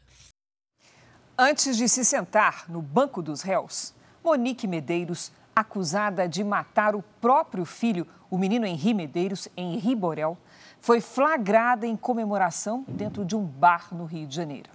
Antes 1.38 1.76
de 1.76 1.90
se 1.90 2.06
sentar 2.06 2.66
no 2.70 2.82
banco 2.82 3.22
dos 3.22 3.42
réus, 3.42 3.94
Monique 4.24 4.68
Medeiros, 4.68 5.32
acusada 5.56 6.30
de 6.30 6.44
matar 6.44 6.96
o 6.96 7.04
próprio 7.20 7.66
filho, 7.66 8.08
o 8.30 8.38
menino 8.38 8.66
Henri 8.66 8.94
Medeiros, 8.94 9.50
em 9.58 9.78
Riborel, 9.78 10.38
foi 10.84 11.00
flagrada 11.00 11.88
em 11.88 11.96
comemoração 11.96 12.84
dentro 12.90 13.24
de 13.24 13.38
um 13.38 13.42
bar 13.46 13.88
no 13.94 14.04
Rio 14.04 14.28
de 14.28 14.36
Janeiro. 14.36 14.70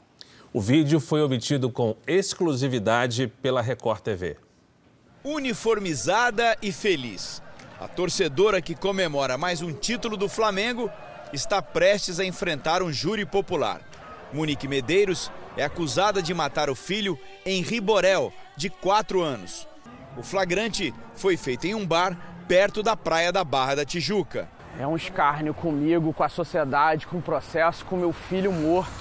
O 0.54 0.58
vídeo 0.58 0.98
foi 1.00 1.20
obtido 1.20 1.70
com 1.70 1.94
exclusividade 2.06 3.28
pela 3.42 3.60
Record 3.60 4.00
TV. 4.00 4.38
Uniformizada 5.22 6.56
e 6.62 6.72
feliz. 6.72 7.42
A 7.78 7.86
torcedora 7.86 8.62
que 8.62 8.74
comemora 8.74 9.36
mais 9.36 9.60
um 9.60 9.70
título 9.70 10.16
do 10.16 10.30
Flamengo 10.30 10.90
está 11.30 11.60
prestes 11.60 12.18
a 12.18 12.24
enfrentar 12.24 12.82
um 12.82 12.90
júri 12.90 13.26
popular. 13.26 13.82
Monique 14.32 14.66
Medeiros 14.66 15.30
é 15.58 15.64
acusada 15.64 16.22
de 16.22 16.32
matar 16.32 16.70
o 16.70 16.74
filho 16.74 17.18
Henri 17.44 17.82
Borel, 17.82 18.32
de 18.56 18.70
4 18.70 19.20
anos. 19.20 19.68
O 20.16 20.22
flagrante 20.22 20.94
foi 21.14 21.36
feito 21.36 21.66
em 21.66 21.74
um 21.74 21.86
bar 21.86 22.16
perto 22.48 22.82
da 22.82 22.96
praia 22.96 23.30
da 23.30 23.44
Barra 23.44 23.74
da 23.74 23.84
Tijuca. 23.84 24.48
É 24.78 24.86
um 24.86 24.94
escárnio 24.94 25.52
comigo, 25.52 26.14
com 26.14 26.22
a 26.22 26.28
sociedade, 26.28 27.04
com 27.04 27.18
o 27.18 27.22
processo, 27.22 27.84
com 27.84 27.96
meu 27.96 28.12
filho 28.12 28.52
morto. 28.52 28.92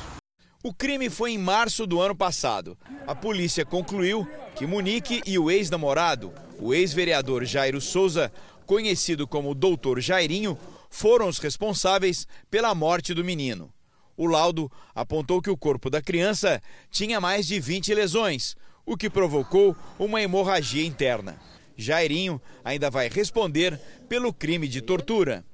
O 0.64 0.74
crime 0.74 1.08
foi 1.08 1.34
em 1.34 1.38
março 1.38 1.86
do 1.86 2.02
ano 2.02 2.16
passado. 2.16 2.76
A 3.06 3.14
polícia 3.14 3.64
concluiu 3.64 4.28
que 4.56 4.66
Monique 4.66 5.22
e 5.24 5.38
o 5.38 5.52
ex-namorado, 5.52 6.34
o 6.60 6.74
ex-vereador 6.74 7.46
Jairo 7.46 7.80
Souza, 7.80 8.34
conhecido 8.66 9.28
como 9.28 9.54
Doutor 9.54 10.00
Jairinho, 10.02 10.58
foram 10.90 11.28
os 11.28 11.38
responsáveis 11.38 12.28
pela 12.50 12.74
morte 12.74 13.14
do 13.14 13.24
menino. 13.24 13.72
O 14.18 14.26
laudo 14.26 14.72
apontou 14.96 15.44
que 15.44 15.50
o 15.52 15.56
corpo 15.56 15.92
da 15.92 16.02
criança 16.02 16.60
tinha 16.90 17.22
mais 17.22 17.46
de 17.46 17.60
20 17.60 17.94
lesões, 17.94 18.56
o 18.84 18.98
que 18.98 19.12
provocou 19.12 19.76
uma 20.00 20.24
hemorragia 20.24 20.84
interna. 20.84 21.38
Jairinho 21.78 22.42
ainda 22.66 22.90
vai 22.90 23.08
responder 23.10 23.80
pelo 24.10 24.34
crime 24.34 24.68
de 24.68 24.82
tortura. 24.82 25.46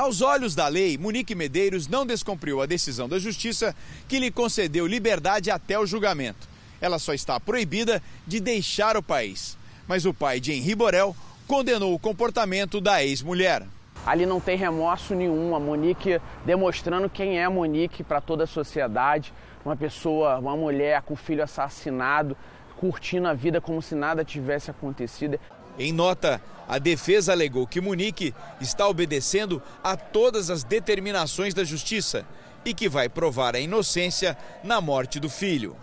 Aos 0.00 0.22
olhos 0.22 0.54
da 0.54 0.66
lei, 0.66 0.96
Monique 0.96 1.34
Medeiros 1.34 1.86
não 1.86 2.06
descumpriu 2.06 2.62
a 2.62 2.64
decisão 2.64 3.06
da 3.06 3.18
justiça 3.18 3.76
que 4.08 4.18
lhe 4.18 4.30
concedeu 4.30 4.86
liberdade 4.86 5.50
até 5.50 5.78
o 5.78 5.84
julgamento. 5.84 6.48
Ela 6.80 6.98
só 6.98 7.12
está 7.12 7.38
proibida 7.38 8.02
de 8.26 8.40
deixar 8.40 8.96
o 8.96 9.02
país. 9.02 9.58
Mas 9.86 10.06
o 10.06 10.14
pai 10.14 10.40
de 10.40 10.54
Henri 10.54 10.74
Borel 10.74 11.14
condenou 11.46 11.92
o 11.92 11.98
comportamento 11.98 12.80
da 12.80 13.04
ex-mulher. 13.04 13.62
Ali 14.06 14.24
não 14.24 14.40
tem 14.40 14.56
remorso 14.56 15.14
nenhum. 15.14 15.54
A 15.54 15.60
Monique 15.60 16.18
demonstrando 16.46 17.10
quem 17.10 17.38
é 17.38 17.44
a 17.44 17.50
Monique 17.50 18.02
para 18.02 18.22
toda 18.22 18.44
a 18.44 18.46
sociedade. 18.46 19.34
Uma 19.62 19.76
pessoa, 19.76 20.38
uma 20.38 20.56
mulher 20.56 21.02
com 21.02 21.14
filho 21.14 21.44
assassinado, 21.44 22.34
curtindo 22.78 23.28
a 23.28 23.34
vida 23.34 23.60
como 23.60 23.82
se 23.82 23.94
nada 23.94 24.24
tivesse 24.24 24.70
acontecido. 24.70 25.38
Em 25.78 25.92
nota, 25.92 26.42
a 26.68 26.78
defesa 26.78 27.32
alegou 27.32 27.66
que 27.66 27.80
Munique 27.80 28.34
está 28.60 28.88
obedecendo 28.88 29.62
a 29.82 29.96
todas 29.96 30.50
as 30.50 30.62
determinações 30.62 31.52
da 31.52 31.64
justiça 31.64 32.26
e 32.64 32.74
que 32.74 32.88
vai 32.88 33.08
provar 33.08 33.56
a 33.56 33.60
inocência 33.60 34.36
na 34.62 34.80
morte 34.80 35.18
do 35.18 35.28
filho. 35.28 35.76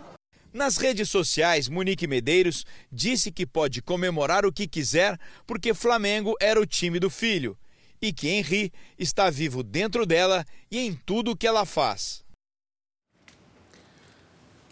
Nas 0.52 0.78
redes 0.78 1.10
sociais, 1.10 1.68
Munique 1.68 2.06
Medeiros 2.06 2.64
disse 2.90 3.30
que 3.30 3.46
pode 3.46 3.82
comemorar 3.82 4.46
o 4.46 4.52
que 4.52 4.66
quiser 4.66 5.18
porque 5.46 5.74
Flamengo 5.74 6.34
era 6.40 6.60
o 6.60 6.66
time 6.66 6.98
do 6.98 7.10
filho 7.10 7.56
e 8.00 8.12
que 8.12 8.28
Henri 8.28 8.72
está 8.98 9.28
vivo 9.28 9.62
dentro 9.62 10.06
dela 10.06 10.44
e 10.70 10.78
em 10.78 10.94
tudo 10.94 11.32
o 11.32 11.36
que 11.36 11.46
ela 11.46 11.66
faz. 11.66 12.24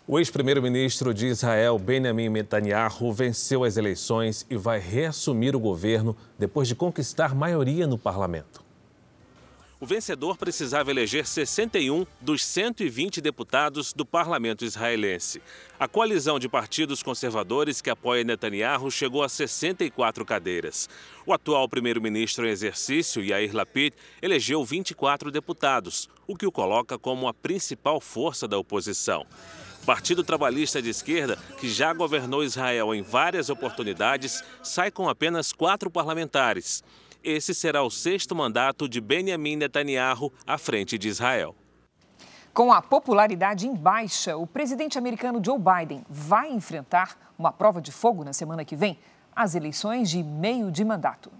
O 0.08 0.20
ex-primeiro-ministro 0.20 1.12
de 1.12 1.26
Israel, 1.26 1.80
Benjamin 1.80 2.28
Netanyahu, 2.28 3.12
venceu 3.12 3.64
as 3.64 3.76
eleições 3.76 4.46
e 4.48 4.56
vai 4.56 4.78
reassumir 4.78 5.56
o 5.56 5.58
governo 5.58 6.16
depois 6.38 6.68
de 6.68 6.76
conquistar 6.76 7.34
maioria 7.34 7.88
no 7.88 7.98
parlamento. 7.98 8.64
O 9.80 9.84
vencedor 9.84 10.36
precisava 10.36 10.92
eleger 10.92 11.26
61 11.26 12.06
dos 12.20 12.44
120 12.44 13.20
deputados 13.20 13.92
do 13.92 14.06
parlamento 14.06 14.64
israelense. 14.64 15.42
A 15.76 15.88
coalizão 15.88 16.38
de 16.38 16.48
partidos 16.48 17.02
conservadores 17.02 17.82
que 17.82 17.90
apoia 17.90 18.22
Netanyahu 18.22 18.88
chegou 18.92 19.24
a 19.24 19.28
64 19.28 20.24
cadeiras. 20.24 20.88
O 21.26 21.32
atual 21.32 21.68
primeiro-ministro 21.68 22.46
em 22.46 22.50
exercício, 22.50 23.24
Yair 23.24 23.52
Lapid, 23.52 23.92
elegeu 24.22 24.64
24 24.64 25.32
deputados, 25.32 26.08
o 26.28 26.36
que 26.36 26.46
o 26.46 26.52
coloca 26.52 26.96
como 26.96 27.26
a 27.26 27.34
principal 27.34 28.00
força 28.00 28.46
da 28.46 28.56
oposição. 28.56 29.26
O 29.86 29.92
Partido 29.94 30.24
Trabalhista 30.24 30.82
de 30.82 30.90
Esquerda, 30.90 31.38
que 31.60 31.68
já 31.68 31.92
governou 31.92 32.42
Israel 32.42 32.92
em 32.92 33.02
várias 33.02 33.48
oportunidades, 33.48 34.42
sai 34.60 34.90
com 34.90 35.08
apenas 35.08 35.52
quatro 35.52 35.88
parlamentares 35.88 36.82
esse 37.26 37.52
será 37.52 37.82
o 37.82 37.90
sexto 37.90 38.36
mandato 38.36 38.88
de 38.88 39.00
Benjamin 39.00 39.56
Netanyahu 39.56 40.32
à 40.46 40.56
frente 40.56 40.96
de 40.96 41.08
Israel. 41.08 41.56
Com 42.54 42.72
a 42.72 42.80
popularidade 42.80 43.66
em 43.66 43.74
baixa, 43.74 44.36
o 44.36 44.46
presidente 44.46 44.96
americano 44.96 45.42
Joe 45.44 45.58
Biden 45.58 46.06
vai 46.08 46.52
enfrentar 46.52 47.18
uma 47.36 47.52
prova 47.52 47.82
de 47.82 47.90
fogo 47.90 48.22
na 48.22 48.32
semana 48.32 48.64
que 48.64 48.76
vem 48.76 48.96
as 49.34 49.56
eleições 49.56 50.08
de 50.08 50.22
meio 50.22 50.70
de 50.70 50.84
mandato. 50.84 51.30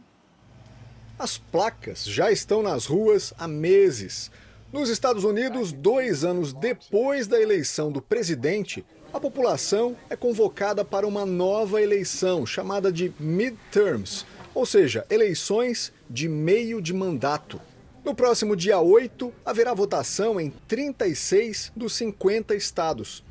As 1.16 1.38
placas 1.38 2.04
já 2.04 2.30
estão 2.32 2.62
nas 2.62 2.84
ruas 2.84 3.32
há 3.38 3.46
meses. 3.48 4.30
Nos 4.72 4.88
Estados 4.88 5.24
Unidos, 5.24 5.72
dois 5.72 6.24
anos 6.24 6.52
depois 6.52 7.26
da 7.26 7.40
eleição 7.40 7.90
do 7.90 8.02
presidente, 8.02 8.84
a 9.12 9.20
população 9.20 9.96
é 10.10 10.16
convocada 10.16 10.84
para 10.84 11.06
uma 11.06 11.24
nova 11.24 11.80
eleição 11.80 12.44
chamada 12.44 12.92
de 12.92 13.12
midterms 13.18 14.24
ou 14.56 14.64
seja, 14.64 15.04
eleições 15.10 15.92
de 16.08 16.30
meio 16.30 16.80
de 16.80 16.94
mandato. 16.94 17.60
No 18.02 18.14
próximo 18.14 18.56
dia 18.56 18.80
8, 18.80 19.30
haverá 19.44 19.74
votação 19.74 20.40
em 20.40 20.48
36 20.66 21.72
dos 21.76 21.94
50 21.94 22.54
estados. 22.54 23.22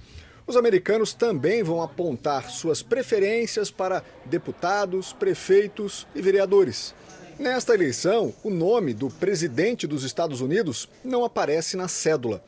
Os 0.46 0.56
americanos 0.56 1.16
também 1.16 1.64
vão 1.64 1.82
apontar 1.82 2.52
suas 2.52 2.84
preferências 2.84 3.72
para 3.72 4.04
deputados, 4.24 5.14
prefeitos 5.14 6.06
e 6.14 6.22
vereadores. 6.22 6.94
Nesta 7.38 7.74
eleição, 7.74 8.34
o 8.46 8.50
nome 8.50 8.94
do 8.94 9.10
presidente 9.10 9.86
dos 9.86 10.06
Estados 10.06 10.40
Unidos 10.40 10.88
não 11.04 11.26
aparece 11.26 11.76
na 11.76 11.90
cédula. 11.90 12.42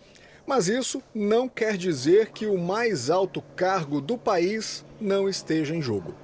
Mas 0.45 0.69
isso 0.69 1.03
não 1.13 1.49
quer 1.49 1.75
dizer 1.75 2.29
que 2.29 2.45
o 2.45 2.57
mais 2.57 3.09
alto 3.09 3.41
cargo 3.53 3.99
do 3.99 4.17
país 4.17 4.85
não 4.99 5.27
esteja 5.27 5.75
em 5.75 5.81
jogo. 5.81 6.15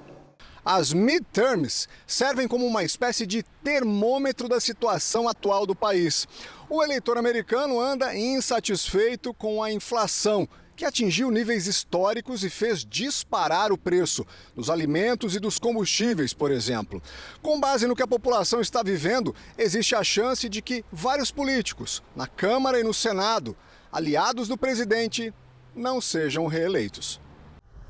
As 0.64 0.94
midterms 0.94 1.86
servem 2.06 2.48
como 2.48 2.64
uma 2.64 2.82
espécie 2.82 3.26
de 3.26 3.42
termômetro 3.62 4.48
da 4.48 4.58
situação 4.58 5.28
atual 5.28 5.66
do 5.66 5.74
país. 5.74 6.26
O 6.70 6.82
eleitor 6.82 7.18
americano 7.18 7.78
anda 7.78 8.16
insatisfeito 8.16 9.34
com 9.34 9.62
a 9.62 9.70
inflação, 9.70 10.48
que 10.76 10.84
atingiu 10.84 11.30
níveis 11.30 11.66
históricos 11.66 12.42
e 12.44 12.50
fez 12.50 12.84
disparar 12.84 13.72
o 13.72 13.78
preço 13.78 14.26
dos 14.54 14.68
alimentos 14.68 15.34
e 15.36 15.40
dos 15.40 15.58
combustíveis, 15.58 16.32
por 16.32 16.50
exemplo. 16.50 17.02
Com 17.42 17.60
base 17.60 17.86
no 17.86 17.94
que 17.94 18.02
a 18.02 18.06
população 18.06 18.60
está 18.60 18.82
vivendo, 18.82 19.34
existe 19.56 19.94
a 19.94 20.02
chance 20.02 20.48
de 20.48 20.60
que 20.60 20.84
vários 20.90 21.30
políticos, 21.30 22.02
na 22.16 22.26
Câmara 22.26 22.80
e 22.80 22.84
no 22.84 22.94
Senado, 22.94 23.56
aliados 23.92 24.48
do 24.48 24.58
presidente, 24.58 25.32
não 25.74 26.00
sejam 26.00 26.46
reeleitos. 26.46 27.20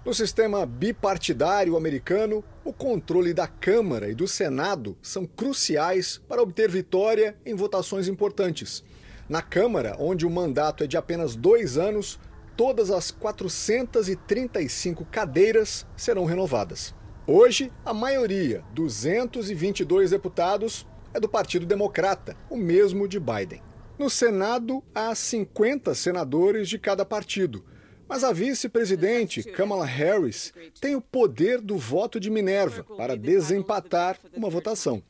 No 0.04 0.12
sistema 0.12 0.66
bipartidário 0.66 1.78
americano, 1.78 2.44
o 2.62 2.74
controle 2.74 3.32
da 3.32 3.46
Câmara 3.46 4.10
e 4.10 4.14
do 4.14 4.28
Senado 4.28 4.98
são 5.00 5.24
cruciais 5.24 6.20
para 6.28 6.42
obter 6.42 6.70
vitória 6.70 7.34
em 7.46 7.54
votações 7.54 8.06
importantes. 8.06 8.84
Na 9.26 9.40
Câmara, 9.40 9.96
onde 9.98 10.26
o 10.26 10.30
mandato 10.30 10.84
é 10.84 10.86
de 10.86 10.98
apenas 10.98 11.34
dois 11.34 11.78
anos, 11.78 12.20
todas 12.56 12.90
as 12.90 13.10
435 13.10 15.04
cadeiras 15.06 15.86
serão 15.96 16.24
renovadas. 16.24 16.94
Hoje, 17.26 17.72
a 17.84 17.94
maioria, 17.94 18.62
222 18.74 20.10
deputados, 20.10 20.86
é 21.12 21.20
do 21.20 21.28
Partido 21.28 21.66
Democrata, 21.66 22.36
o 22.50 22.56
mesmo 22.56 23.08
de 23.08 23.20
Biden. 23.20 23.62
No 23.98 24.10
Senado, 24.10 24.82
há 24.94 25.14
50 25.14 25.94
senadores 25.94 26.68
de 26.68 26.78
cada 26.78 27.04
partido 27.04 27.64
mas 28.08 28.22
a 28.22 28.32
vice-presidente, 28.32 29.42
Kamala 29.42 29.86
Harris, 29.86 30.52
tem 30.80 30.94
o 30.94 31.00
poder 31.00 31.60
do 31.60 31.76
voto 31.76 32.20
de 32.20 32.30
Minerva 32.30 32.84
para 32.96 33.16
desempatar 33.16 34.18
uma 34.34 34.50
votação. 34.50 35.02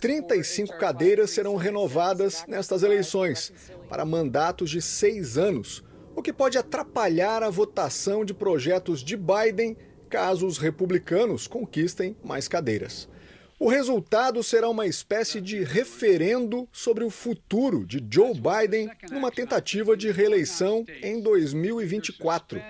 35 0.00 0.78
cadeiras 0.78 1.30
serão 1.30 1.56
renovadas 1.56 2.44
nestas 2.46 2.84
eleições, 2.84 3.52
para 3.88 4.04
mandatos 4.04 4.70
de 4.70 4.80
seis 4.80 5.36
anos, 5.36 5.82
o 6.18 6.22
que 6.22 6.32
pode 6.32 6.58
atrapalhar 6.58 7.44
a 7.44 7.48
votação 7.48 8.24
de 8.24 8.34
projetos 8.34 9.04
de 9.04 9.16
Biden 9.16 9.76
caso 10.10 10.48
os 10.48 10.58
republicanos 10.58 11.46
conquistem 11.46 12.16
mais 12.24 12.48
cadeiras. 12.48 13.08
O 13.56 13.68
resultado 13.68 14.42
será 14.42 14.68
uma 14.68 14.84
espécie 14.84 15.40
de 15.40 15.62
referendo 15.62 16.68
sobre 16.72 17.04
o 17.04 17.10
futuro 17.10 17.86
de 17.86 18.04
Joe 18.10 18.32
Biden 18.34 18.90
numa 19.12 19.30
tentativa 19.30 19.96
de 19.96 20.10
reeleição 20.10 20.84
em 21.02 21.20
2024. 21.20 22.60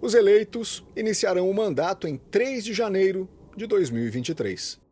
Os 0.00 0.14
eleitos 0.14 0.84
iniciarão 0.96 1.48
o 1.48 1.54
mandato 1.54 2.08
em 2.08 2.16
3 2.16 2.64
de 2.64 2.74
janeiro 2.74 3.28
de 3.56 3.64
2023. 3.68 4.87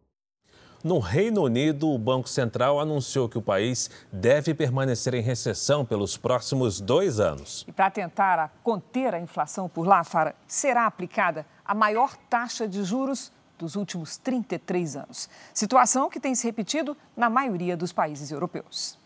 No 0.86 1.00
Reino 1.00 1.42
Unido, 1.42 1.90
o 1.90 1.98
Banco 1.98 2.28
Central 2.28 2.78
anunciou 2.78 3.28
que 3.28 3.36
o 3.36 3.42
país 3.42 3.90
deve 4.12 4.54
permanecer 4.54 5.14
em 5.14 5.20
recessão 5.20 5.84
pelos 5.84 6.16
próximos 6.16 6.80
dois 6.80 7.18
anos. 7.18 7.64
E 7.66 7.72
para 7.72 7.90
tentar 7.90 8.56
conter 8.62 9.12
a 9.12 9.18
inflação 9.18 9.68
por 9.68 9.84
lá, 9.84 10.04
Fara, 10.04 10.36
será 10.46 10.86
aplicada 10.86 11.44
a 11.64 11.74
maior 11.74 12.16
taxa 12.30 12.68
de 12.68 12.84
juros 12.84 13.32
dos 13.58 13.74
últimos 13.74 14.16
33 14.16 14.94
anos. 14.98 15.28
Situação 15.52 16.08
que 16.08 16.20
tem 16.20 16.36
se 16.36 16.46
repetido 16.46 16.96
na 17.16 17.28
maioria 17.28 17.76
dos 17.76 17.92
países 17.92 18.30
europeus. 18.30 18.96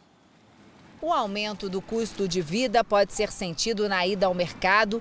O 1.01 1.11
aumento 1.11 1.67
do 1.71 1.81
custo 1.81 2.29
de 2.29 2.43
vida 2.43 2.85
pode 2.85 3.15
ser 3.15 3.33
sentido 3.33 3.89
na 3.89 4.07
ida 4.07 4.27
ao 4.27 4.35
mercado 4.35 5.01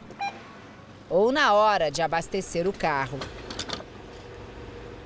ou 1.10 1.30
na 1.30 1.52
hora 1.52 1.92
de 1.92 2.02
abastecer 2.02 2.70
o 2.70 2.72
carro. 2.72 3.20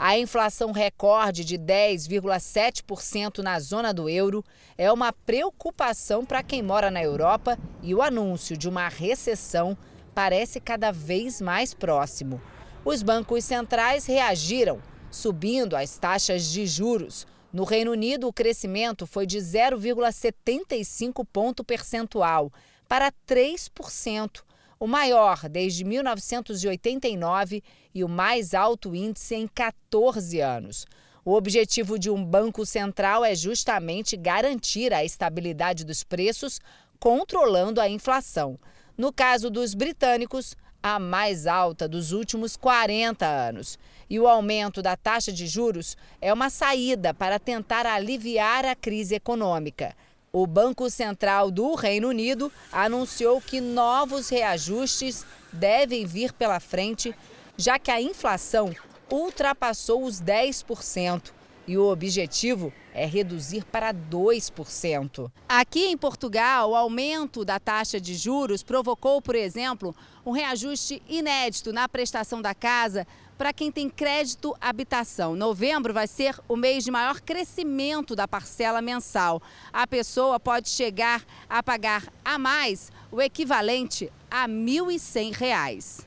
A 0.05 0.17
inflação 0.17 0.73
recorde 0.73 1.45
de 1.45 1.57
10,7% 1.57 3.37
na 3.37 3.57
zona 3.57 3.93
do 3.93 4.09
euro 4.09 4.43
é 4.77 4.91
uma 4.91 5.13
preocupação 5.13 6.25
para 6.25 6.43
quem 6.43 6.61
mora 6.61 6.91
na 6.91 7.01
Europa 7.01 7.57
e 7.81 7.95
o 7.95 8.01
anúncio 8.01 8.57
de 8.57 8.67
uma 8.67 8.89
recessão 8.89 9.77
parece 10.13 10.59
cada 10.59 10.91
vez 10.91 11.39
mais 11.39 11.73
próximo. 11.73 12.41
Os 12.83 13.01
bancos 13.01 13.45
centrais 13.45 14.05
reagiram, 14.05 14.81
subindo 15.09 15.73
as 15.73 15.97
taxas 15.97 16.51
de 16.51 16.67
juros. 16.67 17.25
No 17.53 17.63
Reino 17.63 17.91
Unido, 17.91 18.27
o 18.27 18.33
crescimento 18.33 19.07
foi 19.07 19.25
de 19.25 19.37
0,75 19.37 21.25
ponto 21.31 21.63
percentual 21.63 22.51
para 22.89 23.09
3%, 23.25 24.41
o 24.83 24.87
maior 24.87 25.47
desde 25.47 25.85
1989 25.85 27.63
e 27.95 28.03
o 28.03 28.09
mais 28.09 28.53
alto 28.53 28.93
índice 28.93 29.33
em 29.33 29.47
14 29.47 30.41
anos. 30.41 30.85
O 31.23 31.35
objetivo 31.35 31.97
de 31.97 32.09
um 32.09 32.21
banco 32.21 32.65
central 32.65 33.23
é 33.23 33.33
justamente 33.33 34.17
garantir 34.17 34.93
a 34.93 35.01
estabilidade 35.01 35.85
dos 35.85 36.03
preços, 36.03 36.59
controlando 36.99 37.79
a 37.79 37.87
inflação. 37.87 38.59
No 38.97 39.13
caso 39.13 39.49
dos 39.49 39.73
britânicos, 39.73 40.53
a 40.83 40.99
mais 40.99 41.47
alta 41.47 41.87
dos 41.87 42.11
últimos 42.11 42.57
40 42.57 43.25
anos. 43.25 43.79
E 44.09 44.19
o 44.19 44.27
aumento 44.27 44.81
da 44.81 44.97
taxa 44.97 45.31
de 45.31 45.47
juros 45.47 45.95
é 46.19 46.33
uma 46.33 46.49
saída 46.49 47.13
para 47.13 47.39
tentar 47.39 47.85
aliviar 47.85 48.65
a 48.65 48.75
crise 48.75 49.15
econômica. 49.15 49.95
O 50.35 50.47
Banco 50.47 50.89
Central 50.89 51.51
do 51.51 51.75
Reino 51.75 52.07
Unido 52.07 52.51
anunciou 52.71 53.39
que 53.39 53.61
novos 53.61 54.29
reajustes 54.29 55.23
devem 55.51 56.07
vir 56.07 56.33
pela 56.33 56.59
frente, 56.59 57.13
já 57.55 57.77
que 57.77 57.91
a 57.91 58.01
inflação 58.01 58.73
ultrapassou 59.11 60.03
os 60.03 60.19
10% 60.19 61.31
e 61.67 61.77
o 61.77 61.87
objetivo 61.87 62.73
é 62.95 63.05
reduzir 63.05 63.63
para 63.63 63.93
2%. 63.93 65.31
Aqui 65.47 65.85
em 65.85 65.95
Portugal, 65.95 66.71
o 66.71 66.75
aumento 66.75 67.45
da 67.45 67.59
taxa 67.59 68.01
de 68.01 68.15
juros 68.15 68.63
provocou, 68.63 69.21
por 69.21 69.35
exemplo, 69.35 69.95
um 70.25 70.31
reajuste 70.31 70.99
inédito 71.07 71.71
na 71.71 71.87
prestação 71.87 72.41
da 72.41 72.55
casa 72.55 73.05
para 73.43 73.51
quem 73.51 73.69
tem 73.69 73.89
crédito 73.89 74.55
habitação. 74.61 75.35
Novembro 75.35 75.93
vai 75.93 76.07
ser 76.07 76.39
o 76.47 76.55
mês 76.55 76.85
de 76.85 76.89
maior 76.89 77.19
crescimento 77.19 78.15
da 78.15 78.25
parcela 78.25 78.81
mensal. 78.81 79.41
A 79.73 79.85
pessoa 79.85 80.39
pode 80.39 80.69
chegar 80.69 81.25
a 81.49 81.61
pagar 81.61 82.07
a 82.23 82.39
mais 82.39 82.89
o 83.11 83.21
equivalente 83.21 84.09
a 84.31 84.43
R$ 84.43 84.53
1.100. 84.53 86.05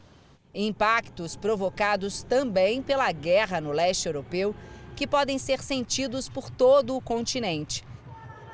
Impactos 0.54 1.36
provocados 1.36 2.22
também 2.22 2.80
pela 2.80 3.12
guerra 3.12 3.60
no 3.60 3.70
leste 3.70 4.06
europeu 4.06 4.54
que 4.96 5.06
podem 5.06 5.36
ser 5.36 5.62
sentidos 5.62 6.30
por 6.30 6.48
todo 6.48 6.96
o 6.96 7.02
continente. 7.02 7.84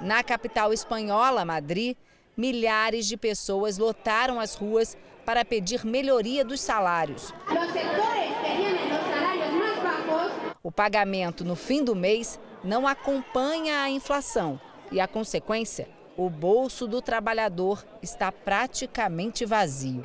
Na 0.00 0.24
capital 0.24 0.72
espanhola, 0.72 1.44
Madrid, 1.44 1.96
milhares 2.36 3.06
de 3.06 3.16
pessoas 3.16 3.78
lotaram 3.78 4.40
as 4.40 4.56
ruas 4.56 4.96
para 5.24 5.44
pedir 5.44 5.84
melhoria 5.84 6.44
dos 6.44 6.60
salários. 6.60 7.32
O 10.62 10.70
pagamento 10.70 11.44
no 11.44 11.56
fim 11.56 11.82
do 11.82 11.94
mês 11.94 12.38
não 12.62 12.86
acompanha 12.86 13.82
a 13.82 13.90
inflação 13.90 14.60
e 14.90 15.00
a 15.00 15.08
consequência 15.08 15.88
o 16.16 16.28
bolso 16.28 16.86
do 16.86 17.00
trabalhador 17.00 17.84
está 18.02 18.30
praticamente 18.30 19.44
vazio. 19.44 20.02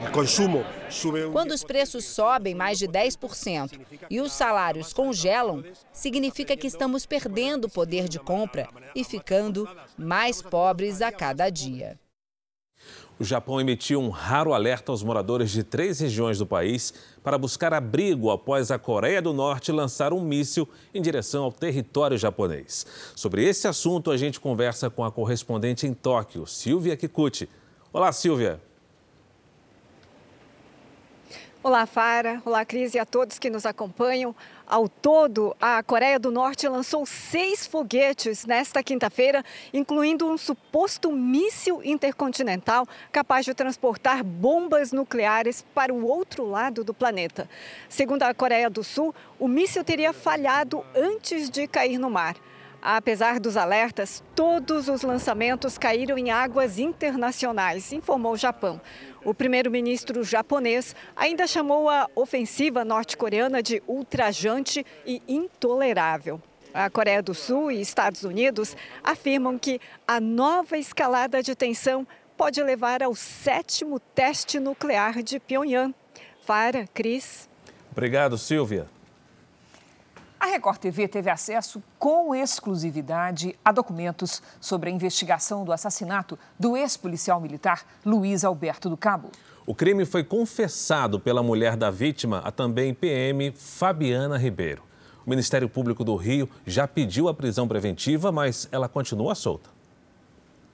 Quando 1.31 1.51
os 1.51 1.63
preços 1.63 2.05
sobem 2.05 2.55
mais 2.55 2.79
de 2.79 2.87
10% 2.87 3.79
e 4.09 4.21
os 4.21 4.31
salários 4.31 4.93
congelam, 4.93 5.63
significa 5.91 6.55
que 6.55 6.67
estamos 6.67 7.05
perdendo 7.05 7.69
poder 7.69 8.07
de 8.07 8.19
compra 8.19 8.67
e 8.95 9.03
ficando 9.03 9.67
mais 9.97 10.41
pobres 10.41 11.01
a 11.01 11.11
cada 11.11 11.49
dia. 11.49 11.99
O 13.19 13.23
Japão 13.23 13.59
emitiu 13.59 13.99
um 13.99 14.09
raro 14.09 14.53
alerta 14.53 14.91
aos 14.91 15.01
moradores 15.01 15.49
de 15.49 15.63
três 15.63 15.99
regiões 15.99 16.37
do 16.37 16.45
país 16.45 16.93
para 17.23 17.35
buscar 17.35 17.73
abrigo 17.73 18.29
após 18.29 18.69
a 18.69 18.77
Coreia 18.77 19.19
do 19.19 19.33
Norte 19.33 19.71
lançar 19.71 20.13
um 20.13 20.21
míssil 20.21 20.69
em 20.93 21.01
direção 21.01 21.43
ao 21.43 21.51
território 21.51 22.15
japonês. 22.15 22.85
Sobre 23.15 23.43
esse 23.43 23.67
assunto, 23.67 24.11
a 24.11 24.17
gente 24.17 24.39
conversa 24.39 24.87
com 24.87 25.03
a 25.03 25.11
correspondente 25.11 25.87
em 25.87 25.95
Tóquio, 25.95 26.45
Silvia 26.45 26.95
Kikuchi. 26.95 27.49
Olá, 27.91 28.11
Silvia. 28.11 28.61
Olá, 31.63 31.87
Fara. 31.87 32.39
Olá, 32.45 32.63
Cris 32.63 32.93
e 32.93 32.99
a 32.99 33.05
todos 33.05 33.39
que 33.39 33.49
nos 33.49 33.65
acompanham. 33.65 34.35
Ao 34.69 34.89
todo, 34.89 35.55
a 35.61 35.81
Coreia 35.81 36.19
do 36.19 36.29
Norte 36.29 36.67
lançou 36.67 37.05
seis 37.05 37.65
foguetes 37.65 38.45
nesta 38.45 38.83
quinta-feira, 38.83 39.41
incluindo 39.73 40.27
um 40.27 40.37
suposto 40.37 41.09
míssil 41.09 41.81
intercontinental 41.85 42.85
capaz 43.09 43.45
de 43.45 43.53
transportar 43.53 44.25
bombas 44.25 44.91
nucleares 44.91 45.65
para 45.73 45.93
o 45.93 46.05
outro 46.05 46.45
lado 46.45 46.83
do 46.83 46.93
planeta. 46.93 47.49
Segundo 47.87 48.23
a 48.23 48.33
Coreia 48.33 48.69
do 48.69 48.83
Sul, 48.83 49.15
o 49.39 49.47
míssil 49.47 49.85
teria 49.85 50.11
falhado 50.11 50.83
antes 50.93 51.49
de 51.49 51.65
cair 51.65 51.97
no 51.97 52.09
mar. 52.09 52.35
Apesar 52.81 53.39
dos 53.39 53.57
alertas, 53.57 54.23
todos 54.35 54.87
os 54.87 55.01
lançamentos 55.01 55.77
caíram 55.77 56.17
em 56.17 56.31
águas 56.31 56.79
internacionais, 56.79 57.91
informou 57.91 58.33
o 58.33 58.37
Japão. 58.37 58.79
O 59.25 59.33
primeiro-ministro 59.33 60.23
japonês 60.23 60.95
ainda 61.15 61.47
chamou 61.47 61.89
a 61.89 62.07
ofensiva 62.15 62.85
norte-coreana 62.85 63.61
de 63.61 63.81
ultrajante 63.87 64.85
e 65.05 65.21
intolerável. 65.27 66.41
A 66.73 66.89
Coreia 66.89 67.23
do 67.23 67.33
Sul 67.33 67.71
e 67.71 67.81
Estados 67.81 68.23
Unidos 68.23 68.75
afirmam 69.03 69.57
que 69.57 69.81
a 70.07 70.19
nova 70.19 70.77
escalada 70.77 71.41
de 71.41 71.55
tensão 71.55 72.07
pode 72.37 72.61
levar 72.61 73.01
ao 73.01 73.15
sétimo 73.15 73.99
teste 73.99 74.59
nuclear 74.59 75.23
de 75.23 75.39
Pyongyang. 75.39 75.93
Fara, 76.45 76.87
Cris. 76.93 77.49
Obrigado, 77.91 78.37
Silvia. 78.37 78.87
A 80.39 80.45
Record 80.45 80.77
TV 80.77 81.07
teve 81.07 81.31
acesso 81.31 81.81
com 81.97 82.35
exclusividade 82.35 83.57
a 83.65 83.71
documentos 83.71 84.41
sobre 84.61 84.89
a 84.89 84.93
investigação 84.93 85.65
do 85.65 85.71
assassinato 85.71 86.37
do 86.59 86.77
ex-policial 86.77 87.41
militar 87.41 87.83
Luiz 88.05 88.45
Alberto 88.45 88.87
do 88.87 88.95
Cabo. 88.95 89.31
O 89.65 89.73
crime 89.73 90.05
foi 90.05 90.23
confessado 90.23 91.19
pela 91.19 91.41
mulher 91.41 91.75
da 91.75 91.89
vítima, 91.89 92.39
a 92.45 92.51
também 92.51 92.93
PM 92.93 93.51
Fabiana 93.51 94.37
Ribeiro. 94.37 94.83
O 95.25 95.29
Ministério 95.29 95.67
Público 95.67 96.03
do 96.03 96.15
Rio 96.15 96.47
já 96.65 96.87
pediu 96.87 97.27
a 97.27 97.33
prisão 97.33 97.67
preventiva, 97.67 98.31
mas 98.31 98.69
ela 98.71 98.87
continua 98.87 99.33
solta. 99.33 99.76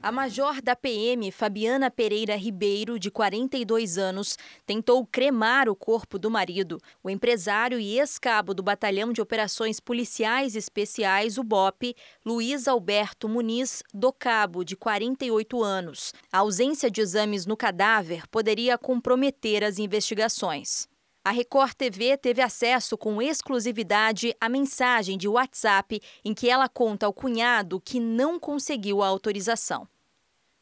A 0.04 0.12
major 0.12 0.62
da 0.62 0.76
PM, 0.76 1.32
Fabiana 1.32 1.90
Pereira 1.90 2.36
Ribeiro, 2.36 3.00
de 3.00 3.10
42 3.10 3.98
anos, 3.98 4.38
tentou 4.66 5.06
cremar 5.06 5.70
o 5.70 5.76
corpo 5.78 6.20
do 6.20 6.30
marido, 6.30 6.78
o 7.02 7.10
empresário 7.10 7.80
e 7.80 7.98
ex-cabo 7.98 8.54
do 8.54 8.62
Batalhão 8.62 9.14
de 9.14 9.22
Operações 9.22 9.80
Policiais 9.80 10.58
Especiais, 10.58 11.38
o 11.38 11.44
BOP, 11.44 11.96
Luiz 12.26 12.68
Alberto 12.68 13.30
Muniz 13.30 13.82
do 13.94 14.12
Cabo, 14.12 14.66
de 14.66 14.76
48 14.76 15.64
anos. 15.64 16.14
A 16.30 16.40
ausência 16.40 16.92
de 16.92 17.00
exames 17.00 17.46
no 17.46 17.56
cadáver 17.56 18.28
poderia 18.28 18.78
comprometer 18.78 19.64
as 19.64 19.80
investigações. 19.80 20.86
A 21.24 21.32
Record 21.32 21.76
TV 21.76 22.18
teve 22.18 22.42
acesso 22.42 22.98
com 22.98 23.22
exclusividade 23.22 24.36
à 24.42 24.50
mensagem 24.50 25.18
de 25.18 25.30
WhatsApp 25.30 26.02
em 26.26 26.34
que 26.34 26.50
ela 26.50 26.68
conta 26.68 27.06
ao 27.06 27.14
cunhado 27.14 27.80
que 27.80 28.02
não 28.02 28.38
conseguiu 28.38 29.02
a 29.02 29.08
autorização. 29.08 29.88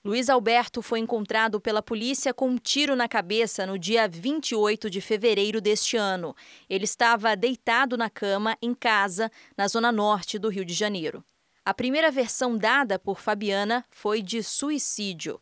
Luiz 0.03 0.29
Alberto 0.29 0.81
foi 0.81 0.97
encontrado 0.97 1.61
pela 1.61 1.79
polícia 1.79 2.33
com 2.33 2.49
um 2.49 2.57
tiro 2.57 2.95
na 2.95 3.07
cabeça 3.07 3.67
no 3.67 3.77
dia 3.77 4.07
28 4.07 4.89
de 4.89 4.99
fevereiro 4.99 5.61
deste 5.61 5.95
ano. 5.95 6.35
Ele 6.67 6.85
estava 6.85 7.35
deitado 7.35 7.95
na 7.95 8.09
cama 8.09 8.57
em 8.63 8.73
casa, 8.73 9.31
na 9.55 9.67
zona 9.67 9.91
norte 9.91 10.39
do 10.39 10.49
Rio 10.49 10.65
de 10.65 10.73
Janeiro. 10.73 11.23
A 11.63 11.71
primeira 11.71 12.09
versão 12.09 12.57
dada 12.57 12.97
por 12.97 13.19
Fabiana 13.19 13.85
foi 13.91 14.23
de 14.23 14.41
suicídio. 14.41 15.39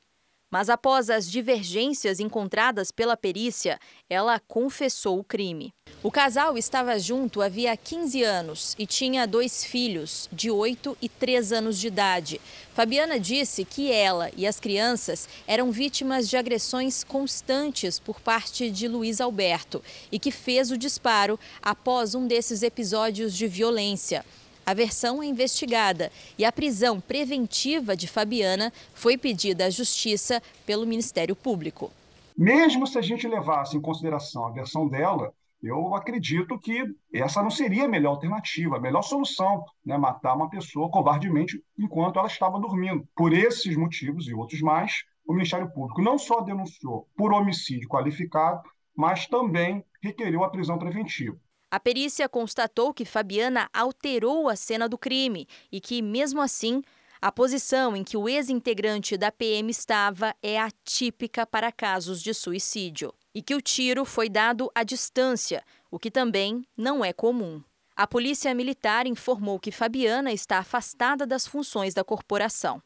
Mas 0.50 0.70
após 0.70 1.10
as 1.10 1.30
divergências 1.30 2.20
encontradas 2.20 2.91
pela 2.91 3.16
perícia, 3.16 3.80
ela 4.10 4.39
confessou 4.39 5.20
o 5.20 5.24
crime. 5.24 5.74
O 6.02 6.10
casal 6.10 6.58
estava 6.58 6.97
junto 6.97 7.41
havia 7.41 7.76
15 7.76 8.24
anos 8.24 8.76
e 8.80 8.86
tinha 8.86 9.28
dois 9.28 9.66
filhos, 9.66 10.30
de 10.32 10.50
8 10.50 10.97
e 11.02 11.10
3 11.10 11.52
anos 11.52 11.78
de 11.78 11.88
idade. 11.88 12.41
Fabiana 12.74 13.20
disse 13.20 13.66
que 13.66 13.91
ela 13.91 14.32
e 14.36 14.47
as 14.47 14.60
crianças 14.60 15.28
eram 15.45 15.72
vítimas 15.72 16.30
de 16.30 16.38
agressões 16.38 17.04
constantes 17.04 18.00
por 18.00 18.22
parte 18.22 18.72
de 18.72 18.88
Luiz 18.88 19.20
Alberto 19.20 19.84
e 20.12 20.18
que 20.18 20.32
fez 20.32 20.72
o 20.72 20.78
disparo 20.78 21.38
após 21.62 22.16
um 22.16 22.26
desses 22.26 22.64
episódios 22.64 23.36
de 23.36 23.45
violência. 23.47 24.26
A 24.70 24.74
versão 24.76 25.24
é 25.24 25.26
investigada 25.26 26.11
e 26.38 26.45
a 26.45 26.51
prisão 26.51 27.01
preventiva 27.01 27.97
de 27.97 28.07
Fabiana 28.07 28.72
foi 28.93 29.17
pedida 29.17 29.65
à 29.65 29.70
Justiça 29.72 30.43
pelo 30.63 30.86
Ministério 30.86 31.36
Público. 31.36 31.91
Mesmo 32.38 32.86
se 32.86 32.95
a 32.99 33.01
gente 33.01 33.28
levasse 33.28 33.76
em 33.76 33.82
consideração 33.82 34.45
a 34.45 34.51
versão 34.51 34.88
dela, 34.88 35.34
eu 35.59 35.95
acredito 35.95 36.55
que 36.59 36.84
essa 37.11 37.41
não 37.41 37.49
seria 37.49 37.86
a 37.86 37.88
melhor 37.88 38.11
alternativa, 38.11 38.78
a 38.78 38.80
melhor 38.80 39.01
solução, 39.01 39.65
né? 39.84 39.97
matar 39.97 40.36
uma 40.36 40.51
pessoa 40.51 40.88
covardemente 40.91 41.59
enquanto 41.76 42.20
ela 42.20 42.28
estava 42.28 42.59
dormindo. 42.59 43.09
Por 43.15 43.34
esses 43.34 43.76
motivos 43.76 44.28
e 44.28 44.36
outros 44.36 44.61
mais, 44.61 45.03
o 45.28 45.34
Ministério 45.34 45.74
Público 45.74 45.99
não 45.99 46.20
só 46.20 46.41
denunciou 46.41 47.07
por 47.17 47.34
homicídio 47.34 47.89
qualificado, 47.89 48.61
mas 48.95 49.26
também 49.26 49.84
requereu 49.99 50.43
a 50.43 50.49
prisão 50.51 50.78
preventiva. 50.78 51.39
A 51.72 51.80
perícia 51.80 52.28
constatou 52.28 52.93
que 52.93 53.05
Fabiana 53.05 53.70
alterou 53.72 54.49
a 54.49 54.55
cena 54.55 54.89
do 54.89 54.97
crime 54.97 55.47
e 55.72 55.80
que, 55.80 56.01
mesmo 56.01 56.41
assim, 56.41 56.82
a 57.22 57.32
posição 57.32 57.95
em 57.95 58.03
que 58.03 58.17
o 58.17 58.28
ex-integrante 58.28 59.17
da 59.17 59.32
PM 59.32 59.70
estava 59.70 60.34
é 60.41 60.59
atípica 60.59 61.45
para 61.45 61.72
casos 61.72 62.22
de 62.22 62.34
suicídio 62.34 63.13
e 63.36 63.41
que 63.41 63.53
o 63.53 63.61
tiro 63.61 64.03
foi 64.03 64.30
dado 64.30 64.72
à 64.74 64.84
distância, 64.84 65.63
o 65.91 65.99
que 65.99 66.09
também 66.09 66.65
não 66.76 67.05
é 67.05 67.13
comum. 67.13 67.61
A 67.95 68.07
Polícia 68.07 68.55
Militar 68.55 69.05
informou 69.05 69.59
que 69.59 69.72
Fabiana 69.72 70.32
está 70.32 70.57
afastada 70.57 71.28
das 71.28 71.45
funções 71.45 71.93
da 71.93 72.03
corporação. 72.03 72.82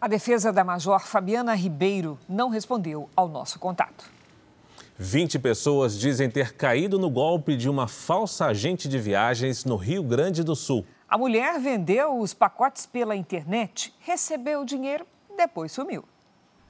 A 0.00 0.08
defesa 0.08 0.52
da 0.52 0.64
Major 0.64 1.06
Fabiana 1.06 1.54
Ribeiro 1.54 2.18
não 2.28 2.48
respondeu 2.48 3.08
ao 3.14 3.28
nosso 3.28 3.58
contato. 3.58 4.15
20 4.98 5.38
pessoas 5.40 5.98
dizem 5.98 6.30
ter 6.30 6.54
caído 6.54 6.98
no 6.98 7.10
golpe 7.10 7.54
de 7.54 7.68
uma 7.68 7.86
falsa 7.86 8.46
agente 8.46 8.88
de 8.88 8.98
viagens 8.98 9.62
no 9.62 9.76
Rio 9.76 10.02
Grande 10.02 10.42
do 10.42 10.56
Sul. 10.56 10.86
A 11.06 11.18
mulher 11.18 11.60
vendeu 11.60 12.18
os 12.18 12.32
pacotes 12.32 12.86
pela 12.86 13.14
internet, 13.14 13.94
recebeu 14.00 14.62
o 14.62 14.64
dinheiro, 14.64 15.06
depois 15.36 15.70
sumiu. 15.70 16.02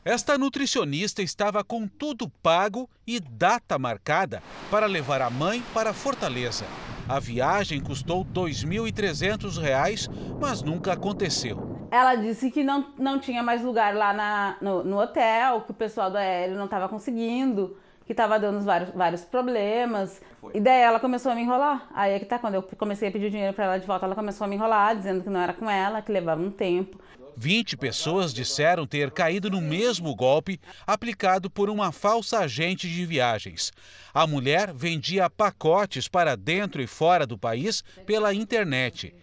Esta 0.04 0.36
nutricionista 0.36 1.22
estava 1.22 1.62
com 1.62 1.86
tudo 1.86 2.28
pago 2.42 2.90
e 3.06 3.20
data 3.20 3.78
marcada 3.78 4.42
para 4.72 4.86
levar 4.86 5.22
a 5.22 5.30
mãe 5.30 5.62
para 5.72 5.92
Fortaleza. 5.92 6.64
A 7.08 7.20
viagem 7.20 7.80
custou 7.80 8.22
R$ 8.22 8.28
2.300, 8.34 10.10
mas 10.40 10.62
nunca 10.62 10.94
aconteceu. 10.94 11.76
Ela 11.92 12.16
disse 12.16 12.50
que 12.50 12.64
não, 12.64 12.92
não 12.98 13.20
tinha 13.20 13.44
mais 13.44 13.62
lugar 13.62 13.94
lá 13.94 14.12
na, 14.12 14.56
no, 14.60 14.82
no 14.82 15.00
hotel, 15.00 15.60
que 15.60 15.70
o 15.70 15.74
pessoal 15.74 16.10
do 16.10 16.16
aéreo 16.16 16.56
não 16.56 16.64
estava 16.64 16.88
conseguindo 16.88 17.76
que 18.06 18.12
estava 18.12 18.38
dando 18.38 18.60
vários, 18.60 18.90
vários 18.90 19.22
problemas. 19.22 20.20
Foi. 20.40 20.52
E 20.54 20.60
daí 20.60 20.80
ela 20.80 21.00
começou 21.00 21.32
a 21.32 21.34
me 21.34 21.42
enrolar. 21.42 21.88
Aí 21.92 22.12
é 22.12 22.18
que 22.18 22.24
tá, 22.24 22.38
quando 22.38 22.54
eu 22.54 22.62
comecei 22.62 23.08
a 23.08 23.12
pedir 23.12 23.30
dinheiro 23.30 23.52
para 23.52 23.64
ela 23.64 23.78
de 23.78 23.86
volta, 23.86 24.06
ela 24.06 24.14
começou 24.14 24.44
a 24.44 24.48
me 24.48 24.54
enrolar, 24.54 24.96
dizendo 24.96 25.24
que 25.24 25.28
não 25.28 25.40
era 25.40 25.52
com 25.52 25.68
ela, 25.68 26.00
que 26.00 26.12
levava 26.12 26.40
um 26.40 26.50
tempo. 26.50 27.00
20 27.36 27.76
pessoas 27.76 28.32
disseram 28.32 28.86
ter 28.86 29.10
caído 29.10 29.50
no 29.50 29.60
mesmo 29.60 30.14
golpe 30.14 30.58
aplicado 30.86 31.50
por 31.50 31.68
uma 31.68 31.92
falsa 31.92 32.38
agente 32.38 32.88
de 32.88 33.04
viagens. 33.04 33.72
A 34.14 34.26
mulher 34.26 34.72
vendia 34.72 35.28
pacotes 35.28 36.08
para 36.08 36.34
dentro 36.34 36.80
e 36.80 36.86
fora 36.86 37.26
do 37.26 37.36
país 37.36 37.84
pela 38.06 38.32
internet. 38.32 39.14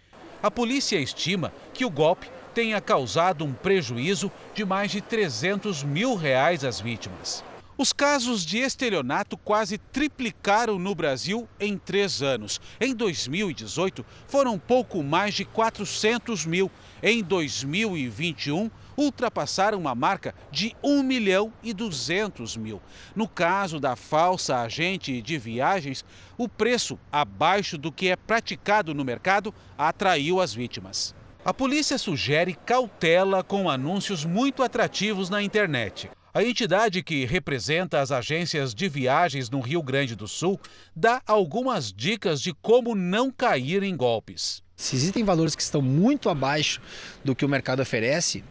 A 0.43 0.51
polícia 0.51 0.99
estima 0.99 1.51
que 1.73 1.85
o 1.85 1.89
golpe 1.89 2.29
tenha 2.53 2.79
causado 2.79 3.43
um 3.43 3.53
prejuízo 3.53 4.31
de 4.53 4.63
mais 4.63 4.91
de 4.91 5.01
300 5.01 5.83
mil 5.83 6.13
reais 6.13 6.63
às 6.63 6.79
vítimas. 6.79 7.43
Os 7.75 7.91
casos 7.91 8.45
de 8.45 8.59
estelionato 8.59 9.35
quase 9.35 9.79
triplicaram 9.79 10.77
no 10.77 10.93
Brasil 10.93 11.49
em 11.59 11.75
três 11.75 12.21
anos. 12.21 12.61
Em 12.79 12.93
2018, 12.93 14.05
foram 14.27 14.59
pouco 14.59 15.01
mais 15.01 15.33
de 15.33 15.43
400 15.43 16.45
mil. 16.45 16.69
Em 17.01 17.23
2021, 17.23 18.69
ultrapassaram 18.95 19.79
uma 19.79 19.95
marca 19.95 20.35
de 20.51 20.75
1 20.83 21.01
milhão 21.01 21.51
e 21.63 21.73
200 21.73 22.55
mil. 22.57 22.79
No 23.15 23.27
caso 23.27 23.79
da 23.79 23.95
falsa 23.95 24.59
agente 24.59 25.19
de 25.19 25.39
viagens, 25.39 26.05
o 26.37 26.47
preço 26.47 26.99
abaixo 27.11 27.75
do 27.75 27.91
que 27.91 28.09
é 28.09 28.15
praticado 28.15 28.93
no 28.93 29.03
mercado 29.03 29.51
atraiu 29.75 30.39
as 30.39 30.53
vítimas. 30.53 31.15
A 31.43 31.51
polícia 31.51 31.97
sugere 31.97 32.53
cautela 32.53 33.43
com 33.43 33.67
anúncios 33.67 34.23
muito 34.23 34.61
atrativos 34.61 35.27
na 35.27 35.41
internet. 35.41 36.09
A 36.35 36.43
entidade 36.43 37.03
que 37.03 37.25
representa 37.25 38.01
as 38.01 38.11
agências 38.11 38.73
de 38.73 38.89
viagens 38.89 39.51
no 39.51 39.59
Rio 39.59 39.83
Grande 39.83 40.15
do 40.15 40.27
Sul 40.27 40.59
dá 40.95 41.21
algumas 41.27 41.93
dicas 41.93 42.41
de 42.41 42.51
como 42.55 42.95
não 42.95 43.29
cair 43.29 43.83
em 43.83 43.95
golpes. 43.95 44.63
Se 44.75 44.95
existem 44.95 45.23
valores 45.23 45.55
que 45.55 45.61
estão 45.61 45.79
muito 45.79 46.29
abaixo 46.29 46.81
do 47.23 47.35
que 47.35 47.45
o 47.45 47.49
mercado 47.49 47.83
oferece, 47.83 48.43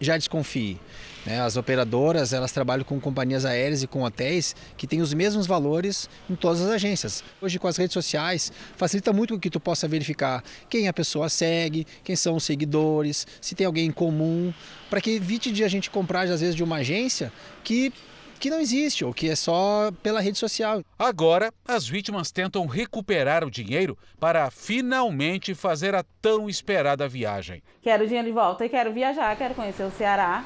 já 0.00 0.16
desconfie. 0.16 0.78
Né? 1.26 1.40
As 1.40 1.56
operadoras 1.56 2.32
elas 2.32 2.52
trabalham 2.52 2.84
com 2.84 3.00
companhias 3.00 3.44
aéreas 3.44 3.82
e 3.82 3.86
com 3.86 4.02
hotéis 4.02 4.54
que 4.76 4.86
têm 4.86 5.00
os 5.00 5.12
mesmos 5.12 5.46
valores 5.46 6.08
em 6.30 6.36
todas 6.36 6.62
as 6.62 6.70
agências. 6.70 7.24
Hoje 7.42 7.58
com 7.58 7.66
as 7.66 7.76
redes 7.76 7.92
sociais 7.92 8.52
facilita 8.76 9.12
muito 9.12 9.38
que 9.38 9.50
tu 9.50 9.58
possa 9.58 9.88
verificar 9.88 10.42
quem 10.70 10.86
a 10.86 10.92
pessoa 10.92 11.28
segue, 11.28 11.86
quem 12.04 12.14
são 12.14 12.36
os 12.36 12.44
seguidores, 12.44 13.26
se 13.40 13.56
tem 13.56 13.66
alguém 13.66 13.86
em 13.86 13.92
comum, 13.92 14.54
para 14.88 15.00
que 15.00 15.10
evite 15.10 15.50
de 15.50 15.64
a 15.64 15.68
gente 15.68 15.90
comprar 15.90 16.28
às 16.28 16.40
vezes 16.40 16.54
de 16.54 16.62
uma 16.62 16.76
agência 16.76 17.32
que 17.64 17.92
que 18.38 18.50
não 18.50 18.60
existe 18.60 19.02
ou 19.02 19.14
que 19.14 19.30
é 19.30 19.34
só 19.34 19.90
pela 20.02 20.20
rede 20.20 20.36
social. 20.36 20.82
Agora, 20.98 21.50
as 21.66 21.88
vítimas 21.88 22.30
tentam 22.30 22.66
recuperar 22.66 23.42
o 23.42 23.50
dinheiro 23.50 23.96
para 24.20 24.50
finalmente 24.50 25.54
fazer 25.54 25.94
a 25.94 26.04
tão 26.20 26.46
esperada 26.46 27.08
viagem. 27.08 27.62
Quero 27.80 28.04
o 28.04 28.06
dinheiro 28.06 28.28
de 28.28 28.34
volta 28.34 28.66
e 28.66 28.68
quero 28.68 28.92
viajar, 28.92 29.34
quero 29.36 29.54
conhecer 29.54 29.84
o 29.84 29.90
Ceará. 29.90 30.44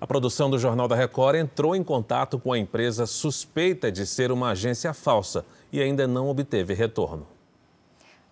A 0.00 0.06
produção 0.06 0.48
do 0.48 0.58
Jornal 0.58 0.86
da 0.86 0.94
Record 0.94 1.36
entrou 1.36 1.74
em 1.74 1.82
contato 1.82 2.38
com 2.38 2.52
a 2.52 2.58
empresa 2.58 3.04
suspeita 3.04 3.90
de 3.90 4.06
ser 4.06 4.30
uma 4.30 4.50
agência 4.50 4.94
falsa 4.94 5.44
e 5.72 5.82
ainda 5.82 6.06
não 6.06 6.28
obteve 6.28 6.72
retorno. 6.72 7.26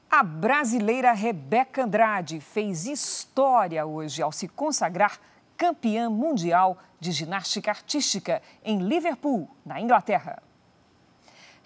A 0.08 0.22
brasileira 0.22 1.12
Rebeca 1.12 1.82
Andrade 1.82 2.40
fez 2.40 2.86
história 2.86 3.84
hoje 3.84 4.22
ao 4.22 4.30
se 4.30 4.46
consagrar 4.46 5.18
campeã 5.56 6.08
mundial 6.08 6.78
de 7.00 7.10
ginástica 7.10 7.72
artística 7.72 8.40
em 8.64 8.78
Liverpool, 8.78 9.48
na 9.64 9.80
Inglaterra. 9.80 10.40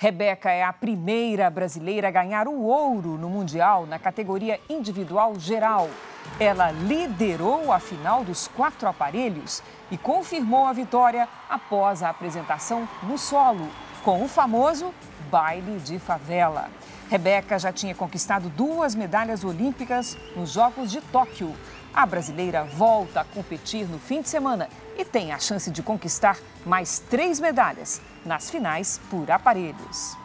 Rebeca 0.00 0.50
é 0.50 0.64
a 0.64 0.72
primeira 0.72 1.50
brasileira 1.50 2.08
a 2.08 2.10
ganhar 2.10 2.48
o 2.48 2.62
ouro 2.62 3.18
no 3.18 3.28
Mundial 3.28 3.84
na 3.84 3.98
categoria 3.98 4.58
individual 4.66 5.38
geral. 5.38 5.90
Ela 6.38 6.70
liderou 6.70 7.70
a 7.70 7.78
final 7.78 8.24
dos 8.24 8.48
quatro 8.48 8.88
aparelhos 8.88 9.62
e 9.90 9.98
confirmou 9.98 10.64
a 10.64 10.72
vitória 10.72 11.28
após 11.50 12.02
a 12.02 12.08
apresentação 12.08 12.88
no 13.02 13.18
solo, 13.18 13.68
com 14.02 14.24
o 14.24 14.28
famoso 14.28 14.94
baile 15.30 15.78
de 15.80 15.98
favela. 15.98 16.70
Rebeca 17.10 17.58
já 17.58 17.70
tinha 17.70 17.94
conquistado 17.94 18.48
duas 18.48 18.94
medalhas 18.94 19.44
olímpicas 19.44 20.16
nos 20.34 20.52
Jogos 20.52 20.90
de 20.90 21.02
Tóquio. 21.02 21.54
A 21.92 22.06
brasileira 22.06 22.64
volta 22.64 23.20
a 23.20 23.24
competir 23.24 23.86
no 23.88 23.98
fim 23.98 24.22
de 24.22 24.28
semana 24.28 24.68
e 24.96 25.04
tem 25.04 25.32
a 25.32 25.38
chance 25.38 25.70
de 25.70 25.82
conquistar 25.82 26.38
mais 26.64 26.98
três 26.98 27.40
medalhas 27.40 28.00
nas 28.24 28.50
finais 28.50 29.00
por 29.10 29.30
aparelhos. 29.30 30.16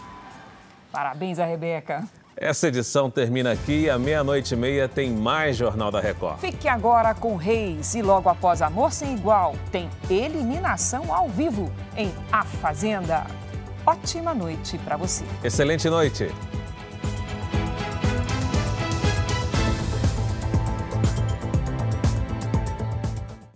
Parabéns 0.92 1.40
a 1.40 1.46
Rebeca. 1.46 2.04
Essa 2.38 2.68
edição 2.68 3.10
termina 3.10 3.54
aqui. 3.54 3.90
À 3.90 3.98
meia-noite 3.98 4.54
e 4.54 4.58
meia 4.58 4.90
tem 4.90 5.12
mais 5.12 5.56
Jornal 5.56 5.90
da 5.90 6.02
Record. 6.02 6.40
Fique 6.40 6.68
agora 6.68 7.14
com 7.14 7.36
Reis 7.36 7.96
e 7.96 8.02
logo 8.02 8.30
após 8.30 8.62
Amor 8.62 8.92
Sem 8.92 9.16
Igual 9.16 9.56
tem 9.72 9.90
eliminação 10.10 11.14
ao 11.14 11.30
vivo 11.30 11.72
em 11.96 12.14
A 12.32 12.44
Fazenda. 12.44 13.26
Ótima 13.86 14.34
noite 14.34 14.78
para 14.80 14.98
você. 14.98 15.24
Excelente 15.44 15.90
noite. 15.90 16.30